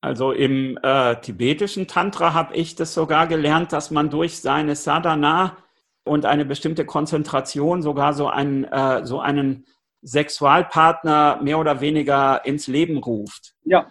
Also 0.01 0.33
im 0.33 0.79
äh, 0.83 1.21
tibetischen 1.21 1.87
Tantra 1.87 2.35
habe 2.35 2.57
ich 2.57 2.75
das 2.75 2.93
sogar 2.93 3.29
gelernt, 3.29 3.73
dass 3.73 3.93
man 3.93 4.11
durch 4.11 4.41
seine 4.41 4.75
Sadhana 4.75 5.59
und 6.05 6.27
eine 6.27 6.45
bestimmte 6.45 6.85
Konzentration 6.85 7.83
sogar 7.83 8.13
so 8.13 8.29
einen, 8.29 8.65
äh, 8.65 9.07
so 9.07 9.21
einen 9.21 9.65
Sexualpartner 10.03 11.41
mehr 11.43 11.61
oder 11.61 11.81
weniger 11.81 12.45
ins 12.45 12.67
Leben 12.67 12.99
ruft. 12.99 13.55
Ja, 13.65 13.87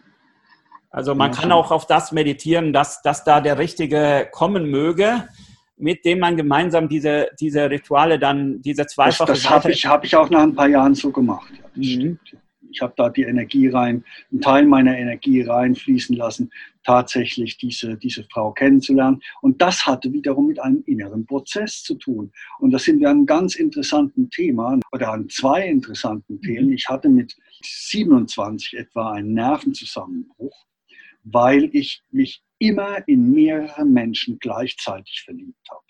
also 0.91 1.15
man 1.15 1.31
kann 1.31 1.53
auch 1.53 1.71
auf 1.71 1.87
das 1.87 2.11
meditieren, 2.11 2.73
dass, 2.73 3.01
dass 3.01 3.23
da 3.23 3.39
der 3.39 3.57
Richtige 3.57 4.27
kommen 4.29 4.69
möge, 4.69 5.27
mit 5.77 6.03
dem 6.03 6.19
man 6.19 6.35
gemeinsam 6.35 6.89
diese, 6.89 7.29
diese 7.39 7.69
Rituale 7.69 8.19
dann, 8.19 8.61
diese 8.61 8.85
zweifache 8.85 9.31
Das, 9.31 9.43
das 9.43 9.49
habe 9.49 9.71
ich, 9.71 9.85
hab 9.85 10.03
ich 10.03 10.15
auch 10.15 10.29
nach 10.29 10.43
ein 10.43 10.53
paar 10.53 10.67
Jahren 10.67 10.93
so 10.93 11.11
gemacht. 11.11 11.51
Ja, 11.75 11.99
mhm. 12.03 12.19
Ich 12.73 12.81
habe 12.81 12.93
da 12.95 13.09
die 13.09 13.23
Energie 13.23 13.67
rein, 13.67 14.03
einen 14.31 14.41
Teil 14.41 14.65
meiner 14.65 14.97
Energie 14.97 15.41
reinfließen 15.41 16.15
lassen, 16.15 16.51
tatsächlich 16.85 17.57
diese, 17.57 17.97
diese 17.97 18.23
Frau 18.31 18.51
kennenzulernen. 18.53 19.21
Und 19.41 19.61
das 19.61 19.85
hatte 19.85 20.13
wiederum 20.13 20.47
mit 20.47 20.59
einem 20.59 20.83
inneren 20.85 21.25
Prozess 21.25 21.83
zu 21.83 21.95
tun. 21.95 22.31
Und 22.59 22.71
da 22.71 22.79
sind 22.79 22.99
wir 22.99 23.09
an 23.09 23.17
einem 23.17 23.25
ganz 23.25 23.55
interessanten 23.55 24.29
Thema 24.29 24.79
oder 24.93 25.11
an 25.11 25.27
zwei 25.29 25.67
interessanten 25.67 26.35
mhm. 26.35 26.41
Themen. 26.41 26.71
Ich 26.71 26.87
hatte 26.87 27.09
mit 27.09 27.35
27 27.61 28.77
etwa 28.77 29.11
einen 29.11 29.33
Nervenzusammenbruch 29.33 30.65
weil 31.23 31.69
ich 31.73 32.03
mich 32.11 32.43
immer 32.59 33.07
in 33.07 33.31
mehrere 33.31 33.85
Menschen 33.85 34.39
gleichzeitig 34.39 35.23
verliebt 35.23 35.69
habe. 35.69 35.81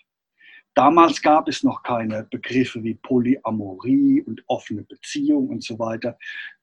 Damals 0.74 1.20
gab 1.20 1.48
es 1.48 1.62
noch 1.62 1.82
keine 1.82 2.24
Begriffe 2.24 2.82
wie 2.82 2.94
Polyamorie 2.94 4.22
und 4.22 4.42
offene 4.46 4.82
Beziehung 4.82 5.48
und 5.50 5.62
so 5.62 5.78
weiter. 5.78 6.18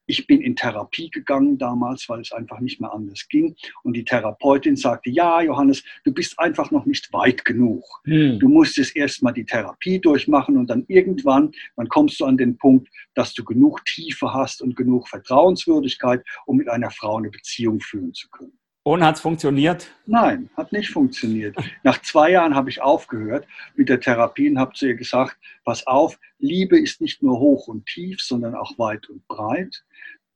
Ich 0.10 0.26
bin 0.26 0.42
in 0.42 0.56
Therapie 0.56 1.12
gegangen 1.12 1.60
damals, 1.60 2.10
weil 2.10 2.22
es 2.22 2.32
einfach 2.32 2.60
nicht 2.62 2.82
mehr 2.82 2.92
anders 2.92 3.28
ging. 3.30 3.56
Und 3.84 3.94
die 3.94 4.04
Therapeutin 4.04 4.76
sagte, 4.76 5.12
ja, 5.12 5.40
Johannes, 5.40 5.84
du 6.04 6.12
bist 6.12 6.40
einfach 6.40 6.72
noch 6.72 6.88
nicht 6.88 7.14
weit 7.14 7.46
genug. 7.46 7.84
Hm. 8.06 8.40
Du 8.40 8.50
musst 8.50 8.78
jetzt 8.78 8.96
erstmal 8.96 9.34
die 9.34 9.46
Therapie 9.46 10.00
durchmachen 10.00 10.58
und 10.58 10.68
dann 10.68 10.84
irgendwann, 10.88 11.52
dann 11.76 11.88
kommst 11.90 12.20
du 12.20 12.26
an 12.26 12.38
den 12.38 12.58
Punkt, 12.58 12.90
dass 13.14 13.36
du 13.36 13.44
genug 13.44 13.86
Tiefe 13.86 14.34
hast 14.34 14.64
und 14.64 14.76
genug 14.76 15.08
Vertrauenswürdigkeit, 15.08 16.24
um 16.48 16.58
mit 16.58 16.70
einer 16.70 16.90
Frau 16.90 17.18
eine 17.18 17.30
Beziehung 17.30 17.80
führen 17.80 18.14
zu 18.16 18.30
können. 18.30 18.58
Und 18.84 19.04
hat 19.04 19.16
es 19.16 19.22
funktioniert? 19.22 19.88
Nein, 20.06 20.50
hat 20.56 20.72
nicht 20.72 20.90
funktioniert. 20.90 21.56
Nach 21.84 22.02
zwei 22.02 22.32
Jahren 22.32 22.56
habe 22.56 22.70
ich 22.70 22.82
aufgehört 22.82 23.46
mit 23.76 23.90
der 23.90 24.00
Therapie 24.00 24.50
und 24.50 24.58
habe 24.58 24.74
zu 24.74 24.88
ihr 24.88 24.96
gesagt, 24.96 25.38
pass 25.66 25.86
auf, 25.86 26.18
Liebe 26.40 26.80
ist 26.80 27.02
nicht 27.02 27.22
nur 27.22 27.40
hoch 27.40 27.68
und 27.68 27.86
tief, 27.86 28.22
sondern 28.22 28.56
auch 28.56 28.78
weit 28.80 29.10
und 29.10 29.28
breit. 29.28 29.84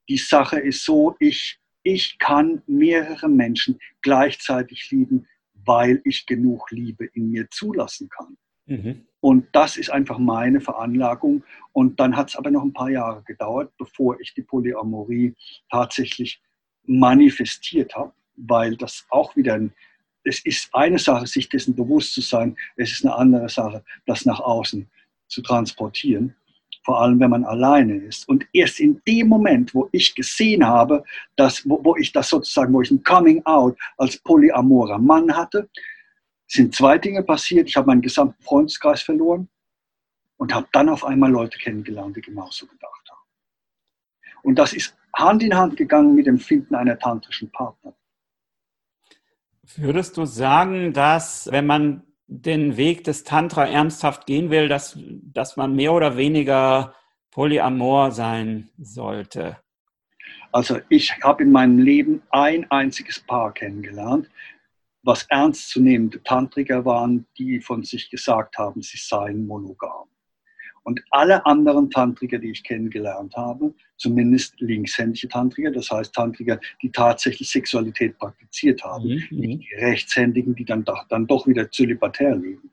Die 0.09 0.17
Sache 0.17 0.59
ist 0.59 0.83
so, 0.83 1.15
ich, 1.19 1.59
ich 1.83 2.19
kann 2.19 2.61
mehrere 2.67 3.29
Menschen 3.29 3.79
gleichzeitig 4.01 4.91
lieben, 4.91 5.25
weil 5.65 6.01
ich 6.03 6.25
genug 6.25 6.69
Liebe 6.71 7.05
in 7.13 7.31
mir 7.31 7.49
zulassen 7.49 8.09
kann. 8.09 8.37
Mhm. 8.65 9.05
Und 9.21 9.47
das 9.53 9.77
ist 9.77 9.89
einfach 9.89 10.19
meine 10.19 10.59
Veranlagung. 10.59 11.45
Und 11.71 12.01
dann 12.01 12.17
hat 12.17 12.29
es 12.29 12.35
aber 12.35 12.51
noch 12.51 12.63
ein 12.63 12.73
paar 12.73 12.89
Jahre 12.89 13.23
gedauert, 13.23 13.71
bevor 13.77 14.19
ich 14.19 14.33
die 14.33 14.41
Polyamorie 14.41 15.33
tatsächlich 15.69 16.41
manifestiert 16.85 17.95
habe 17.95 18.13
weil 18.35 18.75
das 18.77 19.05
auch 19.09 19.35
wieder 19.35 19.55
ein, 19.55 19.73
es 20.23 20.43
ist 20.45 20.69
eine 20.73 20.99
Sache, 20.99 21.27
sich 21.27 21.49
dessen 21.49 21.75
bewusst 21.75 22.13
zu 22.13 22.21
sein, 22.21 22.55
es 22.75 22.91
ist 22.91 23.05
eine 23.05 23.15
andere 23.15 23.49
Sache, 23.49 23.83
das 24.05 24.25
nach 24.25 24.39
außen 24.39 24.89
zu 25.27 25.41
transportieren, 25.41 26.35
vor 26.83 27.01
allem 27.01 27.19
wenn 27.19 27.29
man 27.29 27.45
alleine 27.45 27.95
ist. 27.95 28.27
Und 28.27 28.45
erst 28.53 28.79
in 28.79 29.01
dem 29.07 29.27
Moment, 29.27 29.73
wo 29.73 29.89
ich 29.91 30.15
gesehen 30.15 30.65
habe, 30.65 31.03
dass, 31.35 31.67
wo, 31.67 31.83
wo 31.83 31.95
ich 31.97 32.11
das 32.11 32.29
sozusagen, 32.29 32.73
wo 32.73 32.81
ich 32.81 32.91
ein 32.91 33.03
Coming 33.03 33.45
Out 33.45 33.77
als 33.97 34.17
polyamorer 34.17 34.99
Mann 34.99 35.35
hatte, 35.35 35.69
sind 36.47 36.75
zwei 36.75 36.97
Dinge 36.97 37.23
passiert. 37.23 37.67
Ich 37.67 37.75
habe 37.75 37.87
meinen 37.87 38.01
gesamten 38.01 38.41
Freundeskreis 38.43 39.01
verloren 39.01 39.49
und 40.37 40.53
habe 40.53 40.67
dann 40.71 40.89
auf 40.89 41.03
einmal 41.03 41.31
Leute 41.31 41.57
kennengelernt, 41.57 42.15
die 42.15 42.21
genauso 42.21 42.67
gedacht 42.67 43.09
haben. 43.09 43.21
Und 44.43 44.55
das 44.55 44.73
ist 44.73 44.95
Hand 45.15 45.43
in 45.43 45.55
Hand 45.55 45.77
gegangen 45.77 46.15
mit 46.15 46.25
dem 46.25 46.39
Finden 46.39 46.75
einer 46.75 46.97
tantrischen 46.97 47.49
Partnerin. 47.51 47.95
Würdest 49.75 50.17
du 50.17 50.25
sagen, 50.25 50.93
dass 50.93 51.49
wenn 51.51 51.65
man 51.65 52.03
den 52.27 52.77
Weg 52.77 53.03
des 53.03 53.23
Tantra 53.23 53.65
ernsthaft 53.65 54.25
gehen 54.25 54.49
will, 54.49 54.67
dass, 54.67 54.97
dass 54.99 55.55
man 55.55 55.75
mehr 55.75 55.93
oder 55.93 56.17
weniger 56.17 56.93
polyamor 57.31 58.11
sein 58.11 58.69
sollte? 58.77 59.57
Also 60.51 60.79
ich 60.89 61.11
habe 61.23 61.43
in 61.43 61.51
meinem 61.51 61.79
Leben 61.79 62.21
ein 62.29 62.69
einziges 62.69 63.19
Paar 63.19 63.53
kennengelernt, 63.53 64.29
was 65.01 65.23
ernstzunehmende 65.23 66.21
Tantriker 66.23 66.85
waren, 66.85 67.25
die 67.37 67.59
von 67.59 67.83
sich 67.83 68.09
gesagt 68.09 68.57
haben, 68.57 68.81
sie 68.81 68.97
seien 68.97 69.47
monogam. 69.47 70.07
Und 70.83 71.01
alle 71.11 71.45
anderen 71.45 71.89
Tantriker, 71.89 72.37
die 72.37 72.51
ich 72.51 72.63
kennengelernt 72.63 73.35
habe, 73.35 73.73
zumindest 73.97 74.59
linkshändige 74.59 75.29
Tantriker, 75.29 75.71
das 75.71 75.89
heißt 75.89 76.13
Tantriker, 76.13 76.59
die 76.81 76.91
tatsächlich 76.91 77.49
Sexualität 77.49 78.17
praktiziert 78.17 78.83
haben, 78.83 79.05
mhm. 79.05 79.27
nicht 79.29 79.69
die 79.69 79.75
Rechtshändigen, 79.75 80.55
die 80.55 80.65
dann 80.65 80.83
doch, 80.83 81.07
dann 81.07 81.25
doch 81.25 81.47
wieder 81.47 81.71
zölibatär 81.71 82.35
leben. 82.35 82.69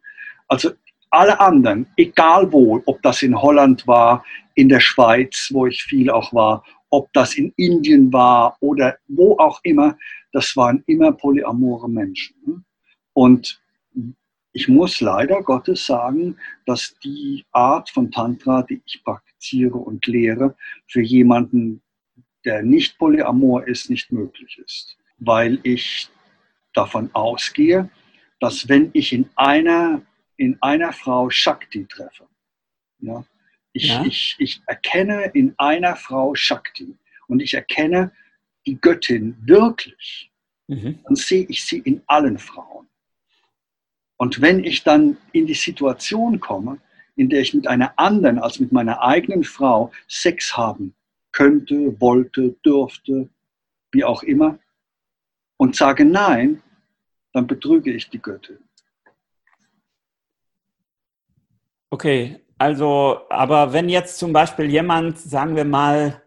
Also 0.49 0.71
alle 1.11 1.39
anderen, 1.41 1.87
egal 1.97 2.53
wo, 2.53 2.83
ob 2.87 3.01
das 3.03 3.23
in 3.23 3.41
Holland 3.41 3.87
war, 3.87 4.25
in 4.55 4.69
der 4.69 4.81
Schweiz, 4.81 5.49
wo 5.53 5.67
ich 5.67 5.83
viel 5.83 6.11
auch 6.11 6.33
war, 6.33 6.65
ob 6.91 7.13
das 7.13 7.35
in 7.35 7.53
Indien 7.57 8.13
war 8.13 8.57
oder 8.61 8.97
wo 9.09 9.37
auch 9.39 9.61
immer, 9.63 9.97
das 10.33 10.57
waren 10.57 10.83
immer 10.87 11.13
polyamore 11.13 11.89
Menschen. 11.89 12.65
Und 13.13 13.61
ich 14.53 14.69
muss 14.69 15.01
leider 15.01 15.43
Gottes 15.43 15.87
sagen, 15.87 16.37
dass 16.67 16.97
die 17.05 17.45
Art 17.53 17.91
von 17.91 18.11
Tantra, 18.11 18.63
die 18.63 18.83
ich 18.85 19.03
praktiziere 19.05 19.77
und 19.77 20.07
lehre, 20.07 20.57
für 20.89 21.01
jemanden, 21.01 21.83
der 22.45 22.63
nicht 22.63 22.99
polyamor 22.99 23.67
ist, 23.67 23.91
nicht 23.91 24.11
möglich 24.11 24.61
ist. 24.65 24.97
Weil 25.19 25.61
ich 25.63 26.09
davon 26.75 27.11
ausgehe, 27.13 27.91
dass 28.41 28.69
wenn 28.69 28.91
ich 28.93 29.13
in 29.13 29.29
einer, 29.37 30.03
in 30.37 30.57
einer 30.61 30.93
Frau 30.93 31.31
Shakti 31.31 31.87
treffe, 31.87 32.27
ja, 33.01 33.25
Ich, 33.73 33.89
ja. 33.89 34.05
ich, 34.05 34.37
ich 34.39 34.63
erkenne 34.67 35.31
in 35.35 35.55
einer 35.59 35.95
Frau 35.95 36.35
Shakti 36.35 36.97
und 37.29 37.41
ich 37.41 37.55
erkenne 37.55 38.13
die 38.67 38.81
Göttin 38.81 39.37
wirklich. 39.43 40.31
Mhm. 40.67 40.99
Dann 41.05 41.17
sehe 41.17 41.47
ich 41.49 41.65
sie 41.65 41.79
in 41.79 42.03
allen 42.07 42.39
Frauen. 42.39 42.90
Und 44.21 44.43
wenn 44.43 44.63
ich 44.65 44.85
dann 44.85 45.17
in 45.33 45.47
die 45.47 45.55
Situation 45.55 46.41
komme, 46.41 46.77
in 47.17 47.31
der 47.31 47.41
ich 47.41 47.55
mit 47.55 47.67
einer 47.67 47.99
anderen 47.99 48.39
als 48.39 48.61
mit 48.61 48.71
meiner 48.71 49.01
eigenen 49.01 49.45
Frau 49.45 49.93
Sex 50.09 50.55
haben 50.55 50.95
könnte, 51.33 51.99
wollte, 52.03 52.55
dürfte, 52.63 53.31
wie 53.93 54.05
auch 54.05 54.23
immer, 54.23 54.59
und 55.57 55.75
sage 55.75 56.05
Nein, 56.05 56.63
dann 57.33 57.47
betrüge 57.47 57.95
ich 57.95 58.11
die 58.11 58.21
Göttin. 58.21 58.59
Okay, 61.89 62.41
also, 62.59 63.23
aber 63.31 63.73
wenn 63.73 63.89
jetzt 63.89 64.19
zum 64.19 64.35
Beispiel 64.35 64.67
jemand, 64.67 65.19
sagen 65.19 65.57
wir 65.57 65.65
mal, 65.65 66.23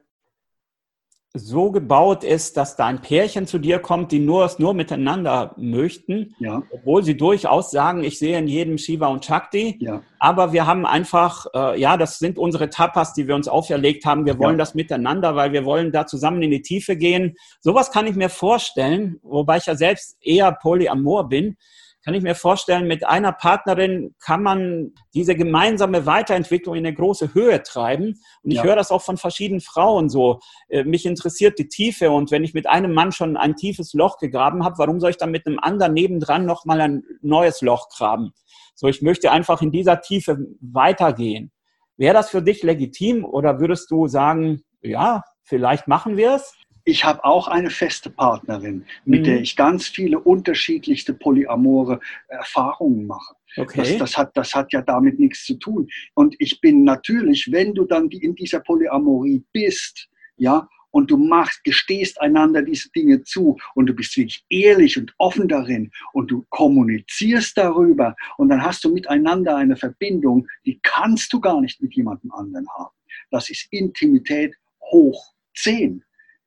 so 1.35 1.71
gebaut 1.71 2.23
ist, 2.23 2.57
dass 2.57 2.75
da 2.75 2.85
ein 2.85 3.01
Pärchen 3.01 3.47
zu 3.47 3.57
dir 3.57 3.79
kommt, 3.79 4.11
die 4.11 4.19
nur 4.19 4.45
es 4.45 4.59
nur 4.59 4.75
miteinander 4.75 5.55
möchten, 5.57 6.35
ja. 6.37 6.61
obwohl 6.69 7.03
sie 7.03 7.17
durchaus 7.17 7.71
sagen, 7.71 8.03
ich 8.03 8.19
sehe 8.19 8.37
in 8.37 8.47
jedem 8.47 8.77
Shiva 8.77 9.07
und 9.07 9.25
Shakti, 9.25 9.77
ja. 9.79 10.03
aber 10.19 10.53
wir 10.53 10.67
haben 10.67 10.85
einfach, 10.85 11.47
äh, 11.55 11.79
ja, 11.79 11.97
das 11.97 12.19
sind 12.19 12.37
unsere 12.37 12.69
Tapas, 12.69 13.15
die 13.15 13.27
wir 13.27 13.33
uns 13.33 13.47
auferlegt 13.47 14.05
haben, 14.05 14.27
wir 14.27 14.37
wollen 14.37 14.55
ja. 14.55 14.59
das 14.59 14.75
miteinander, 14.75 15.35
weil 15.35 15.53
wir 15.53 15.65
wollen 15.65 15.91
da 15.91 16.05
zusammen 16.05 16.43
in 16.43 16.51
die 16.51 16.61
Tiefe 16.61 16.95
gehen. 16.95 17.35
Sowas 17.61 17.89
kann 17.89 18.05
ich 18.05 18.15
mir 18.15 18.29
vorstellen, 18.29 19.19
wobei 19.23 19.57
ich 19.57 19.65
ja 19.65 19.75
selbst 19.75 20.17
eher 20.21 20.51
Polyamor 20.51 21.29
bin, 21.29 21.57
kann 22.03 22.13
ich 22.13 22.23
mir 22.23 22.35
vorstellen, 22.35 22.87
mit 22.87 23.05
einer 23.07 23.31
Partnerin 23.31 24.13
kann 24.19 24.43
man 24.43 24.91
diese 25.13 25.35
gemeinsame 25.35 26.05
Weiterentwicklung 26.05 26.75
in 26.75 26.85
eine 26.85 26.95
große 26.95 27.33
Höhe 27.33 27.63
treiben. 27.63 28.19
Und 28.43 28.51
ich 28.51 28.57
ja. 28.57 28.63
höre 28.63 28.75
das 28.75 28.91
auch 28.91 29.01
von 29.01 29.17
verschiedenen 29.17 29.61
Frauen 29.61 30.09
so. 30.09 30.39
Äh, 30.67 30.83
mich 30.83 31.05
interessiert 31.05 31.57
die 31.59 31.69
Tiefe 31.69 32.11
und 32.11 32.29
wenn 32.31 32.43
ich 32.43 32.53
mit 32.53 32.67
einem 32.67 32.93
Mann 32.93 33.13
schon 33.13 33.37
ein 33.37 33.55
tiefes 33.55 33.93
Loch 33.93 34.17
gegraben 34.17 34.65
habe, 34.65 34.77
warum 34.79 34.99
soll 34.99 35.11
ich 35.11 35.17
dann 35.17 35.31
mit 35.31 35.47
einem 35.47 35.59
anderen 35.59 35.93
nebendran 35.93 36.45
nochmal 36.45 36.81
ein 36.81 37.03
neues 37.21 37.61
Loch 37.61 37.87
graben? 37.89 38.33
So, 38.75 38.87
ich 38.87 39.01
möchte 39.01 39.31
einfach 39.31 39.61
in 39.61 39.71
dieser 39.71 40.01
Tiefe 40.01 40.37
weitergehen. 40.59 41.51
Wäre 41.95 42.15
das 42.15 42.29
für 42.29 42.41
dich 42.41 42.63
legitim 42.63 43.23
oder 43.23 43.59
würdest 43.59 43.89
du 43.91 44.07
sagen, 44.07 44.63
ja, 44.81 45.23
vielleicht 45.43 45.87
machen 45.87 46.17
wir 46.17 46.35
es? 46.35 46.53
Ich 46.85 47.05
habe 47.05 47.23
auch 47.23 47.47
eine 47.47 47.69
feste 47.69 48.09
Partnerin, 48.09 48.85
mit 49.05 49.21
mhm. 49.21 49.23
der 49.25 49.41
ich 49.41 49.55
ganz 49.55 49.87
viele 49.87 50.19
unterschiedlichste 50.19 51.13
polyamore 51.13 51.99
Erfahrungen 52.27 53.07
mache. 53.07 53.35
Okay. 53.55 53.77
Das, 53.77 53.97
das, 53.97 54.17
hat, 54.17 54.35
das 54.35 54.53
hat 54.53 54.73
ja 54.73 54.81
damit 54.81 55.19
nichts 55.19 55.45
zu 55.45 55.55
tun. 55.55 55.87
Und 56.15 56.35
ich 56.39 56.59
bin 56.59 56.83
natürlich, 56.83 57.49
wenn 57.51 57.73
du 57.73 57.85
dann 57.85 58.09
in 58.09 58.35
dieser 58.35 58.59
Polyamorie 58.59 59.43
bist, 59.53 60.09
ja, 60.37 60.67
und 60.93 61.09
du 61.09 61.17
machst, 61.17 61.63
gestehst 61.63 62.21
einander 62.21 62.61
diese 62.61 62.89
Dinge 62.91 63.23
zu 63.23 63.57
und 63.73 63.87
du 63.87 63.93
bist 63.93 64.15
wirklich 64.15 64.45
ehrlich 64.49 64.97
und 64.97 65.13
offen 65.17 65.47
darin 65.47 65.91
und 66.13 66.29
du 66.29 66.45
kommunizierst 66.49 67.57
darüber 67.57 68.15
und 68.37 68.49
dann 68.49 68.63
hast 68.63 68.83
du 68.83 68.93
miteinander 68.93 69.57
eine 69.57 69.75
Verbindung, 69.75 70.47
die 70.65 70.79
kannst 70.83 71.33
du 71.33 71.39
gar 71.39 71.59
nicht 71.61 71.81
mit 71.81 71.95
jemandem 71.95 72.31
anderen 72.31 72.67
haben. 72.77 72.95
Das 73.31 73.49
ist 73.49 73.67
Intimität 73.71 74.55
hoch 74.91 75.33
10. 75.55 76.03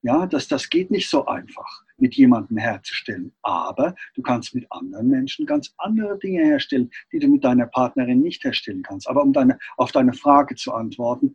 Ja, 0.06 0.24
das, 0.24 0.46
das 0.46 0.70
geht 0.70 0.92
nicht 0.92 1.10
so 1.10 1.26
einfach 1.26 1.82
mit 1.96 2.14
jemandem 2.14 2.58
herzustellen. 2.58 3.32
Aber 3.42 3.96
du 4.14 4.22
kannst 4.22 4.54
mit 4.54 4.64
anderen 4.70 5.08
Menschen 5.08 5.46
ganz 5.46 5.74
andere 5.78 6.16
Dinge 6.16 6.44
herstellen, 6.44 6.92
die 7.10 7.18
du 7.18 7.26
mit 7.26 7.42
deiner 7.42 7.66
Partnerin 7.66 8.20
nicht 8.20 8.44
herstellen 8.44 8.84
kannst. 8.84 9.08
Aber 9.08 9.24
um 9.24 9.32
deine, 9.32 9.58
auf 9.76 9.90
deine 9.90 10.12
Frage 10.12 10.54
zu 10.54 10.72
antworten, 10.72 11.34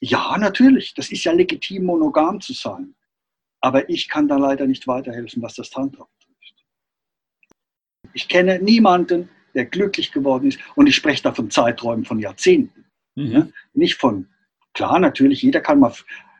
ja, 0.00 0.38
natürlich, 0.38 0.94
das 0.94 1.12
ist 1.12 1.24
ja 1.24 1.32
legitim, 1.32 1.84
monogam 1.84 2.40
zu 2.40 2.54
sein. 2.54 2.94
Aber 3.60 3.90
ich 3.90 4.08
kann 4.08 4.28
da 4.28 4.38
leider 4.38 4.66
nicht 4.66 4.86
weiterhelfen, 4.86 5.42
was 5.42 5.54
das 5.54 5.68
Tantra 5.68 6.08
betrifft. 6.18 6.64
Ich 8.14 8.28
kenne 8.28 8.60
niemanden, 8.60 9.28
der 9.54 9.66
glücklich 9.66 10.10
geworden 10.10 10.48
ist. 10.48 10.58
Und 10.74 10.86
ich 10.86 10.96
spreche 10.96 11.22
da 11.22 11.34
von 11.34 11.50
Zeiträumen 11.50 12.06
von 12.06 12.18
Jahrzehnten. 12.18 12.86
Mhm. 13.14 13.52
Nicht 13.74 13.96
von, 13.96 14.30
klar, 14.72 14.98
natürlich, 15.00 15.42
jeder 15.42 15.60
kann 15.60 15.80
mal 15.80 15.92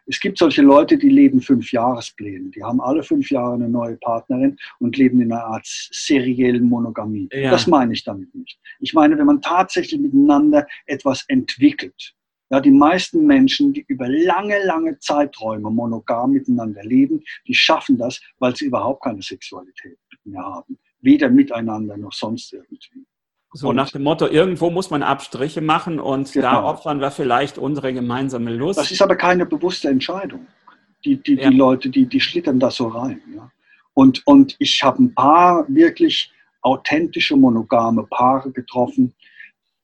es 0.07 0.21
gibt 0.21 0.39
solche 0.39 0.63
Leute, 0.63 0.97
die 0.97 1.09
leben 1.09 1.41
fünf 1.41 1.73
Jahrespläne. 1.73 2.51
Die 2.51 2.63
haben 2.63 2.81
alle 2.81 3.03
fünf 3.03 3.31
Jahre 3.31 3.55
eine 3.55 3.69
neue 3.69 3.97
Partnerin 3.97 4.57
und 4.79 4.97
leben 4.97 5.21
in 5.21 5.33
einer 5.33 5.45
Art 5.45 5.67
seriellen 5.67 6.69
Monogamie. 6.69 7.29
Ja. 7.33 7.51
Das 7.51 7.67
meine 7.67 7.93
ich 7.93 8.05
damit 8.05 8.33
nicht. 8.35 8.59
Ich 8.81 8.95
meine, 8.95 9.19
wenn 9.19 9.27
man 9.27 9.43
tatsächlich 9.43 10.01
miteinander 10.01 10.67
etwas 10.87 11.25
entwickelt, 11.29 12.15
ja, 12.51 12.61
die 12.61 12.71
meisten 12.71 13.27
Menschen, 13.27 13.73
die 13.73 13.85
über 13.89 14.09
lange, 14.09 14.65
lange 14.65 14.99
Zeiträume 15.01 15.69
monogam 15.69 16.31
miteinander 16.31 16.85
leben, 16.85 17.25
die 17.49 17.55
schaffen 17.55 17.99
das, 17.99 18.21
weil 18.39 18.55
sie 18.55 18.67
überhaupt 18.67 19.03
keine 19.03 19.21
Sexualität 19.21 19.99
mehr 20.25 20.43
haben. 20.45 20.79
Weder 21.01 21.29
miteinander 21.29 21.97
noch 21.97 22.13
sonst 22.13 22.53
irgendwie. 22.53 23.05
So 23.53 23.69
und 23.71 23.77
nach 23.77 23.91
dem 23.91 24.03
Motto, 24.03 24.27
irgendwo 24.27 24.71
muss 24.71 24.91
man 24.91 25.03
Abstriche 25.03 25.61
machen 25.61 25.99
und 26.01 26.33
genau. 26.33 26.51
da 26.51 26.65
opfern 26.65 27.01
wir 27.01 27.11
vielleicht 27.11 27.59
unsere 27.59 27.93
gemeinsame 27.93 28.55
Lust. 28.55 28.79
Das 28.79 28.91
ist 28.91 29.03
aber 29.03 29.17
keine 29.17 29.47
bewusste 29.47 29.89
Entscheidung. 29.89 30.47
Die, 31.05 31.23
die, 31.23 31.35
ja. 31.35 31.51
die 31.51 31.57
Leute, 31.57 31.89
die, 31.89 32.07
die 32.07 32.21
schlittern 32.21 32.59
da 32.59 32.71
so 32.71 32.89
rein. 32.89 33.21
Ja. 33.35 33.51
Und, 33.95 34.27
und 34.27 34.57
ich 34.59 34.83
habe 34.83 35.03
ein 35.05 35.15
paar 35.15 35.65
wirklich 35.69 36.33
authentische 36.61 37.37
monogame 37.37 38.03
Paare 38.05 38.51
getroffen, 38.51 39.15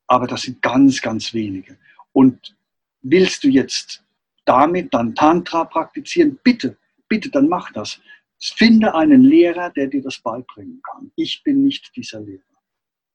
aber 0.06 0.26
das 0.26 0.42
sind 0.42 0.60
ganz, 0.60 1.00
ganz 1.00 1.32
wenige. 1.32 1.78
Und 2.12 2.54
willst 3.02 3.44
du 3.44 3.48
jetzt 3.48 4.04
damit 4.44 4.92
dann 4.92 5.14
Tantra 5.14 5.64
praktizieren? 5.64 6.38
Bitte, 6.42 6.76
bitte, 7.08 7.30
dann 7.30 7.48
mach 7.48 7.72
das. 7.72 8.00
Finde 8.38 8.94
einen 8.94 9.22
Lehrer, 9.22 9.70
der 9.70 9.86
dir 9.86 10.02
das 10.02 10.18
beibringen 10.18 10.82
kann. 10.82 11.12
Ich 11.14 11.42
bin 11.44 11.62
nicht 11.62 11.94
dieser 11.96 12.20
Lehrer. 12.20 12.42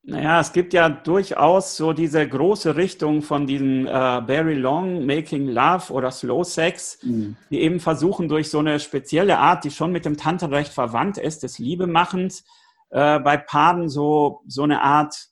Naja, 0.09 0.39
es 0.39 0.53
gibt 0.53 0.73
ja 0.73 0.87
durchaus 0.87 1.75
so 1.75 1.91
diese 1.91 2.25
große 2.25 2.77
Richtung 2.77 3.21
von 3.21 3.45
diesen 3.45 3.87
äh, 3.87 3.89
Barry 3.89 4.53
Long, 4.53 5.05
Making 5.05 5.49
Love 5.49 5.91
oder 5.91 6.11
Slow 6.11 6.45
Sex, 6.45 6.99
mhm. 7.03 7.35
die 7.49 7.59
eben 7.59 7.81
versuchen, 7.81 8.29
durch 8.29 8.49
so 8.49 8.59
eine 8.59 8.79
spezielle 8.79 9.37
Art, 9.37 9.65
die 9.65 9.69
schon 9.69 9.91
mit 9.91 10.05
dem 10.05 10.15
Tantenrecht 10.15 10.71
verwandt 10.71 11.17
ist, 11.17 11.43
des 11.43 11.59
Liebemachens, 11.59 12.45
äh, 12.89 13.19
bei 13.19 13.35
Paaren 13.35 13.89
so, 13.89 14.43
so 14.47 14.63
eine 14.63 14.81
Art 14.81 15.27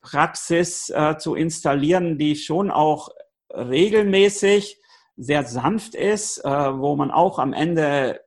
Praxis 0.00 0.88
äh, 0.88 1.18
zu 1.18 1.34
installieren, 1.34 2.16
die 2.16 2.36
schon 2.36 2.70
auch 2.70 3.10
regelmäßig 3.50 4.78
sehr 5.18 5.44
sanft 5.44 5.94
ist, 5.94 6.38
äh, 6.38 6.48
wo 6.48 6.96
man 6.96 7.10
auch 7.10 7.38
am 7.38 7.52
Ende 7.52 8.22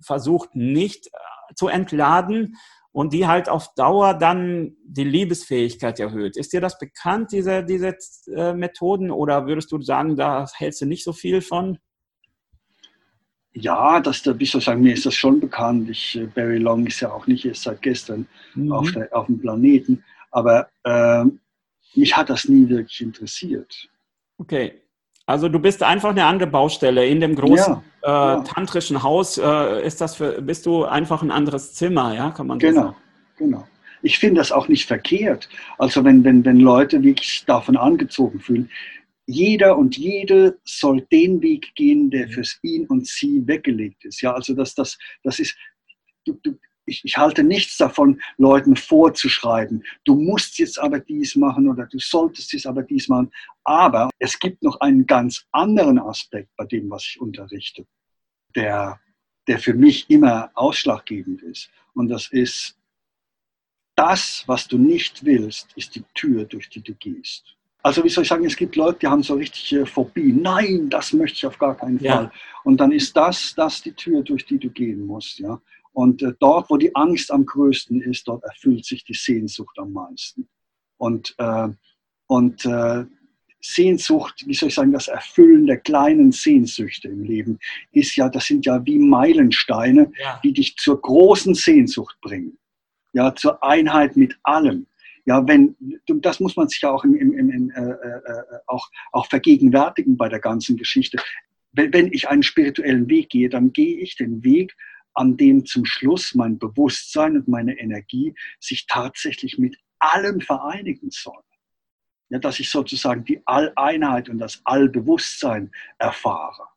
versucht, 0.00 0.54
nicht 0.54 1.08
äh, 1.08 1.54
zu 1.54 1.68
entladen, 1.68 2.56
und 2.94 3.12
die 3.12 3.26
halt 3.26 3.48
auf 3.48 3.74
Dauer 3.74 4.14
dann 4.14 4.76
die 4.84 5.02
Liebesfähigkeit 5.02 5.98
erhöht. 5.98 6.36
Ist 6.36 6.52
dir 6.52 6.60
das 6.60 6.78
bekannt, 6.78 7.32
diese, 7.32 7.64
diese 7.64 7.96
äh, 8.32 8.54
Methoden, 8.54 9.10
oder 9.10 9.48
würdest 9.48 9.72
du 9.72 9.82
sagen, 9.82 10.14
da 10.14 10.46
hältst 10.54 10.80
du 10.80 10.86
nicht 10.86 11.02
so 11.02 11.12
viel 11.12 11.40
von? 11.40 11.78
Ja, 13.52 13.98
das, 13.98 14.22
da 14.22 14.32
bist 14.32 14.54
du 14.54 14.60
sagen, 14.60 14.80
mir 14.80 14.94
ist 14.94 15.06
das 15.06 15.14
schon 15.16 15.40
bekannt. 15.40 15.90
Ich, 15.90 16.16
äh, 16.16 16.26
Barry 16.26 16.58
Long 16.58 16.86
ist 16.86 17.00
ja 17.00 17.10
auch 17.10 17.26
nicht 17.26 17.44
erst 17.44 17.64
seit 17.64 17.82
gestern 17.82 18.28
mhm. 18.54 18.70
auf, 18.70 18.92
der, 18.92 19.08
auf 19.10 19.26
dem 19.26 19.40
Planeten, 19.40 20.04
aber 20.30 20.68
äh, 20.84 21.24
mich 21.96 22.16
hat 22.16 22.30
das 22.30 22.44
nie 22.44 22.68
wirklich 22.68 23.00
interessiert. 23.00 23.88
Okay, 24.38 24.83
also 25.26 25.48
du 25.48 25.58
bist 25.58 25.82
einfach 25.82 26.10
eine 26.10 26.24
andere 26.26 26.50
Baustelle 26.50 27.06
in 27.06 27.20
dem 27.20 27.34
großen 27.34 27.74
ja, 27.74 27.82
äh, 28.02 28.36
ja. 28.36 28.40
tantrischen 28.42 29.02
Haus. 29.02 29.38
Äh, 29.38 29.86
ist 29.86 30.00
das 30.00 30.16
für, 30.16 30.42
bist 30.42 30.66
du 30.66 30.84
einfach 30.84 31.22
ein 31.22 31.30
anderes 31.30 31.72
Zimmer, 31.72 32.14
ja, 32.14 32.30
kann 32.30 32.46
man 32.46 32.58
genau, 32.58 32.82
sagen. 32.82 32.96
Genau. 33.38 33.68
Ich 34.02 34.18
finde 34.18 34.40
das 34.40 34.52
auch 34.52 34.68
nicht 34.68 34.86
verkehrt. 34.86 35.48
Also 35.78 36.04
wenn, 36.04 36.24
wenn, 36.24 36.44
wenn 36.44 36.60
Leute 36.60 37.02
wirklich 37.02 37.44
davon 37.46 37.76
angezogen 37.76 38.38
fühlen, 38.38 38.70
jeder 39.26 39.78
und 39.78 39.96
jede 39.96 40.58
soll 40.64 41.00
den 41.10 41.40
Weg 41.40 41.74
gehen, 41.74 42.10
der 42.10 42.28
fürs 42.28 42.58
ihn 42.62 42.86
und 42.86 43.06
sie 43.06 43.42
weggelegt 43.46 44.04
ist. 44.04 44.20
Ja, 44.20 44.34
also 44.34 44.54
das, 44.54 44.74
das, 44.74 44.98
das 45.22 45.38
ist, 45.38 45.56
du, 46.26 46.38
du, 46.42 46.58
ich, 46.86 47.04
ich 47.04 47.16
halte 47.16 47.42
nichts 47.42 47.76
davon, 47.76 48.20
Leuten 48.36 48.76
vorzuschreiben, 48.76 49.84
du 50.04 50.14
musst 50.16 50.58
jetzt 50.58 50.78
aber 50.78 51.00
dies 51.00 51.36
machen 51.36 51.68
oder 51.68 51.86
du 51.86 51.98
solltest 51.98 52.52
jetzt 52.52 52.66
aber 52.66 52.82
dies 52.82 53.08
machen. 53.08 53.30
Aber 53.64 54.10
es 54.18 54.38
gibt 54.38 54.62
noch 54.62 54.80
einen 54.80 55.06
ganz 55.06 55.46
anderen 55.52 55.98
Aspekt 55.98 56.50
bei 56.56 56.66
dem, 56.66 56.90
was 56.90 57.04
ich 57.04 57.20
unterrichte, 57.20 57.86
der, 58.54 59.00
der 59.46 59.58
für 59.58 59.74
mich 59.74 60.08
immer 60.10 60.50
ausschlaggebend 60.54 61.42
ist. 61.42 61.70
Und 61.94 62.08
das 62.08 62.28
ist, 62.30 62.76
das, 63.96 64.42
was 64.46 64.66
du 64.66 64.76
nicht 64.76 65.24
willst, 65.24 65.72
ist 65.76 65.94
die 65.94 66.04
Tür, 66.14 66.44
durch 66.44 66.68
die 66.68 66.82
du 66.82 66.94
gehst. 66.94 67.56
Also 67.82 68.02
wie 68.02 68.08
soll 68.08 68.22
ich 68.22 68.28
sagen, 68.28 68.46
es 68.46 68.56
gibt 68.56 68.76
Leute, 68.76 69.00
die 69.00 69.06
haben 69.06 69.22
so 69.22 69.34
richtige 69.34 69.84
Phobie. 69.84 70.32
Nein, 70.32 70.88
das 70.88 71.12
möchte 71.12 71.36
ich 71.36 71.46
auf 71.46 71.58
gar 71.58 71.76
keinen 71.76 72.00
Fall. 72.00 72.24
Ja. 72.24 72.32
Und 72.64 72.78
dann 72.78 72.92
ist 72.92 73.14
das, 73.14 73.54
das 73.54 73.82
die 73.82 73.92
Tür, 73.92 74.22
durch 74.22 74.46
die 74.46 74.58
du 74.58 74.70
gehen 74.70 75.06
musst. 75.06 75.38
Ja? 75.38 75.60
Und 75.94 76.22
äh, 76.22 76.34
dort, 76.40 76.68
wo 76.70 76.76
die 76.76 76.94
Angst 76.94 77.30
am 77.30 77.46
größten 77.46 78.02
ist, 78.02 78.26
dort 78.26 78.42
erfüllt 78.42 78.84
sich 78.84 79.04
die 79.04 79.14
Sehnsucht 79.14 79.78
am 79.78 79.92
meisten. 79.92 80.48
Und, 80.98 81.34
äh, 81.38 81.68
und 82.26 82.64
äh, 82.66 83.04
Sehnsucht, 83.60 84.44
wie 84.46 84.54
soll 84.54 84.68
ich 84.68 84.74
sagen, 84.74 84.92
das 84.92 85.08
Erfüllen 85.08 85.66
der 85.66 85.78
kleinen 85.78 86.32
Sehnsüchte 86.32 87.08
im 87.08 87.22
Leben 87.22 87.58
ist 87.92 88.16
ja, 88.16 88.28
das 88.28 88.46
sind 88.46 88.66
ja 88.66 88.84
wie 88.84 88.98
Meilensteine, 88.98 90.12
ja. 90.20 90.40
die 90.42 90.52
dich 90.52 90.76
zur 90.76 91.00
großen 91.00 91.54
Sehnsucht 91.54 92.20
bringen. 92.20 92.58
Ja, 93.12 93.34
zur 93.34 93.62
Einheit 93.62 94.16
mit 94.16 94.36
allem. 94.42 94.86
Ja, 95.24 95.46
wenn, 95.46 95.76
das 96.06 96.40
muss 96.40 96.56
man 96.56 96.68
sich 96.68 96.82
ja 96.82 96.90
auch, 96.90 97.04
im, 97.04 97.14
im, 97.14 97.32
im, 97.32 97.70
äh, 97.70 97.80
äh, 97.80 98.42
auch, 98.66 98.90
auch 99.12 99.26
vergegenwärtigen 99.28 100.16
bei 100.16 100.28
der 100.28 100.40
ganzen 100.40 100.76
Geschichte. 100.76 101.18
Wenn, 101.72 101.92
wenn 101.92 102.12
ich 102.12 102.28
einen 102.28 102.42
spirituellen 102.42 103.08
Weg 103.08 103.30
gehe, 103.30 103.48
dann 103.48 103.72
gehe 103.72 103.96
ich 103.98 104.16
den 104.16 104.42
Weg, 104.42 104.76
an 105.14 105.36
dem 105.36 105.64
zum 105.64 105.84
Schluss 105.84 106.34
mein 106.34 106.58
Bewusstsein 106.58 107.36
und 107.36 107.48
meine 107.48 107.78
Energie 107.78 108.34
sich 108.60 108.86
tatsächlich 108.86 109.58
mit 109.58 109.76
allem 109.98 110.40
vereinigen 110.40 111.10
sollen. 111.10 111.38
Ja, 112.30 112.38
dass 112.38 112.58
ich 112.58 112.70
sozusagen 112.70 113.24
die 113.24 113.40
Alleinheit 113.46 114.28
und 114.28 114.38
das 114.38 114.60
Allbewusstsein 114.64 115.70
erfahre. 115.98 116.68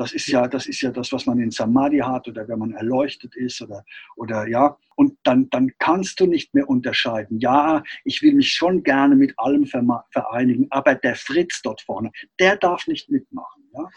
Das 0.00 0.12
ist 0.12 0.28
ja, 0.28 0.48
das 0.48 0.66
ist 0.66 0.80
ja 0.80 0.90
das, 0.90 1.12
was 1.12 1.26
man 1.26 1.38
in 1.40 1.50
Samadhi 1.50 1.98
hat 1.98 2.26
oder 2.26 2.48
wenn 2.48 2.58
man 2.58 2.72
erleuchtet 2.72 3.36
ist 3.36 3.60
oder, 3.60 3.84
oder 4.16 4.48
ja. 4.48 4.78
Und 4.96 5.18
dann, 5.24 5.50
dann 5.50 5.72
kannst 5.78 6.20
du 6.20 6.26
nicht 6.26 6.54
mehr 6.54 6.70
unterscheiden. 6.70 7.38
Ja, 7.38 7.82
ich 8.04 8.22
will 8.22 8.32
mich 8.32 8.50
schon 8.50 8.82
gerne 8.82 9.14
mit 9.14 9.38
allem 9.38 9.66
vereinigen, 9.66 10.68
aber 10.70 10.94
der 10.94 11.16
Fritz 11.16 11.60
dort 11.60 11.82
vorne, 11.82 12.12
der 12.38 12.56
darf 12.56 12.86
nicht 12.86 13.10
mitmachen. 13.10 13.62
Ja. 13.74 13.90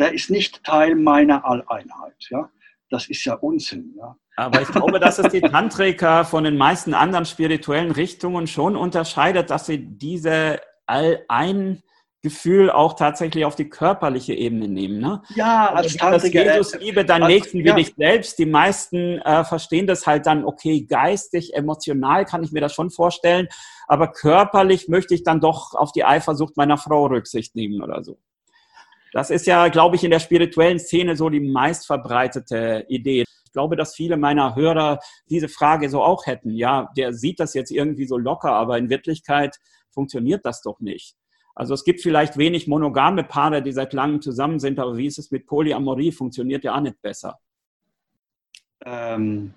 Der 0.00 0.12
ist 0.12 0.30
nicht 0.30 0.64
Teil 0.64 0.96
meiner 0.96 1.44
Alleinheit. 1.44 2.26
Ja. 2.28 2.50
Das 2.90 3.08
ist 3.08 3.24
ja 3.24 3.34
Unsinn. 3.34 3.94
Ja. 3.96 4.16
Aber 4.36 4.62
ich 4.62 4.68
glaube, 4.68 5.00
dass 5.00 5.18
es 5.18 5.32
die 5.32 5.40
Tantriker 5.40 6.24
von 6.24 6.44
den 6.44 6.56
meisten 6.56 6.94
anderen 6.94 7.24
spirituellen 7.24 7.90
Richtungen 7.90 8.46
schon 8.46 8.76
unterscheidet, 8.76 9.50
dass 9.50 9.66
sie 9.66 9.78
diese 9.78 10.60
all 10.86 11.24
Gefühl 12.26 12.70
auch 12.72 12.94
tatsächlich 12.94 13.44
auf 13.44 13.54
die 13.54 13.68
körperliche 13.68 14.34
Ebene 14.34 14.66
nehmen. 14.66 14.98
Ne? 14.98 15.22
Ja, 15.36 15.70
als 15.72 15.86
also, 15.86 15.98
Tantriker. 15.98 16.44
Jesus 16.44 16.72
äh, 16.72 16.78
liebe 16.78 17.04
deinen 17.04 17.22
als, 17.22 17.32
Nächsten 17.32 17.58
wie 17.60 17.68
ja. 17.68 17.74
dich 17.76 17.94
selbst. 17.96 18.38
Die 18.40 18.46
meisten 18.46 19.18
äh, 19.20 19.44
verstehen 19.44 19.86
das 19.86 20.08
halt 20.08 20.26
dann, 20.26 20.44
okay, 20.44 20.82
geistig, 20.82 21.54
emotional 21.54 22.24
kann 22.24 22.42
ich 22.42 22.50
mir 22.50 22.60
das 22.60 22.72
schon 22.72 22.90
vorstellen, 22.90 23.46
aber 23.86 24.10
körperlich 24.10 24.88
möchte 24.88 25.14
ich 25.14 25.22
dann 25.22 25.40
doch 25.40 25.74
auf 25.74 25.92
die 25.92 26.04
Eifersucht 26.04 26.56
meiner 26.56 26.78
Frau 26.78 27.06
Rücksicht 27.06 27.54
nehmen 27.54 27.80
oder 27.80 28.02
so. 28.02 28.18
Das 29.16 29.30
ist 29.30 29.46
ja, 29.46 29.68
glaube 29.68 29.96
ich, 29.96 30.04
in 30.04 30.10
der 30.10 30.20
spirituellen 30.20 30.78
Szene 30.78 31.16
so 31.16 31.30
die 31.30 31.40
meistverbreitete 31.40 32.84
Idee. 32.90 33.24
Ich 33.46 33.52
glaube, 33.52 33.74
dass 33.74 33.94
viele 33.94 34.18
meiner 34.18 34.54
Hörer 34.54 35.00
diese 35.30 35.48
Frage 35.48 35.88
so 35.88 36.02
auch 36.02 36.26
hätten. 36.26 36.50
Ja, 36.50 36.90
der 36.98 37.14
sieht 37.14 37.40
das 37.40 37.54
jetzt 37.54 37.70
irgendwie 37.70 38.04
so 38.04 38.18
locker, 38.18 38.52
aber 38.52 38.76
in 38.76 38.90
Wirklichkeit 38.90 39.56
funktioniert 39.88 40.44
das 40.44 40.60
doch 40.60 40.80
nicht. 40.80 41.16
Also 41.54 41.72
es 41.72 41.84
gibt 41.84 42.02
vielleicht 42.02 42.36
wenig 42.36 42.66
monogame 42.66 43.24
Paare, 43.24 43.62
die 43.62 43.72
seit 43.72 43.94
langem 43.94 44.20
zusammen 44.20 44.58
sind, 44.58 44.78
aber 44.78 44.98
wie 44.98 45.06
ist 45.06 45.18
es 45.18 45.30
mit 45.30 45.46
Polyamorie? 45.46 46.12
Funktioniert 46.12 46.62
ja 46.62 46.76
auch 46.76 46.82
nicht 46.82 47.00
besser. 47.00 47.38
Ähm, 48.84 49.54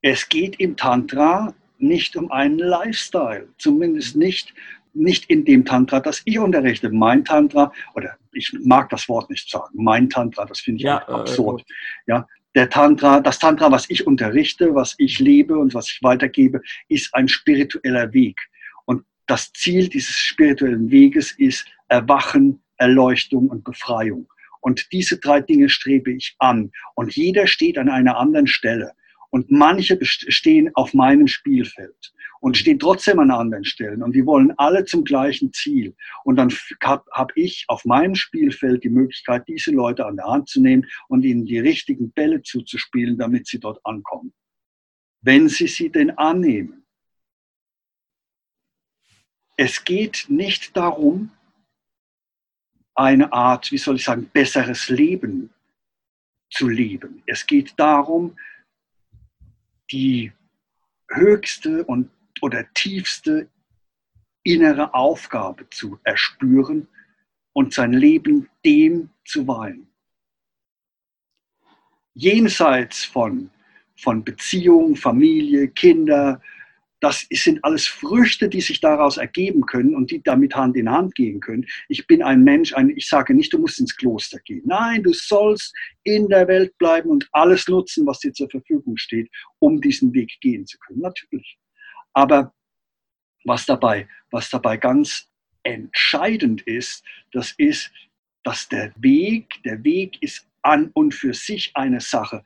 es 0.00 0.28
geht 0.28 0.60
im 0.60 0.76
Tantra 0.76 1.52
nicht 1.78 2.14
um 2.14 2.30
einen 2.30 2.60
Lifestyle, 2.60 3.48
zumindest 3.58 4.14
nicht 4.14 4.54
nicht 4.96 5.30
in 5.30 5.44
dem 5.44 5.64
Tantra, 5.64 6.00
das 6.00 6.22
ich 6.24 6.38
unterrichte. 6.38 6.90
Mein 6.90 7.24
Tantra, 7.24 7.72
oder 7.94 8.16
ich 8.32 8.52
mag 8.64 8.88
das 8.90 9.08
Wort 9.08 9.30
nicht 9.30 9.50
sagen, 9.50 9.74
mein 9.74 10.08
Tantra, 10.10 10.44
das 10.44 10.60
finde 10.60 10.78
ich 10.78 10.84
ja, 10.84 10.98
absurd. 11.08 11.62
Äh, 11.62 12.12
ja, 12.12 12.28
der 12.54 12.70
Tantra, 12.70 13.20
das 13.20 13.38
Tantra, 13.38 13.70
was 13.70 13.88
ich 13.90 14.06
unterrichte, 14.06 14.74
was 14.74 14.94
ich 14.98 15.18
lebe 15.18 15.58
und 15.58 15.74
was 15.74 15.90
ich 15.90 16.02
weitergebe, 16.02 16.62
ist 16.88 17.14
ein 17.14 17.28
spiritueller 17.28 18.12
Weg. 18.14 18.38
Und 18.86 19.04
das 19.26 19.52
Ziel 19.52 19.88
dieses 19.88 20.16
spirituellen 20.16 20.90
Weges 20.90 21.32
ist 21.32 21.66
Erwachen, 21.88 22.62
Erleuchtung 22.78 23.48
und 23.48 23.62
Befreiung. 23.62 24.26
Und 24.60 24.90
diese 24.90 25.18
drei 25.18 25.40
Dinge 25.40 25.68
strebe 25.68 26.12
ich 26.12 26.34
an. 26.38 26.72
Und 26.94 27.14
jeder 27.14 27.46
steht 27.46 27.78
an 27.78 27.88
einer 27.88 28.16
anderen 28.16 28.46
Stelle. 28.46 28.92
Und 29.36 29.50
manche 29.50 29.98
stehen 30.02 30.70
auf 30.76 30.94
meinem 30.94 31.26
Spielfeld 31.26 32.14
und 32.40 32.56
stehen 32.56 32.78
trotzdem 32.78 33.18
an 33.18 33.30
anderen 33.30 33.66
Stellen 33.66 34.02
und 34.02 34.14
die 34.14 34.24
wollen 34.24 34.50
alle 34.56 34.86
zum 34.86 35.04
gleichen 35.04 35.52
Ziel. 35.52 35.94
Und 36.24 36.36
dann 36.36 36.50
habe 36.82 37.04
hab 37.10 37.36
ich 37.36 37.66
auf 37.68 37.84
meinem 37.84 38.14
Spielfeld 38.14 38.82
die 38.82 38.88
Möglichkeit, 38.88 39.46
diese 39.46 39.72
Leute 39.72 40.06
an 40.06 40.16
der 40.16 40.24
Hand 40.24 40.48
zu 40.48 40.62
nehmen 40.62 40.86
und 41.08 41.22
ihnen 41.22 41.44
die 41.44 41.58
richtigen 41.58 42.12
Bälle 42.12 42.40
zuzuspielen, 42.40 43.18
damit 43.18 43.46
sie 43.46 43.60
dort 43.60 43.78
ankommen. 43.84 44.32
Wenn 45.20 45.50
sie 45.50 45.66
sie 45.66 45.90
denn 45.90 46.12
annehmen. 46.12 46.86
Es 49.58 49.84
geht 49.84 50.24
nicht 50.30 50.74
darum, 50.78 51.30
eine 52.94 53.34
Art, 53.34 53.70
wie 53.70 53.76
soll 53.76 53.96
ich 53.96 54.04
sagen, 54.04 54.30
besseres 54.32 54.88
Leben 54.88 55.50
zu 56.48 56.68
leben. 56.68 57.22
Es 57.26 57.46
geht 57.46 57.74
darum, 57.76 58.34
die 59.90 60.32
höchste 61.08 61.84
und 61.84 62.10
oder 62.40 62.66
tiefste 62.74 63.48
innere 64.42 64.94
Aufgabe 64.94 65.68
zu 65.70 65.98
erspüren 66.04 66.88
und 67.52 67.74
sein 67.74 67.92
Leben 67.92 68.48
dem 68.64 69.10
zu 69.24 69.46
weihen. 69.48 69.88
Jenseits 72.14 73.04
von, 73.04 73.50
von 73.96 74.24
Beziehung, 74.24 74.96
Familie, 74.96 75.68
Kinder, 75.68 76.40
das 77.00 77.26
sind 77.30 77.62
alles 77.62 77.86
Früchte, 77.86 78.48
die 78.48 78.60
sich 78.60 78.80
daraus 78.80 79.18
ergeben 79.18 79.66
können 79.66 79.94
und 79.94 80.10
die 80.10 80.22
damit 80.22 80.54
Hand 80.54 80.76
in 80.76 80.90
Hand 80.90 81.14
gehen 81.14 81.40
können. 81.40 81.66
Ich 81.88 82.06
bin 82.06 82.22
ein 82.22 82.42
Mensch, 82.42 82.72
ein, 82.72 82.90
ich 82.90 83.06
sage 83.08 83.34
nicht, 83.34 83.52
du 83.52 83.58
musst 83.58 83.78
ins 83.78 83.94
Kloster 83.94 84.38
gehen. 84.40 84.62
Nein, 84.64 85.02
du 85.02 85.12
sollst 85.12 85.74
in 86.04 86.28
der 86.28 86.48
Welt 86.48 86.76
bleiben 86.78 87.10
und 87.10 87.28
alles 87.32 87.68
nutzen, 87.68 88.06
was 88.06 88.20
dir 88.20 88.32
zur 88.32 88.48
Verfügung 88.48 88.96
steht, 88.96 89.30
um 89.58 89.80
diesen 89.80 90.14
Weg 90.14 90.32
gehen 90.40 90.66
zu 90.66 90.78
können. 90.78 91.00
Natürlich. 91.00 91.58
Aber 92.14 92.54
was 93.44 93.66
dabei, 93.66 94.08
was 94.30 94.48
dabei 94.48 94.76
ganz 94.78 95.28
entscheidend 95.62 96.62
ist, 96.62 97.04
das 97.32 97.52
ist, 97.58 97.92
dass 98.42 98.68
der 98.68 98.92
Weg, 98.96 99.62
der 99.64 99.84
Weg 99.84 100.22
ist 100.22 100.48
an 100.62 100.90
und 100.94 101.14
für 101.14 101.34
sich 101.34 101.72
eine 101.74 102.00
Sache, 102.00 102.42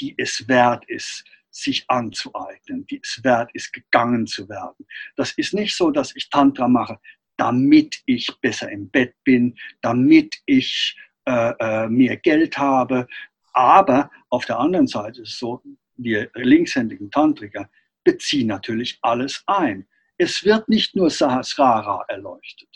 die 0.00 0.14
es 0.18 0.48
wert 0.48 0.84
ist, 0.88 1.24
sich 1.56 1.84
anzueignen, 1.88 2.86
es 3.02 3.20
wert 3.24 3.50
ist, 3.54 3.72
gegangen 3.72 4.26
zu 4.26 4.48
werden. 4.48 4.86
Das 5.16 5.32
ist 5.32 5.54
nicht 5.54 5.76
so, 5.76 5.90
dass 5.90 6.14
ich 6.14 6.28
Tantra 6.30 6.68
mache, 6.68 6.98
damit 7.36 8.02
ich 8.06 8.30
besser 8.40 8.70
im 8.70 8.90
Bett 8.90 9.14
bin, 9.24 9.56
damit 9.80 10.36
ich 10.46 10.96
äh, 11.26 11.52
äh, 11.58 11.88
mehr 11.88 12.16
Geld 12.16 12.56
habe. 12.58 13.06
Aber 13.52 14.10
auf 14.28 14.44
der 14.44 14.58
anderen 14.58 14.86
Seite 14.86 15.22
ist 15.22 15.30
es 15.30 15.38
so, 15.38 15.62
wir 15.96 16.30
linkshändigen 16.34 17.10
Tantriker, 17.10 17.68
beziehen 18.04 18.48
natürlich 18.48 18.98
alles 19.02 19.42
ein. 19.46 19.86
Es 20.18 20.44
wird 20.44 20.68
nicht 20.68 20.94
nur 20.94 21.10
Sahasrara 21.10 22.04
erleuchtet. 22.08 22.68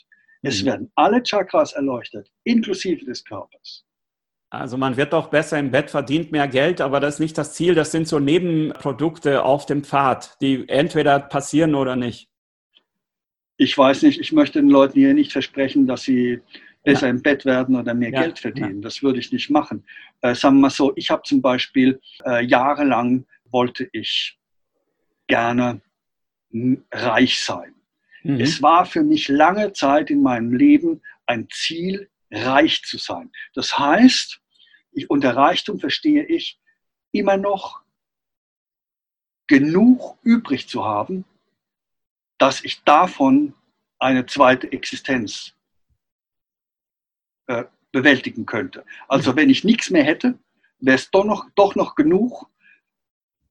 Es 0.42 0.62
mhm. 0.62 0.66
werden 0.66 0.92
alle 0.94 1.22
Chakras 1.22 1.72
erleuchtet, 1.72 2.30
inklusive 2.44 3.04
des 3.04 3.24
Körpers. 3.24 3.84
Also 4.50 4.76
man 4.76 4.96
wird 4.96 5.12
doch 5.12 5.28
besser 5.28 5.60
im 5.60 5.70
Bett, 5.70 5.90
verdient 5.90 6.32
mehr 6.32 6.48
Geld, 6.48 6.80
aber 6.80 6.98
das 6.98 7.14
ist 7.14 7.20
nicht 7.20 7.38
das 7.38 7.54
Ziel. 7.54 7.76
Das 7.76 7.92
sind 7.92 8.08
so 8.08 8.18
Nebenprodukte 8.18 9.44
auf 9.44 9.64
dem 9.64 9.84
Pfad, 9.84 10.36
die 10.40 10.68
entweder 10.68 11.20
passieren 11.20 11.76
oder 11.76 11.94
nicht. 11.94 12.28
Ich 13.56 13.78
weiß 13.78 14.02
nicht, 14.02 14.18
ich 14.18 14.32
möchte 14.32 14.60
den 14.60 14.70
Leuten 14.70 14.98
hier 14.98 15.14
nicht 15.14 15.30
versprechen, 15.30 15.86
dass 15.86 16.02
sie 16.02 16.40
besser 16.82 17.06
ja. 17.06 17.10
im 17.10 17.22
Bett 17.22 17.44
werden 17.44 17.76
oder 17.76 17.94
mehr 17.94 18.10
ja. 18.10 18.22
Geld 18.22 18.40
verdienen. 18.40 18.76
Ja. 18.76 18.80
Das 18.82 19.02
würde 19.02 19.20
ich 19.20 19.30
nicht 19.32 19.50
machen. 19.50 19.84
Äh, 20.20 20.34
sagen 20.34 20.56
wir 20.56 20.62
mal 20.62 20.70
so, 20.70 20.92
ich 20.96 21.10
habe 21.10 21.22
zum 21.22 21.40
Beispiel 21.40 22.00
äh, 22.24 22.44
jahrelang 22.44 23.26
wollte 23.50 23.88
ich 23.92 24.38
gerne 25.28 25.80
reich 26.90 27.40
sein. 27.40 27.74
Mhm. 28.22 28.40
Es 28.40 28.60
war 28.62 28.84
für 28.84 29.04
mich 29.04 29.28
lange 29.28 29.72
Zeit 29.72 30.10
in 30.10 30.22
meinem 30.22 30.52
Leben 30.52 31.02
ein 31.26 31.48
Ziel, 31.50 32.08
reich 32.30 32.82
zu 32.82 32.98
sein. 32.98 33.30
Das 33.54 33.78
heißt, 33.78 34.39
ich, 34.92 35.10
unter 35.10 35.36
Reichtum 35.36 35.78
verstehe 35.78 36.24
ich 36.24 36.60
immer 37.12 37.36
noch 37.36 37.82
genug 39.46 40.16
übrig 40.22 40.68
zu 40.68 40.84
haben, 40.84 41.24
dass 42.38 42.64
ich 42.64 42.82
davon 42.84 43.54
eine 43.98 44.26
zweite 44.26 44.70
Existenz 44.72 45.54
äh, 47.46 47.64
bewältigen 47.92 48.46
könnte. 48.46 48.84
Also 49.08 49.32
mhm. 49.32 49.36
wenn 49.36 49.50
ich 49.50 49.64
nichts 49.64 49.90
mehr 49.90 50.04
hätte, 50.04 50.38
wäre 50.78 50.96
es 50.96 51.10
doch 51.10 51.24
noch, 51.24 51.50
doch 51.54 51.74
noch 51.74 51.94
genug, 51.94 52.48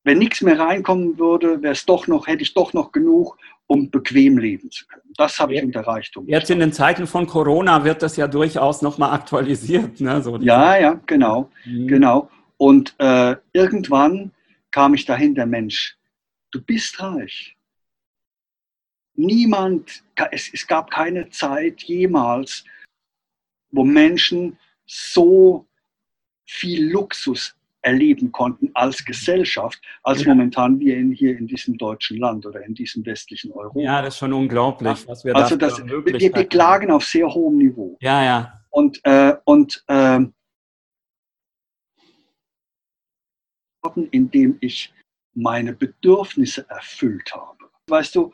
wenn 0.04 0.18
nichts 0.18 0.42
mehr 0.42 0.60
reinkommen 0.60 1.18
würde, 1.20 1.62
wäre 1.62 1.74
es 1.74 1.86
doch 1.86 2.08
noch, 2.08 2.28
hätte 2.28 2.42
ich 2.44 2.54
doch 2.54 2.74
noch 2.74 2.92
genug, 2.92 3.38
um 3.68 3.92
bequem 3.92 4.38
leben 4.38 4.72
zu 4.72 4.88
können. 4.88 5.04
Das 5.18 5.40
habe 5.40 5.54
ich 5.56 5.64
unter 5.64 5.82
Reichtum. 5.82 6.28
Jetzt 6.28 6.50
in 6.50 6.60
den 6.60 6.74
Zeiten 6.74 7.06
von 7.06 7.28
Corona 7.28 7.84
wird 7.84 8.02
das 8.02 8.16
ja 8.16 8.28
durchaus 8.28 8.82
nochmal 8.82 9.12
aktualisiert. 9.12 10.00
Ne? 10.02 10.22
So 10.22 10.38
ja, 10.38 10.78
ja, 10.78 11.00
genau, 11.06 11.52
mhm. 11.66 11.88
genau. 11.88 12.30
Und 12.58 12.96
äh, 12.98 13.36
irgendwann 13.54 14.32
kam 14.72 14.94
ich 14.94 15.06
dahin, 15.06 15.36
der 15.36 15.46
Mensch, 15.46 15.98
du 16.52 16.62
bist 16.62 17.00
reich. 17.02 17.56
niemand, 19.16 20.04
es, 20.32 20.50
es 20.54 20.66
gab 20.66 20.90
keine 20.90 21.30
Zeit 21.30 21.84
jemals, 21.84 22.64
wo 23.72 23.84
Menschen 23.84 24.58
so 24.86 25.68
viel 26.46 26.90
Luxus 26.90 27.56
erleben 27.82 28.32
konnten 28.32 28.70
als 28.74 29.04
Gesellschaft, 29.06 29.82
als 30.04 30.24
ja. 30.24 30.30
momentan 30.30 30.80
wir 30.80 30.98
in, 30.98 31.12
hier 31.12 31.38
in 31.38 31.48
diesem 31.48 31.78
deutschen 31.78 32.18
Land 32.18 32.46
oder 32.46 32.64
in 32.66 32.74
diesem 32.74 33.06
westlichen 33.06 33.52
Europa. 33.52 33.80
Ja, 33.80 34.02
das 34.02 34.16
ist 34.16 34.20
schon 34.20 34.34
unglaublich, 34.34 35.08
was 35.08 35.24
wir 35.24 35.36
also 35.36 35.56
da 35.56 35.68
das, 35.68 35.86
wir, 35.86 36.06
wir 36.06 36.46
klagen 36.46 36.92
auf 36.92 37.06
sehr 37.06 37.28
hohem 37.28 37.58
Niveau. 37.58 37.98
Ja, 38.02 38.24
ja. 38.24 38.54
Und, 38.70 39.00
äh, 39.04 39.36
und 39.46 39.84
äh, 39.88 40.20
indem 44.12 44.58
ich 44.60 44.94
meine 45.34 45.74
Bedürfnisse 45.74 46.70
erfüllt 46.70 47.34
habe. 47.34 47.58
Weißt 47.88 48.16
du, 48.16 48.32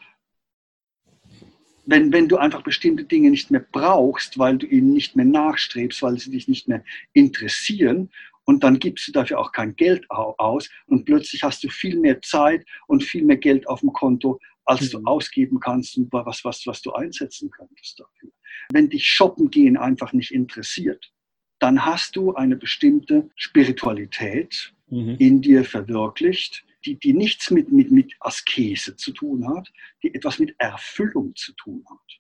wenn, 1.86 2.12
wenn 2.12 2.28
du 2.28 2.38
einfach 2.38 2.64
bestimmte 2.64 3.04
Dinge 3.04 3.30
nicht 3.30 3.52
mehr 3.52 3.66
brauchst, 3.72 4.40
weil 4.40 4.58
du 4.58 4.66
ihnen 4.66 4.92
nicht 4.92 5.16
mehr 5.16 5.26
nachstrebst, 5.26 6.02
weil 6.02 6.18
sie 6.18 6.32
dich 6.32 6.48
nicht 6.48 6.68
mehr 6.68 6.84
interessieren 7.14 8.10
und 8.46 8.64
dann 8.64 8.80
gibst 8.80 9.08
du 9.08 9.12
dafür 9.12 9.40
auch 9.40 9.52
kein 9.52 9.76
Geld 9.76 10.10
aus 10.10 10.70
und 10.86 11.06
plötzlich 11.06 11.44
hast 11.44 11.64
du 11.64 11.70
viel 11.70 12.00
mehr 12.00 12.22
Zeit 12.22 12.66
und 12.88 13.04
viel 13.04 13.24
mehr 13.24 13.38
Geld 13.38 13.68
auf 13.68 13.82
dem 13.82 13.92
Konto, 13.92 14.40
als 14.66 14.82
mhm. 14.82 14.90
du 14.90 15.02
ausgeben 15.06 15.60
kannst 15.60 15.98
und 15.98 16.12
was, 16.12 16.46
was, 16.46 16.66
was 16.66 16.82
du 16.82 16.94
einsetzen 16.94 17.50
könntest 17.50 18.00
dafür. 18.00 18.32
Wenn 18.72 18.90
dich 18.90 19.06
Shoppen 19.06 19.50
gehen 19.50 19.78
einfach 19.78 20.14
nicht 20.14 20.32
interessiert, 20.32 21.12
dann 21.60 21.86
hast 21.86 22.16
du 22.16 22.34
eine 22.34 22.56
bestimmte 22.56 23.30
Spiritualität 23.36 24.74
mhm. 24.88 25.16
in 25.20 25.42
dir 25.42 25.64
verwirklicht, 25.64 26.66
die, 26.86 27.00
die 27.00 27.14
nichts 27.14 27.50
mit, 27.50 27.72
mit, 27.72 27.92
mit 27.92 28.14
Askese 28.20 28.96
zu 28.96 29.12
tun 29.12 29.48
hat, 29.48 29.72
die 30.04 30.14
etwas 30.14 30.40
mit 30.40 30.56
Erfüllung 30.60 31.36
zu 31.36 31.54
tun 31.54 31.84
hat. 31.90 32.20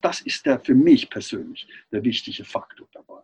Das 0.00 0.20
ist 0.20 0.46
der 0.46 0.58
für 0.58 0.74
mich 0.74 1.10
persönlich 1.10 1.68
der 1.92 2.02
wichtige 2.02 2.44
Faktor 2.44 2.88
dabei. 2.92 3.22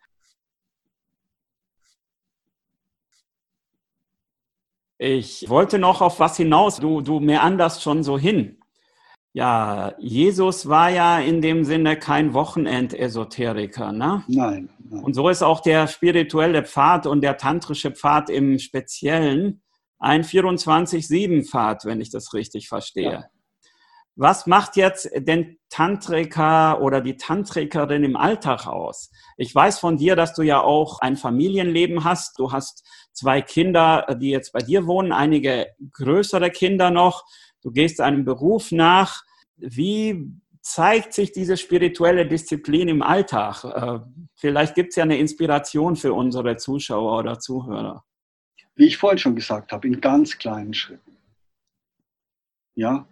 Ich 4.99 5.49
wollte 5.49 5.79
noch 5.79 6.01
auf 6.01 6.19
was 6.19 6.37
hinaus. 6.37 6.81
Du, 6.81 7.01
du 7.01 7.21
meanderst 7.21 7.83
schon 7.83 8.03
so 8.03 8.19
hin. 8.19 8.59
Ja, 9.33 9.95
Jesus 9.99 10.69
war 10.69 10.91
ja 10.91 11.21
in 11.21 11.41
dem 11.41 11.65
Sinne 11.65 11.97
kein 11.97 12.35
Wochenend-Esoteriker, 12.35 13.93
ne? 13.93 14.25
Nein, 14.27 14.69
nein. 14.91 15.05
Und 15.05 15.15
so 15.15 15.29
ist 15.29 15.43
auch 15.43 15.61
der 15.61 15.87
spirituelle 15.87 16.65
Pfad 16.65 17.07
und 17.07 17.21
der 17.21 17.37
tantrische 17.37 17.93
Pfad 17.93 18.31
im 18.31 18.59
Speziellen 18.59 19.63
ein 20.01 20.25
24-7-Pfad, 20.25 21.85
wenn 21.85 22.01
ich 22.01 22.11
das 22.11 22.35
richtig 22.35 22.69
verstehe. 22.69 23.13
Ja. 23.13 23.25
Was 24.21 24.47
macht 24.47 24.77
jetzt 24.77 25.09
den 25.15 25.59
Tantriker 25.71 26.83
oder 26.83 27.01
die 27.01 27.17
Tantrikerin 27.17 28.03
im 28.03 28.17
Alltag 28.17 28.67
aus? 28.67 29.11
Ich 29.37 29.55
weiß 29.55 29.79
von 29.79 29.97
dir, 29.97 30.17
dass 30.17 30.35
du 30.35 30.43
ja 30.43 30.61
auch 30.61 30.99
ein 31.01 31.17
Familienleben 31.17 32.03
hast. 32.03 32.39
Du 32.39 32.51
hast 32.51 32.85
zwei 33.13 33.41
Kinder, 33.43 34.17
die 34.21 34.31
jetzt 34.31 34.53
bei 34.53 34.59
dir 34.59 34.87
wohnen, 34.87 35.13
einige 35.13 35.69
größere 35.93 36.51
Kinder 36.51 36.91
noch 36.91 37.25
du 37.63 37.71
gehst 37.71 38.01
einem 38.01 38.25
Beruf 38.25 38.73
nach. 38.73 39.23
Wie 39.57 40.33
zeigt 40.61 41.15
sich 41.15 41.33
diese 41.33 41.57
spirituelle 41.57 42.27
Disziplin 42.27 42.89
im 42.89 43.03
Alltag? 43.03 43.65
Äh, 43.65 44.01
vielleicht 44.35 44.75
gibt 44.75 44.91
es 44.91 44.97
ja 44.97 45.05
eine 45.05 45.19
Inspiration 45.19 45.97
für 45.97 46.13
unsere 46.13 46.57
Zuschauer 46.57 47.19
oder 47.19 47.39
Zuhörer. 47.39 48.05
Wie 48.75 48.87
ich 48.87 48.97
vorhin 48.97 49.19
schon 49.19 49.35
gesagt 49.35 49.73
habe, 49.73 49.89
in 49.89 50.01
ganz 50.01 50.39
kleinen 50.39 50.73
Schritten. 50.73 51.17
Ja, 52.77 53.07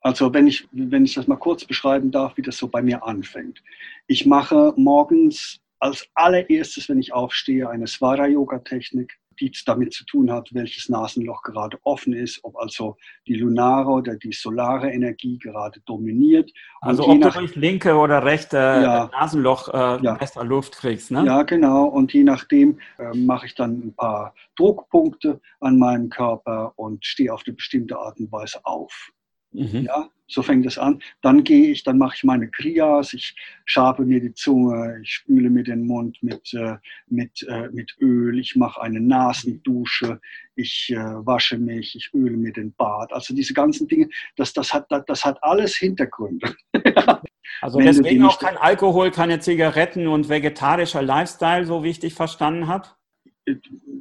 also 0.00 0.32
wenn 0.32 0.46
ich, 0.46 0.68
wenn 0.72 1.04
ich 1.04 1.14
das 1.14 1.26
mal 1.26 1.36
kurz 1.36 1.64
beschreiben 1.64 2.10
darf, 2.10 2.36
wie 2.36 2.42
das 2.42 2.56
so 2.56 2.68
bei 2.68 2.82
mir 2.82 3.04
anfängt. 3.04 3.62
Ich 4.06 4.26
mache 4.26 4.72
morgens 4.76 5.60
als 5.80 6.08
allererstes, 6.14 6.88
wenn 6.88 6.98
ich 6.98 7.12
aufstehe, 7.12 7.68
eine 7.68 7.86
Svara-Yoga-Technik 7.86 9.18
die 9.40 9.52
damit 9.64 9.92
zu 9.92 10.04
tun 10.04 10.30
hat, 10.30 10.52
welches 10.52 10.88
Nasenloch 10.88 11.42
gerade 11.42 11.78
offen 11.84 12.12
ist, 12.12 12.42
ob 12.44 12.56
also 12.56 12.96
die 13.26 13.34
lunare 13.34 13.88
oder 13.90 14.16
die 14.16 14.32
solare 14.32 14.90
Energie 14.90 15.38
gerade 15.38 15.80
dominiert. 15.86 16.50
Also 16.80 17.06
ob 17.06 17.18
nach, 17.18 17.34
du 17.34 17.40
durch 17.40 17.56
linke 17.56 17.94
oder 17.94 18.24
rechte 18.24 18.56
ja, 18.56 19.10
Nasenloch 19.12 19.68
äh, 19.68 20.02
ja. 20.02 20.14
besser 20.14 20.44
Luft 20.44 20.76
kriegst, 20.76 21.10
ne? 21.10 21.24
Ja, 21.24 21.42
genau. 21.42 21.84
Und 21.84 22.12
je 22.12 22.24
nachdem 22.24 22.78
äh, 22.98 23.16
mache 23.16 23.46
ich 23.46 23.54
dann 23.54 23.88
ein 23.88 23.94
paar 23.94 24.34
Druckpunkte 24.56 25.40
an 25.60 25.78
meinem 25.78 26.08
Körper 26.08 26.72
und 26.76 27.04
stehe 27.04 27.32
auf 27.32 27.42
eine 27.46 27.54
bestimmte 27.54 27.98
Art 27.98 28.18
und 28.18 28.30
Weise 28.32 28.60
auf. 28.64 29.10
Mhm. 29.52 29.84
Ja, 29.84 30.08
so 30.26 30.42
fängt 30.42 30.66
es 30.66 30.78
an. 30.78 31.00
Dann 31.22 31.42
gehe 31.42 31.70
ich, 31.70 31.82
dann 31.84 31.98
mache 31.98 32.14
ich 32.16 32.24
meine 32.24 32.48
Kriyas, 32.48 33.14
ich 33.14 33.34
schabe 33.64 34.04
mir 34.04 34.20
die 34.20 34.34
Zunge, 34.34 35.00
ich 35.02 35.10
spüle 35.10 35.48
mir 35.48 35.64
den 35.64 35.86
Mund 35.86 36.18
mit, 36.22 36.52
äh, 36.54 36.76
mit, 37.06 37.42
äh, 37.48 37.68
mit 37.70 37.96
Öl, 38.00 38.38
ich 38.38 38.54
mache 38.54 38.80
eine 38.82 39.00
Nasendusche, 39.00 40.20
ich 40.54 40.90
äh, 40.90 40.96
wasche 40.96 41.56
mich, 41.56 41.96
ich 41.96 42.12
öle 42.14 42.36
mir 42.36 42.52
den 42.52 42.74
Bart. 42.74 43.12
Also 43.12 43.34
diese 43.34 43.54
ganzen 43.54 43.88
Dinge, 43.88 44.08
das, 44.36 44.52
das, 44.52 44.72
hat, 44.74 44.86
das, 44.90 45.04
das 45.06 45.24
hat 45.24 45.42
alles 45.42 45.76
Hintergründe. 45.76 46.54
also 47.62 47.78
deswegen 47.78 48.24
auch 48.24 48.38
kein 48.38 48.58
Alkohol, 48.58 49.10
keine 49.10 49.40
Zigaretten 49.40 50.08
und 50.08 50.28
vegetarischer 50.28 51.02
Lifestyle, 51.02 51.64
so 51.64 51.82
wie 51.82 51.90
ich 51.90 52.00
dich 52.00 52.14
verstanden 52.14 52.66
habe? 52.66 52.88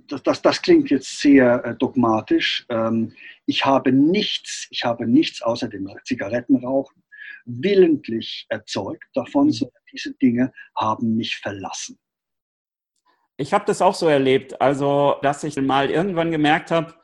Das, 0.08 0.24
das, 0.24 0.42
das 0.42 0.62
klingt 0.62 0.90
jetzt 0.90 1.20
sehr 1.20 1.64
äh, 1.66 1.76
dogmatisch. 1.76 2.66
Ähm, 2.70 3.14
ich 3.46 3.66
habe 3.66 3.92
nichts, 3.92 4.68
ich 4.70 4.84
habe 4.84 5.08
nichts 5.08 5.42
außer 5.42 5.68
dem 5.68 5.90
Zigarettenrauchen 6.06 7.04
willentlich 7.46 8.46
erzeugt 8.50 9.06
davon, 9.14 9.48
mhm. 9.48 9.52
sondern 9.52 9.82
diese 9.92 10.14
Dinge 10.16 10.52
haben 10.76 11.16
mich 11.16 11.38
verlassen. 11.38 11.98
Ich 13.38 13.54
habe 13.54 13.66
das 13.66 13.82
auch 13.82 13.96
so 13.96 14.08
erlebt, 14.08 14.60
also 14.62 15.16
dass 15.22 15.44
ich 15.44 15.56
mal 15.58 15.90
irgendwann 15.90 16.32
gemerkt 16.32 16.72
habe, 16.72 16.96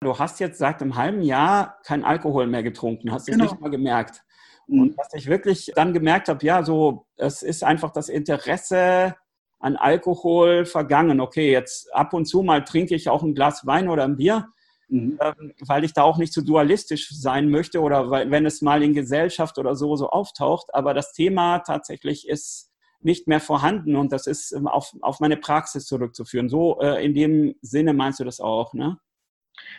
du 0.00 0.18
hast 0.18 0.40
jetzt 0.40 0.58
seit 0.58 0.80
einem 0.80 0.96
halben 0.96 1.22
Jahr 1.22 1.78
kein 1.84 2.04
Alkohol 2.04 2.46
mehr 2.46 2.62
getrunken, 2.62 3.12
hast 3.12 3.28
es 3.28 3.34
genau. 3.34 3.44
nicht 3.44 3.60
mal 3.60 3.70
gemerkt. 3.70 4.22
Mhm. 4.66 4.82
Und 4.82 4.98
dass 4.98 5.12
ich 5.14 5.26
wirklich 5.26 5.72
dann 5.74 5.92
gemerkt 5.92 6.28
habe, 6.28 6.44
ja, 6.46 6.62
so, 6.62 7.06
es 7.16 7.42
ist 7.42 7.64
einfach 7.64 7.90
das 7.90 8.08
Interesse 8.08 9.16
an 9.60 9.76
Alkohol 9.76 10.64
vergangen. 10.64 11.20
Okay, 11.20 11.52
jetzt 11.52 11.94
ab 11.94 12.12
und 12.14 12.24
zu 12.26 12.42
mal 12.42 12.64
trinke 12.64 12.94
ich 12.94 13.08
auch 13.08 13.22
ein 13.22 13.34
Glas 13.34 13.66
Wein 13.66 13.88
oder 13.88 14.04
ein 14.04 14.16
Bier, 14.16 14.48
mhm. 14.88 15.18
ähm, 15.20 15.52
weil 15.60 15.84
ich 15.84 15.92
da 15.92 16.02
auch 16.02 16.18
nicht 16.18 16.32
zu 16.32 16.40
so 16.40 16.46
dualistisch 16.46 17.10
sein 17.10 17.50
möchte 17.50 17.80
oder 17.80 18.10
weil, 18.10 18.30
wenn 18.30 18.46
es 18.46 18.62
mal 18.62 18.82
in 18.82 18.94
Gesellschaft 18.94 19.58
oder 19.58 19.76
so 19.76 19.94
so 19.96 20.10
auftaucht. 20.10 20.74
Aber 20.74 20.94
das 20.94 21.12
Thema 21.12 21.60
tatsächlich 21.60 22.28
ist 22.28 22.70
nicht 23.02 23.28
mehr 23.28 23.40
vorhanden 23.40 23.96
und 23.96 24.12
das 24.12 24.26
ist 24.26 24.52
ähm, 24.52 24.66
auf, 24.66 24.94
auf 25.02 25.20
meine 25.20 25.36
Praxis 25.36 25.86
zurückzuführen. 25.86 26.48
So 26.48 26.80
äh, 26.80 27.04
in 27.04 27.14
dem 27.14 27.54
Sinne 27.62 27.92
meinst 27.92 28.20
du 28.20 28.24
das 28.24 28.40
auch, 28.40 28.74
ne? 28.74 28.98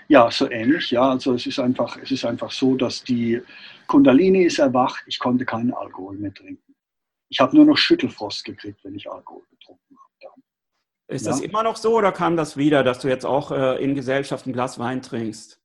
Ja, 0.08 0.30
so 0.30 0.50
ähnlich. 0.50 0.92
Ja, 0.92 1.10
also 1.10 1.34
es 1.34 1.46
ist 1.46 1.60
einfach, 1.60 1.98
es 1.98 2.12
ist 2.12 2.26
einfach 2.26 2.52
so, 2.52 2.76
dass 2.76 3.04
die 3.04 3.42
Kundalini 3.88 4.44
ist 4.44 4.60
erwacht. 4.60 5.04
Ich 5.08 5.18
konnte 5.18 5.46
keinen 5.46 5.74
Alkohol 5.74 6.18
mehr 6.18 6.34
trinken. 6.34 6.71
Ich 7.32 7.40
habe 7.40 7.56
nur 7.56 7.66
noch 7.66 7.78
Schüttelfrost 7.78 8.44
gekriegt, 8.44 8.84
wenn 8.84 8.94
ich 8.94 9.10
Alkohol 9.10 9.44
getrunken 9.50 9.96
habe. 9.96 10.12
Ist 11.12 11.26
ja? 11.26 11.32
das 11.32 11.42
immer 11.42 11.62
noch 11.62 11.76
so 11.76 11.98
oder 11.98 12.12
kam 12.14 12.38
das 12.38 12.56
wieder, 12.56 12.84
dass 12.84 13.00
du 13.00 13.10
jetzt 13.10 13.26
auch 13.26 13.52
äh, 13.52 13.84
in 13.84 13.96
Gesellschaft 13.96 14.48
ein 14.48 14.54
Glas 14.54 14.80
Wein 14.80 15.02
trinkst? 15.02 15.60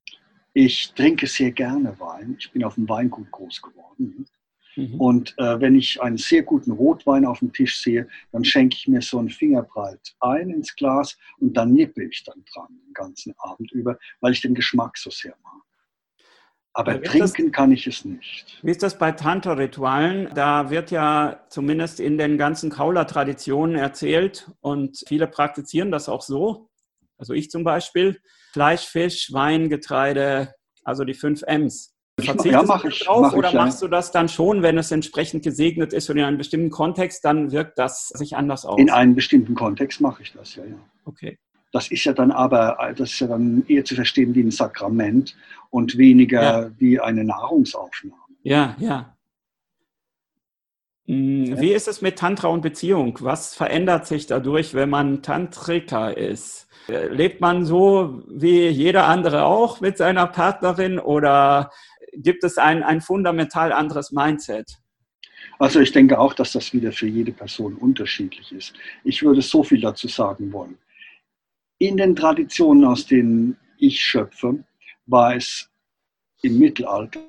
Ich 0.53 0.93
trinke 0.93 1.25
sehr 1.27 1.51
gerne 1.51 1.97
Wein. 1.99 2.35
Ich 2.37 2.51
bin 2.51 2.63
auf 2.65 2.75
dem 2.75 2.89
Weingut 2.89 3.31
groß 3.31 3.61
geworden. 3.61 4.25
Mhm. 4.75 4.99
Und 4.99 5.35
äh, 5.37 5.59
wenn 5.61 5.75
ich 5.75 6.01
einen 6.01 6.17
sehr 6.17 6.43
guten 6.43 6.71
Rotwein 6.71 7.25
auf 7.25 7.39
dem 7.39 7.53
Tisch 7.53 7.81
sehe, 7.81 8.07
dann 8.31 8.43
schenke 8.43 8.75
ich 8.75 8.87
mir 8.87 9.01
so 9.01 9.19
einen 9.19 9.29
Fingerbreit 9.29 10.15
ein 10.19 10.49
ins 10.49 10.75
Glas 10.75 11.17
und 11.39 11.53
dann 11.55 11.73
nippe 11.73 12.03
ich 12.03 12.23
dann 12.23 12.43
dran 12.53 12.67
den 12.85 12.93
ganzen 12.93 13.33
Abend 13.37 13.71
über, 13.71 13.97
weil 14.19 14.33
ich 14.33 14.41
den 14.41 14.53
Geschmack 14.53 14.97
so 14.97 15.09
sehr 15.09 15.35
mag. 15.43 15.61
Aber 16.77 17.01
trinken 17.01 17.45
das, 17.45 17.51
kann 17.53 17.71
ich 17.71 17.87
es 17.87 18.05
nicht. 18.05 18.59
Wie 18.61 18.69
ist 18.69 18.83
das 18.83 18.99
bei 18.99 19.11
Tantra-Ritualen? 19.11 20.29
Da 20.35 20.69
wird 20.69 20.91
ja 20.91 21.41
zumindest 21.49 21.99
in 21.99 22.19
den 22.19 22.37
ganzen 22.37 22.69
Kaula-Traditionen 22.69 23.75
erzählt 23.75 24.51
und 24.61 25.03
viele 25.07 25.25
praktizieren 25.25 25.89
das 25.89 26.07
auch 26.07 26.21
so. 26.21 26.69
Also 27.17 27.33
ich 27.33 27.49
zum 27.49 27.63
Beispiel. 27.63 28.21
Fleisch, 28.53 28.85
Fisch, 28.85 29.33
Wein, 29.33 29.69
Getreide, 29.69 30.53
also 30.83 31.03
die 31.03 31.15
fünf 31.15 31.41
M's. 31.47 31.95
Verzichtest 32.19 32.51
ja, 32.51 32.63
mach 32.63 32.85
ich, 32.85 32.99
drauf 32.99 33.21
mach 33.23 33.33
oder 33.33 33.49
ich, 33.49 33.55
machst 33.55 33.81
du 33.81 33.87
das 33.87 34.11
dann 34.11 34.29
schon, 34.29 34.61
wenn 34.61 34.77
es 34.77 34.91
entsprechend 34.91 35.43
gesegnet 35.43 35.93
ist 35.93 36.11
und 36.11 36.17
in 36.17 36.25
einem 36.25 36.37
bestimmten 36.37 36.69
Kontext, 36.69 37.25
dann 37.25 37.51
wirkt 37.51 37.79
das 37.79 38.09
sich 38.09 38.35
anders 38.35 38.65
aus? 38.65 38.79
In 38.79 38.91
einem 38.91 39.15
bestimmten 39.15 39.55
Kontext 39.55 39.99
mache 39.99 40.21
ich 40.21 40.31
das, 40.33 40.55
ja, 40.55 40.63
ja. 40.63 40.77
Okay. 41.05 41.39
Das 41.71 41.91
ist 41.91 42.03
ja 42.05 42.13
dann 42.13 42.31
aber, 42.31 42.77
das 42.97 43.11
ist 43.11 43.19
ja 43.19 43.27
dann 43.27 43.65
eher 43.67 43.83
zu 43.83 43.95
verstehen 43.95 44.33
wie 44.35 44.43
ein 44.43 44.51
Sakrament 44.51 45.35
und 45.69 45.97
weniger 45.97 46.41
ja. 46.41 46.71
wie 46.77 46.99
eine 46.99 47.23
Nahrungsaufnahme. 47.23 48.21
Ja, 48.43 48.75
ja. 48.79 49.17
Hm, 51.07 51.59
wie 51.59 51.73
ist 51.73 51.87
es 51.87 52.01
mit 52.01 52.17
Tantra 52.17 52.49
und 52.49 52.61
Beziehung? 52.61 53.17
Was 53.21 53.55
verändert 53.55 54.07
sich 54.07 54.27
dadurch, 54.27 54.73
wenn 54.73 54.89
man 54.89 55.21
Tantriker 55.21 56.15
ist? 56.15 56.67
Lebt 56.87 57.41
man 57.41 57.65
so 57.65 58.23
wie 58.29 58.67
jeder 58.67 59.07
andere 59.07 59.43
auch 59.43 59.81
mit 59.81 59.97
seiner 59.97 60.27
Partnerin 60.27 60.99
oder 60.99 61.71
gibt 62.13 62.43
es 62.43 62.57
ein, 62.57 62.83
ein 62.83 63.01
fundamental 63.01 63.73
anderes 63.73 64.11
Mindset? 64.11 64.77
Also 65.59 65.79
ich 65.79 65.91
denke 65.91 66.19
auch, 66.19 66.33
dass 66.33 66.51
das 66.51 66.71
wieder 66.73 66.91
für 66.91 67.07
jede 67.07 67.31
Person 67.31 67.75
unterschiedlich 67.75 68.51
ist. 68.51 68.73
Ich 69.03 69.23
würde 69.23 69.41
so 69.41 69.63
viel 69.63 69.81
dazu 69.81 70.07
sagen 70.07 70.53
wollen. 70.53 70.77
In 71.79 71.95
den 71.95 72.15
Traditionen, 72.15 72.85
aus 72.85 73.05
denen 73.05 73.55
ich 73.77 73.99
schöpfe, 73.99 74.63
war 75.05 75.35
es 75.35 75.69
im 76.41 76.57
Mittelalter, 76.57 77.19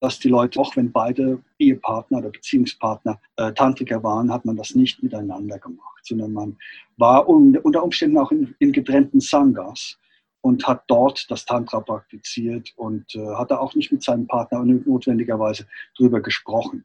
dass 0.00 0.18
die 0.18 0.28
Leute, 0.28 0.60
auch 0.60 0.76
wenn 0.76 0.92
beide 0.92 1.42
Ehepartner 1.58 2.18
oder 2.18 2.30
Beziehungspartner 2.30 3.18
äh, 3.36 3.52
Tantriker 3.52 4.02
waren, 4.02 4.30
hat 4.32 4.44
man 4.44 4.56
das 4.56 4.74
nicht 4.74 5.02
miteinander 5.02 5.58
gemacht, 5.58 6.04
sondern 6.04 6.32
man 6.32 6.58
war 6.98 7.26
un 7.26 7.56
unter 7.56 7.82
Umständen 7.82 8.18
auch 8.18 8.30
in, 8.30 8.54
in, 8.58 8.72
getrennten 8.72 9.20
Sanghas 9.20 9.98
und 10.42 10.66
hat 10.66 10.84
dort 10.86 11.30
das 11.30 11.46
Tantra 11.46 11.80
praktiziert 11.80 12.72
und 12.76 13.14
äh, 13.14 13.34
hat 13.34 13.50
da 13.50 13.58
auch 13.58 13.74
nicht 13.74 13.92
mit 13.92 14.02
seinem 14.02 14.26
Partner 14.26 14.62
notwendigerweise 14.62 15.66
drüber 15.96 16.20
gesprochen. 16.20 16.84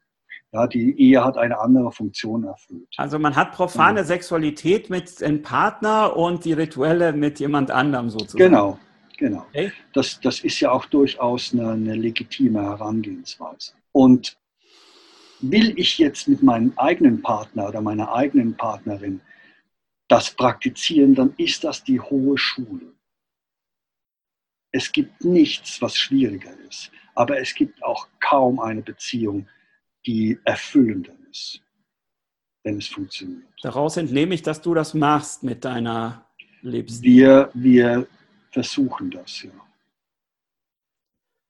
Ja, 0.56 0.68
die 0.68 0.98
Ehe 0.98 1.22
hat 1.22 1.38
eine 1.38 1.60
andere 1.60 1.92
Funktion 1.92 2.46
erfüllt. 2.46 2.88
Also 2.96 3.20
man 3.20 3.36
hat 3.36 3.52
profane 3.52 4.00
ja. 4.00 4.06
Sexualität 4.06 4.90
mit 4.90 5.22
einem 5.22 5.42
Partner 5.42 6.16
und 6.16 6.46
die 6.46 6.54
rituelle 6.54 7.12
mit 7.12 7.42
jemand 7.42 7.72
anderem 7.72 8.10
sozusagen. 8.10 8.38
Genau, 8.38 8.80
Genau. 9.18 9.46
Okay. 9.50 9.74
Das, 9.94 10.20
das 10.22 10.40
ist 10.40 10.62
ja 10.62 10.72
auch 10.72 10.86
durchaus 10.86 11.54
eine, 11.54 11.72
eine 11.72 11.96
legitime 11.96 12.62
Herangehensweise. 12.62 13.74
Und 13.92 14.38
will 15.42 15.78
ich 15.78 15.98
jetzt 15.98 16.30
mit 16.30 16.42
meinem 16.42 16.72
eigenen 16.78 17.22
Partner 17.22 17.68
oder 17.68 17.82
meiner 17.82 18.14
eigenen 18.14 18.56
Partnerin 18.56 19.20
das 20.08 20.32
praktizieren, 20.32 21.16
dann 21.16 21.34
ist 21.36 21.66
das 21.66 21.84
die 21.84 22.00
hohe 22.00 22.38
Schule. 22.38 22.94
Es 24.72 24.90
gibt 24.92 25.26
nichts, 25.26 25.82
was 25.82 25.98
schwieriger 25.98 26.58
ist, 26.70 26.92
aber 27.14 27.40
es 27.40 27.54
gibt 27.56 27.84
auch 27.84 28.08
kaum 28.22 28.60
eine 28.62 28.82
Beziehung, 28.82 29.48
die 30.06 30.40
erfüllender 30.44 31.14
ist, 31.30 31.62
wenn 32.64 32.78
es 32.78 32.88
funktioniert. 32.88 33.48
Daraus 33.62 33.98
entnehme 33.98 34.36
ich, 34.36 34.42
dass 34.42 34.62
du 34.62 34.74
das 34.74 34.94
machst 34.94 35.44
mit 35.44 35.66
deiner 35.66 36.26
Lebens. 36.62 37.02
Wir, 37.02 37.50
wir 37.54 38.08
versuchen 38.52 39.12
das, 39.12 39.44
ja. 39.44 39.52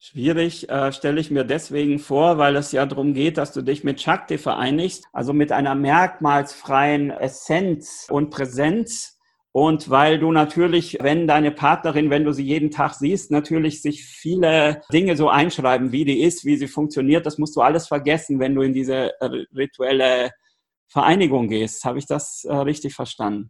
Schwierig 0.08 0.70
äh, 0.70 0.92
stelle 0.92 1.20
ich 1.20 1.32
mir 1.32 1.44
deswegen 1.44 1.98
vor, 1.98 2.38
weil 2.38 2.56
es 2.58 2.72
ja 2.72 2.86
darum 2.86 3.16
geht, 3.16 3.40
dass 3.40 3.54
du 3.54 3.64
dich 3.64 3.84
mit 3.84 4.00
Shakti 4.00 4.38
vereinigst, 4.38 5.04
also 5.12 5.34
mit 5.34 5.52
einer 5.52 5.74
merkmalsfreien 5.74 7.10
Essenz 7.10 8.06
und 8.12 8.30
Präsenz. 8.30 9.15
Und 9.56 9.90
weil 9.90 10.20
du 10.20 10.34
natürlich, 10.34 10.98
wenn 11.00 11.28
deine 11.28 11.50
Partnerin, 11.50 12.10
wenn 12.10 12.26
du 12.26 12.34
sie 12.34 12.44
jeden 12.44 12.72
Tag 12.72 12.94
siehst, 12.94 13.32
natürlich 13.32 13.82
sich 13.82 14.04
viele 14.04 14.82
Dinge 14.92 15.16
so 15.16 15.30
einschreiben, 15.30 15.94
wie 15.94 16.04
die 16.04 16.24
ist, 16.24 16.44
wie 16.44 16.58
sie 16.58 16.68
funktioniert, 16.68 17.26
das 17.26 17.38
musst 17.38 17.56
du 17.56 17.62
alles 17.62 17.88
vergessen, 17.88 18.42
wenn 18.42 18.54
du 18.54 18.64
in 18.64 18.74
diese 18.74 19.14
rituelle 19.56 20.32
Vereinigung 20.88 21.48
gehst. 21.48 21.86
Habe 21.86 22.00
ich 22.00 22.06
das 22.06 22.44
äh, 22.44 22.54
richtig 22.54 22.96
verstanden? 22.96 23.50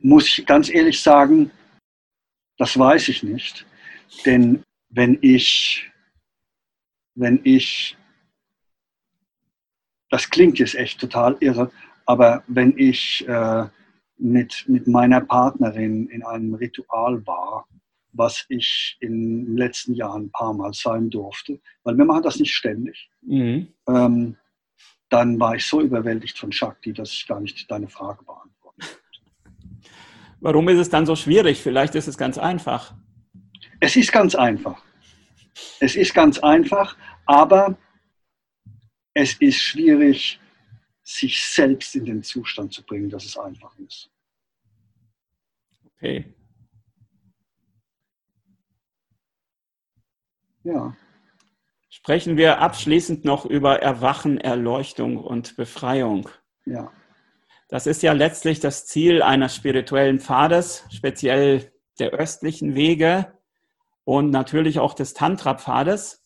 muss 0.00 0.36
ich 0.36 0.44
ganz 0.44 0.68
ehrlich 0.68 1.00
sagen, 1.00 1.52
das 2.58 2.76
weiß 2.76 3.06
ich 3.06 3.22
nicht. 3.22 3.64
Denn 4.26 4.64
wenn 4.88 5.16
ich, 5.22 5.88
wenn 7.14 7.40
ich, 7.44 7.96
das 10.10 10.28
klingt 10.28 10.58
jetzt 10.58 10.74
echt 10.74 10.98
total 10.98 11.36
irre, 11.38 11.70
aber 12.06 12.42
wenn 12.46 12.76
ich 12.76 13.26
äh, 13.28 13.66
mit, 14.18 14.64
mit 14.68 14.86
meiner 14.86 15.20
Partnerin 15.20 16.08
in 16.08 16.24
einem 16.24 16.54
Ritual 16.54 17.26
war, 17.26 17.66
was 18.12 18.44
ich 18.48 18.96
in 19.00 19.46
den 19.46 19.56
letzten 19.56 19.94
Jahren 19.94 20.24
ein 20.24 20.30
paar 20.30 20.52
Mal 20.52 20.72
sein 20.74 21.10
durfte, 21.10 21.60
weil 21.82 21.96
wir 21.96 22.04
machen 22.04 22.22
das 22.22 22.38
nicht 22.38 22.54
ständig, 22.54 23.10
mhm. 23.22 23.68
ähm, 23.88 24.36
dann 25.08 25.38
war 25.40 25.54
ich 25.56 25.66
so 25.66 25.80
überwältigt 25.80 26.38
von 26.38 26.52
Shakti, 26.52 26.92
dass 26.92 27.12
ich 27.12 27.26
gar 27.26 27.40
nicht 27.40 27.70
deine 27.70 27.88
Frage 27.88 28.24
beantworte. 28.24 28.52
Warum 30.40 30.68
ist 30.68 30.78
es 30.78 30.88
dann 30.88 31.06
so 31.06 31.14
schwierig? 31.16 31.60
Vielleicht 31.60 31.94
ist 31.94 32.08
es 32.08 32.16
ganz 32.16 32.38
einfach. 32.38 32.94
Es 33.80 33.96
ist 33.96 34.12
ganz 34.12 34.34
einfach. 34.34 34.82
Es 35.80 35.96
ist 35.96 36.14
ganz 36.14 36.38
einfach, 36.38 36.96
aber 37.26 37.76
es 39.14 39.34
ist 39.34 39.56
schwierig, 39.56 40.40
sich 41.02 41.44
selbst 41.44 41.94
in 41.96 42.04
den 42.04 42.22
Zustand 42.22 42.72
zu 42.72 42.84
bringen, 42.84 43.10
dass 43.10 43.24
es 43.24 43.36
einfach 43.36 43.76
ist. 43.78 44.10
Okay. 45.84 46.34
Ja. 50.64 50.96
Sprechen 51.90 52.36
wir 52.36 52.60
abschließend 52.60 53.24
noch 53.24 53.44
über 53.44 53.82
Erwachen, 53.82 54.38
Erleuchtung 54.38 55.18
und 55.18 55.56
Befreiung. 55.56 56.28
Ja. 56.64 56.90
Das 57.68 57.86
ist 57.86 58.02
ja 58.02 58.12
letztlich 58.12 58.60
das 58.60 58.86
Ziel 58.86 59.22
eines 59.22 59.54
spirituellen 59.54 60.20
Pfades, 60.20 60.84
speziell 60.90 61.72
der 61.98 62.10
östlichen 62.10 62.74
Wege 62.74 63.38
und 64.04 64.30
natürlich 64.30 64.78
auch 64.78 64.94
des 64.94 65.14
Tantra-Pfades. 65.14 66.24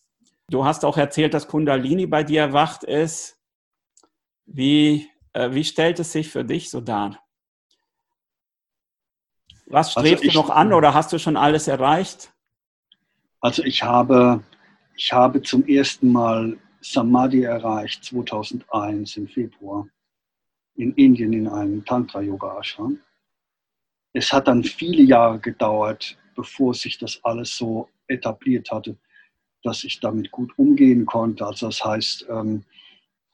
Du 0.49 0.65
hast 0.65 0.85
auch 0.85 0.97
erzählt, 0.97 1.33
dass 1.33 1.47
Kundalini 1.47 2.05
bei 2.05 2.23
dir 2.23 2.41
erwacht 2.41 2.83
ist. 2.83 3.36
Wie, 4.47 5.09
äh, 5.33 5.51
wie 5.51 5.63
stellt 5.63 5.99
es 5.99 6.11
sich 6.11 6.29
für 6.29 6.43
dich 6.43 6.69
so 6.69 6.81
dar? 6.81 7.21
Was 9.67 9.95
also 9.95 10.07
strebst 10.07 10.23
also 10.23 10.27
ich, 10.27 10.33
du 10.33 10.39
noch 10.39 10.49
an 10.49 10.73
oder 10.73 10.93
hast 10.93 11.11
du 11.11 11.19
schon 11.19 11.35
alles 11.37 11.67
erreicht? 11.67 12.33
Also 13.41 13.63
ich 13.63 13.83
habe, 13.83 14.43
ich 14.95 15.11
habe 15.11 15.41
zum 15.41 15.67
ersten 15.67 16.11
Mal 16.11 16.57
Samadhi 16.81 17.43
erreicht 17.43 18.03
2001 18.05 19.17
im 19.17 19.27
Februar 19.27 19.87
in 20.75 20.93
Indien 20.93 21.33
in 21.33 21.47
einem 21.47 21.83
Tantra-Yoga-Ashram. 21.83 22.99
Es 24.13 24.31
hat 24.31 24.47
dann 24.47 24.63
viele 24.63 25.03
Jahre 25.03 25.39
gedauert, 25.39 26.17
bevor 26.35 26.73
sich 26.73 26.97
das 26.97 27.19
alles 27.23 27.57
so 27.57 27.89
etabliert 28.07 28.71
hatte, 28.71 28.97
dass 29.63 29.83
ich 29.83 29.99
damit 29.99 30.31
gut 30.31 30.57
umgehen 30.57 31.05
konnte. 31.05 31.45
Also 31.45 31.65
das 31.65 31.83
heißt, 31.83 32.27
ähm, 32.29 32.63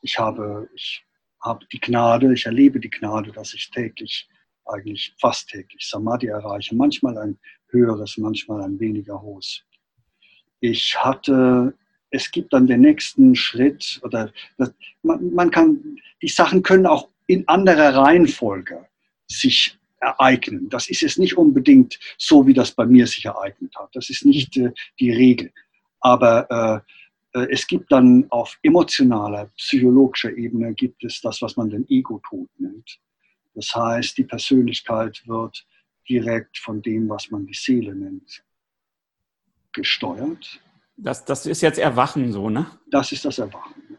ich 0.04 0.20
habe, 0.20 0.70
ich 0.76 1.04
habe 1.42 1.66
die 1.72 1.80
Gnade, 1.80 2.32
ich 2.34 2.46
erlebe 2.46 2.80
die 2.80 2.92
Gnade, 2.92 3.32
dass 3.32 3.54
ich 3.54 3.72
täglich, 3.72 4.30
eigentlich 4.66 5.16
fast 5.20 5.50
täglich 5.50 5.90
Samadhi 5.90 6.28
erreiche. 6.28 6.76
Manchmal 6.76 7.18
ein 7.18 7.40
höheres, 7.70 8.18
manchmal 8.18 8.62
ein 8.62 8.80
weniger 8.80 9.22
hohes. 9.22 9.64
Ich 10.60 10.96
hatte 10.98 11.74
es 12.14 12.30
gibt 12.32 12.54
dann 12.54 12.68
den 12.68 12.82
nächsten 12.82 13.36
Schritt 13.36 14.00
oder 14.04 14.32
das, 14.58 14.72
man, 15.02 15.34
man, 15.34 15.50
kann, 15.50 15.98
die 16.22 16.28
Sachen 16.28 16.62
können 16.62 16.86
auch 16.86 17.10
in 17.26 17.48
anderer 17.48 17.96
Reihenfolge 17.96 18.86
sich 19.28 19.78
ereignen. 20.00 20.70
Das 20.70 20.90
ist 20.90 21.02
jetzt 21.02 21.18
nicht 21.18 21.38
unbedingt 21.38 22.00
so, 22.20 22.46
wie 22.46 22.54
das 22.54 22.72
bei 22.72 22.86
mir 22.86 23.08
sich 23.08 23.26
ereignet 23.26 23.74
hat. 23.76 23.90
Das 23.94 24.12
ist 24.12 24.26
nicht 24.26 24.56
äh, 24.58 24.72
die 25.00 25.12
Regel. 25.12 25.52
Aber 26.02 26.84
äh, 26.86 26.94
es 27.34 27.66
gibt 27.68 27.92
dann 27.92 28.26
auf 28.30 28.58
emotionaler, 28.62 29.50
psychologischer 29.58 30.36
Ebene 30.36 30.74
gibt 30.74 31.04
es 31.04 31.20
das, 31.22 31.42
was 31.42 31.58
man 31.58 31.70
den 31.70 31.86
Ego-Tod 31.90 32.50
nennt. 32.58 33.00
Das 33.56 33.74
heißt, 33.74 34.18
die 34.18 34.24
Persönlichkeit 34.24 35.24
wird 35.28 35.66
direkt 36.08 36.58
von 36.58 36.82
dem, 36.82 37.10
was 37.10 37.32
man 37.32 37.46
die 37.46 37.54
Seele 37.54 37.96
nennt, 37.96 38.44
gesteuert. 39.72 40.60
Das, 40.98 41.26
das 41.26 41.46
ist 41.46 41.62
jetzt 41.62 41.80
Erwachen 41.80 42.32
so, 42.32 42.50
ne? 42.50 42.68
Das 42.92 43.12
ist 43.12 43.26
das 43.26 43.40
Erwachen. 43.40 43.98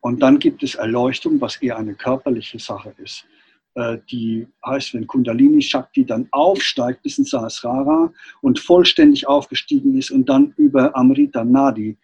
Und 0.00 0.22
dann 0.22 0.38
gibt 0.38 0.62
es 0.62 0.74
Erleuchtung, 0.74 1.40
was 1.40 1.56
eher 1.56 1.78
eine 1.78 1.94
körperliche 1.94 2.58
Sache 2.58 2.94
ist. 2.98 3.26
Äh, 3.74 3.98
die 4.10 4.46
heißt, 4.66 4.94
wenn 4.94 5.06
Kundalini 5.06 5.62
Shakti 5.62 6.04
dann 6.04 6.26
aufsteigt 6.32 7.02
bis 7.02 7.18
in 7.18 7.24
Sahasrara 7.24 8.12
und 8.40 8.58
vollständig 8.58 9.26
aufgestiegen 9.28 9.96
ist 9.96 10.10
und 10.10 10.28
dann 10.28 10.52
über 10.56 10.96
Amrita 10.96 11.44
Nadi 11.44 11.96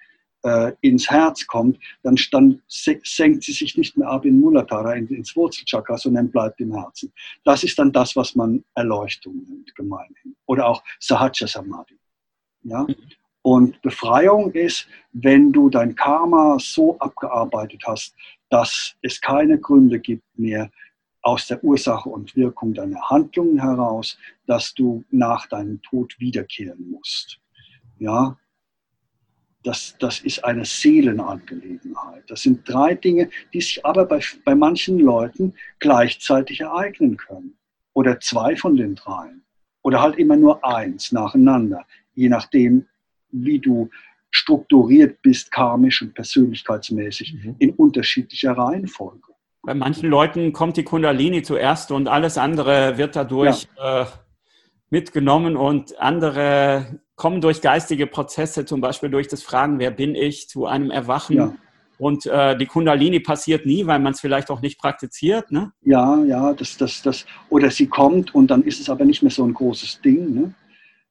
äh, 0.47 0.73
ins 0.81 1.11
Herz 1.11 1.45
kommt, 1.47 1.79
dann, 2.05 2.17
dann 2.31 2.63
senkt 2.69 3.43
sie 3.43 3.53
sich 3.53 3.77
nicht 3.77 3.97
mehr 3.97 4.09
ab 4.09 4.25
in 4.25 4.41
Muladhara, 4.41 4.95
ins 4.95 5.35
Wurzelchakra, 5.35 5.99
sondern 5.99 6.31
bleibt 6.31 6.61
im 6.61 6.73
Herzen. 6.73 7.13
Das 7.45 7.65
ist 7.65 7.77
dann 7.79 7.91
das, 7.91 8.15
was 8.15 8.37
man 8.37 8.65
Erleuchtung 8.75 9.45
nennt, 9.49 9.75
gemeinhin. 9.75 10.37
Oder 10.47 10.69
auch 10.69 10.85
Sahaja 11.01 11.49
Samadhi. 11.49 11.99
Ja? 12.63 12.87
Und 13.43 13.83
Befreiung 13.83 14.53
ist, 14.53 14.87
wenn 15.13 15.53
du 15.53 15.69
dein 15.69 15.97
Karma 15.97 16.59
so 16.61 16.97
abgearbeitet 16.99 17.83
hast, 17.85 18.15
dass 18.49 18.95
es 19.03 19.21
keine 19.21 19.59
Gründe 19.59 19.99
gibt 19.99 20.25
mehr 20.39 20.71
aus 21.23 21.49
der 21.49 21.63
Ursache 21.65 22.09
und 22.09 22.37
Wirkung 22.37 22.73
deiner 22.73 23.01
Handlungen 23.11 23.61
heraus, 23.61 24.17
dass 24.47 24.75
du 24.75 25.03
nach 25.11 25.49
deinem 25.49 25.83
Tod 25.83 26.15
wiederkehren 26.21 26.89
musst. 26.89 27.41
Ja, 27.99 28.37
das, 29.67 29.97
das 29.99 30.21
ist 30.21 30.45
eine 30.45 30.65
Seelenangelegenheit. 30.65 32.25
Das 32.29 32.43
sind 32.43 32.69
drei 32.69 32.95
Dinge, 32.95 33.29
die 33.53 33.61
sich 33.61 33.85
aber 33.85 34.05
bei, 34.05 34.21
bei 34.45 34.55
manchen 34.55 34.99
Leuten 34.99 35.55
gleichzeitig 35.81 36.61
ereignen 36.61 37.17
können. 37.17 37.57
Oder 37.93 38.21
zwei 38.21 38.57
von 38.57 38.77
den 38.77 38.95
dreien. 38.95 39.43
Oder 39.83 40.03
halt 40.03 40.17
immer 40.17 40.37
nur 40.37 40.65
eins 40.65 41.13
nacheinander 41.13 41.87
je 42.17 42.29
nachdem, 42.29 42.87
wie 43.31 43.61
du 43.61 43.89
strukturiert 44.31 45.23
bist, 45.23 45.53
karmisch 45.53 46.03
und 46.03 46.15
persönlichkeitsmäßig, 46.15 47.35
mhm. 47.35 47.57
in 47.59 47.71
unterschiedlicher 47.71 48.53
Reihenfolge. 48.53 49.23
Bei 49.63 49.75
manchen 49.75 50.09
Leuten 50.09 50.53
kommt 50.53 50.77
die 50.77 50.85
Kundalini 50.85 51.43
zuerst 51.43 51.91
und 51.93 52.09
alles 52.09 52.39
andere 52.39 52.99
wird 52.99 53.17
dadurch 53.17 53.67
ja. 53.77 54.03
äh, 54.03 54.07
mitgenommen 54.91 55.57
und 55.57 55.99
andere 56.01 57.01
kommen 57.17 57.41
durch 57.41 57.63
geistige 57.63 58.07
Prozesse, 58.07 58.65
zum 58.65 58.81
Beispiel 58.81 59.09
durch 59.09 59.29
das 59.29 59.43
Fragen, 59.43 59.79
wer 59.79 59.91
bin 59.91 60.15
ich, 60.15 60.49
zu 60.49 60.67
einem 60.67 60.91
Erwachen. 60.91 61.37
Ja. 61.37 61.55
Und 61.99 62.27
äh, 62.27 62.57
die 62.59 62.67
Kundalini 62.67 63.21
passiert 63.21 63.65
nie, 63.65 63.87
weil 63.87 63.99
man 63.99 64.13
es 64.13 64.21
vielleicht 64.21 64.51
auch 64.51 64.61
nicht 64.61 64.79
praktiziert. 64.79 65.51
Ne? 65.51 65.73
Ja, 65.81 66.23
ja, 66.25 66.53
das, 66.53 66.77
das, 66.77 67.01
das, 67.01 67.25
oder 67.49 67.71
sie 67.71 67.87
kommt 67.87 68.35
und 68.35 68.51
dann 68.51 68.63
ist 68.63 68.81
es 68.81 68.91
aber 68.91 69.07
nicht 69.07 69.23
mehr 69.23 69.31
so 69.31 69.45
ein 69.45 69.55
großes 69.55 70.03
Ding. 70.03 70.35
Ne? 70.35 70.55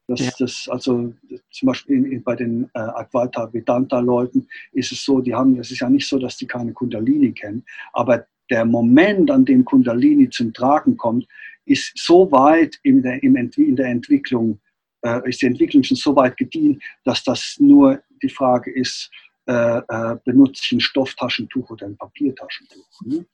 Das, 0.07 0.19
ja. 0.19 0.32
das, 0.38 0.67
also 0.69 1.11
zum 1.49 1.65
Beispiel 1.65 2.05
in, 2.05 2.23
bei 2.23 2.36
den 2.36 2.69
äh, 2.76 2.80
Advaita 2.80 3.51
Vedanta-Leuten 3.51 4.47
ist 4.73 4.91
es 4.91 5.03
so, 5.03 5.21
die 5.21 5.34
haben, 5.34 5.59
es 5.59 5.71
ist 5.71 5.80
ja 5.80 5.89
nicht 5.89 6.07
so, 6.07 6.19
dass 6.19 6.38
die 6.38 6.45
keine 6.45 6.73
Kundalini 6.73 7.32
kennen, 7.32 7.65
aber 7.93 8.28
der 8.51 8.63
Moment, 8.65 9.32
an 9.32 9.43
dem 9.43 9.65
Kundalini 9.65 10.30
zum 10.30 10.53
Tragen 10.53 10.97
kommt, 10.97 11.28
ist 11.66 11.91
so 11.95 12.32
weit 12.32 12.80
in 12.84 13.01
der, 13.01 13.22
in 13.22 13.76
der 13.76 13.88
Entwicklung, 13.88 14.59
äh, 15.01 15.28
ist 15.28 15.41
die 15.41 15.47
Entwicklung 15.47 15.84
schon 15.84 15.97
so 15.97 16.16
weit 16.16 16.38
gediehen, 16.38 16.82
dass 17.03 17.24
das 17.24 17.57
nur 17.59 18.01
die 18.22 18.30
Frage 18.30 18.72
ist, 18.72 19.11
äh, 19.47 19.78
äh, 19.78 20.18
benutze 20.24 20.61
ich 20.63 20.72
ein 20.72 20.80
Stofftaschentuch 20.80 21.70
oder 21.70 21.86
ein 21.86 21.97
Papiertaschentuch. 21.97 23.01
Ne? 23.05 23.26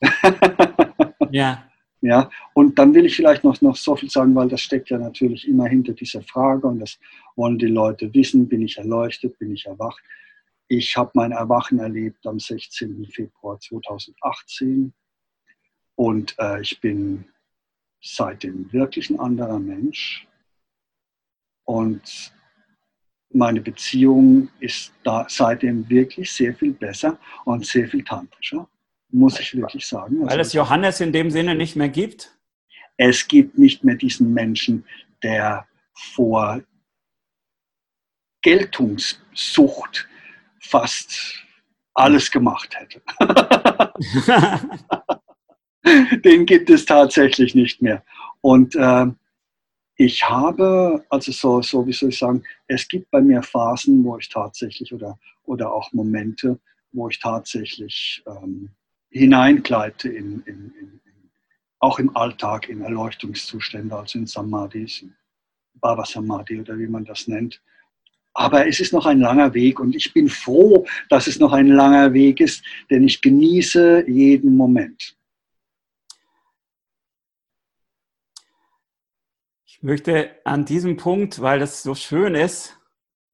ja. 1.30 1.70
Ja, 2.00 2.28
und 2.52 2.78
dann 2.78 2.92
will 2.92 3.06
ich 3.06 3.16
vielleicht 3.16 3.44
noch, 3.44 3.58
noch 3.62 3.76
so 3.76 3.96
viel 3.96 4.10
sagen, 4.10 4.34
weil 4.34 4.48
das 4.48 4.60
steckt 4.60 4.90
ja 4.90 4.98
natürlich 4.98 5.48
immer 5.48 5.66
hinter 5.66 5.94
dieser 5.94 6.20
Frage 6.20 6.66
und 6.66 6.80
das 6.80 6.98
wollen 7.34 7.58
die 7.58 7.64
Leute 7.64 8.12
wissen, 8.12 8.46
bin 8.46 8.60
ich 8.60 8.76
erleuchtet, 8.76 9.38
bin 9.38 9.54
ich 9.54 9.64
erwacht. 9.64 10.02
Ich 10.68 10.98
habe 10.98 11.12
mein 11.14 11.32
Erwachen 11.32 11.78
erlebt 11.78 12.26
am 12.26 12.38
16. 12.38 13.06
Februar 13.06 13.58
2018 13.58 14.92
und 15.94 16.34
äh, 16.38 16.60
ich 16.60 16.78
bin 16.78 17.24
seitdem 18.04 18.72
wirklich 18.72 19.10
ein 19.10 19.18
anderer 19.18 19.58
Mensch. 19.58 20.26
Und 21.64 22.32
meine 23.30 23.60
Beziehung 23.60 24.50
ist 24.60 24.92
da 25.02 25.26
seitdem 25.28 25.88
wirklich 25.88 26.30
sehr 26.30 26.54
viel 26.54 26.72
besser 26.72 27.18
und 27.44 27.66
sehr 27.66 27.88
viel 27.88 28.04
tantrischer, 28.04 28.68
muss 29.08 29.40
ich 29.40 29.56
wirklich 29.56 29.86
sagen. 29.86 30.18
Also 30.18 30.30
Weil 30.30 30.40
es 30.40 30.52
Johannes 30.52 31.00
in 31.00 31.12
dem 31.12 31.30
Sinne 31.30 31.54
nicht 31.54 31.76
mehr 31.76 31.88
gibt? 31.88 32.36
Es 32.96 33.26
gibt 33.26 33.58
nicht 33.58 33.82
mehr 33.82 33.96
diesen 33.96 34.32
Menschen, 34.32 34.84
der 35.22 35.66
vor 35.94 36.62
Geltungssucht 38.42 40.06
fast 40.60 41.42
alles 41.94 42.30
gemacht 42.30 42.76
hätte. 42.76 43.02
Den 46.24 46.46
gibt 46.46 46.70
es 46.70 46.84
tatsächlich 46.84 47.54
nicht 47.54 47.82
mehr. 47.82 48.02
Und 48.40 48.74
äh, 48.74 49.06
ich 49.96 50.28
habe, 50.28 51.04
also 51.08 51.30
so, 51.30 51.62
so, 51.62 51.86
wie 51.86 51.92
soll 51.92 52.08
ich 52.08 52.18
sagen, 52.18 52.42
es 52.66 52.88
gibt 52.88 53.10
bei 53.10 53.20
mir 53.20 53.42
Phasen, 53.42 54.04
wo 54.04 54.18
ich 54.18 54.28
tatsächlich 54.28 54.92
oder, 54.92 55.18
oder 55.44 55.72
auch 55.72 55.92
Momente, 55.92 56.58
wo 56.92 57.08
ich 57.08 57.20
tatsächlich 57.20 58.22
ähm, 58.26 58.70
hineingleite 59.10 60.08
in, 60.08 60.42
in, 60.46 60.72
in, 60.80 61.00
auch 61.78 61.98
im 61.98 62.16
Alltag 62.16 62.68
in 62.68 62.80
Erleuchtungszustände, 62.80 63.94
also 63.94 64.18
in 64.18 64.26
Samadhis, 64.26 65.04
Baba 65.74 66.04
Samadhi 66.04 66.60
oder 66.60 66.78
wie 66.78 66.86
man 66.86 67.04
das 67.04 67.28
nennt. 67.28 67.62
Aber 68.32 68.66
es 68.66 68.80
ist 68.80 68.92
noch 68.92 69.06
ein 69.06 69.20
langer 69.20 69.54
Weg 69.54 69.78
und 69.78 69.94
ich 69.94 70.12
bin 70.12 70.28
froh, 70.28 70.86
dass 71.08 71.28
es 71.28 71.38
noch 71.38 71.52
ein 71.52 71.68
langer 71.68 72.12
Weg 72.14 72.40
ist, 72.40 72.64
denn 72.90 73.04
ich 73.04 73.22
genieße 73.22 74.08
jeden 74.08 74.56
Moment. 74.56 75.16
Möchte 79.84 80.30
an 80.44 80.64
diesem 80.64 80.96
Punkt, 80.96 81.40
weil 81.42 81.58
das 81.58 81.82
so 81.82 81.94
schön 81.94 82.34
ist, 82.34 82.76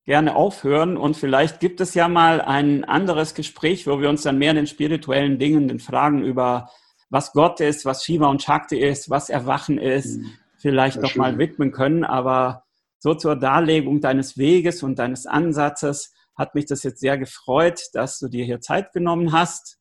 gerne 0.04 0.34
aufhören 0.34 0.96
und 0.96 1.16
vielleicht 1.16 1.60
gibt 1.60 1.80
es 1.80 1.94
ja 1.94 2.08
mal 2.08 2.40
ein 2.40 2.84
anderes 2.84 3.34
Gespräch, 3.34 3.86
wo 3.86 4.00
wir 4.00 4.08
uns 4.08 4.22
dann 4.22 4.38
mehr 4.38 4.50
in 4.50 4.56
den 4.56 4.66
spirituellen 4.66 5.38
Dingen, 5.38 5.68
den 5.68 5.78
Fragen 5.78 6.24
über 6.24 6.68
was 7.08 7.32
Gott 7.32 7.60
ist, 7.60 7.84
was 7.84 8.04
Shiva 8.04 8.28
und 8.28 8.42
Shakti 8.42 8.80
ist, 8.80 9.10
was 9.10 9.30
Erwachen 9.30 9.78
ist, 9.78 10.18
mhm. 10.18 10.32
vielleicht 10.58 11.00
noch 11.00 11.16
mal 11.16 11.38
widmen 11.38 11.72
können. 11.72 12.04
Aber 12.04 12.64
so 12.98 13.14
zur 13.14 13.36
Darlegung 13.36 14.00
deines 14.00 14.38
Weges 14.38 14.82
und 14.82 14.98
deines 14.98 15.26
Ansatzes 15.26 16.12
hat 16.36 16.54
mich 16.54 16.66
das 16.66 16.82
jetzt 16.82 17.00
sehr 17.00 17.18
gefreut, 17.18 17.82
dass 17.92 18.18
du 18.18 18.28
dir 18.28 18.44
hier 18.44 18.60
Zeit 18.60 18.92
genommen 18.92 19.32
hast. 19.32 19.78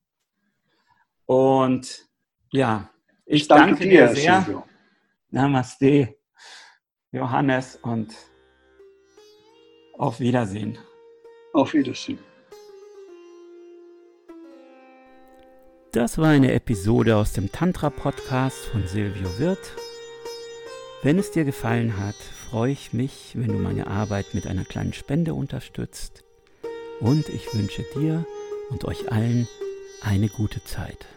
Und 1.26 2.08
ja, 2.52 2.90
ich, 3.26 3.44
ich 3.44 3.48
danke, 3.48 3.70
danke, 3.72 3.90
dir 3.90 4.08
sehr. 4.10 4.42
Silvio. 4.42 4.64
Namaste, 5.32 6.19
Johannes, 7.12 7.76
und 7.82 8.16
auf 9.98 10.20
Wiedersehen. 10.20 10.78
Auf 11.54 11.74
Wiedersehen. 11.74 12.20
Das 15.92 16.20
war 16.20 16.28
eine 16.28 16.54
Episode 16.54 17.18
aus 17.18 17.34
dem 17.34 17.52
Tantra-Podcast 17.52 18.66
von 18.68 18.86
Silvio 18.86 19.40
Wirth. 19.40 19.76
Wenn 21.02 21.18
es 21.18 21.32
dir 21.32 21.46
gefallen 21.46 21.98
hat, 21.98 22.14
freue 22.16 22.74
ich 22.74 22.94
mich, 22.94 23.32
wenn 23.34 23.48
du 23.48 23.58
meine 23.58 23.88
Arbeit 23.88 24.36
mit 24.36 24.46
einer 24.46 24.64
kleinen 24.64 24.94
Spende 24.94 25.34
unterstützt. 25.34 26.24
Und 27.00 27.28
ich 27.30 27.52
wünsche 27.56 27.84
dir 27.96 28.24
und 28.70 28.86
euch 28.86 29.12
allen 29.12 29.48
eine 30.04 30.30
gute 30.30 30.64
Zeit. 30.64 31.08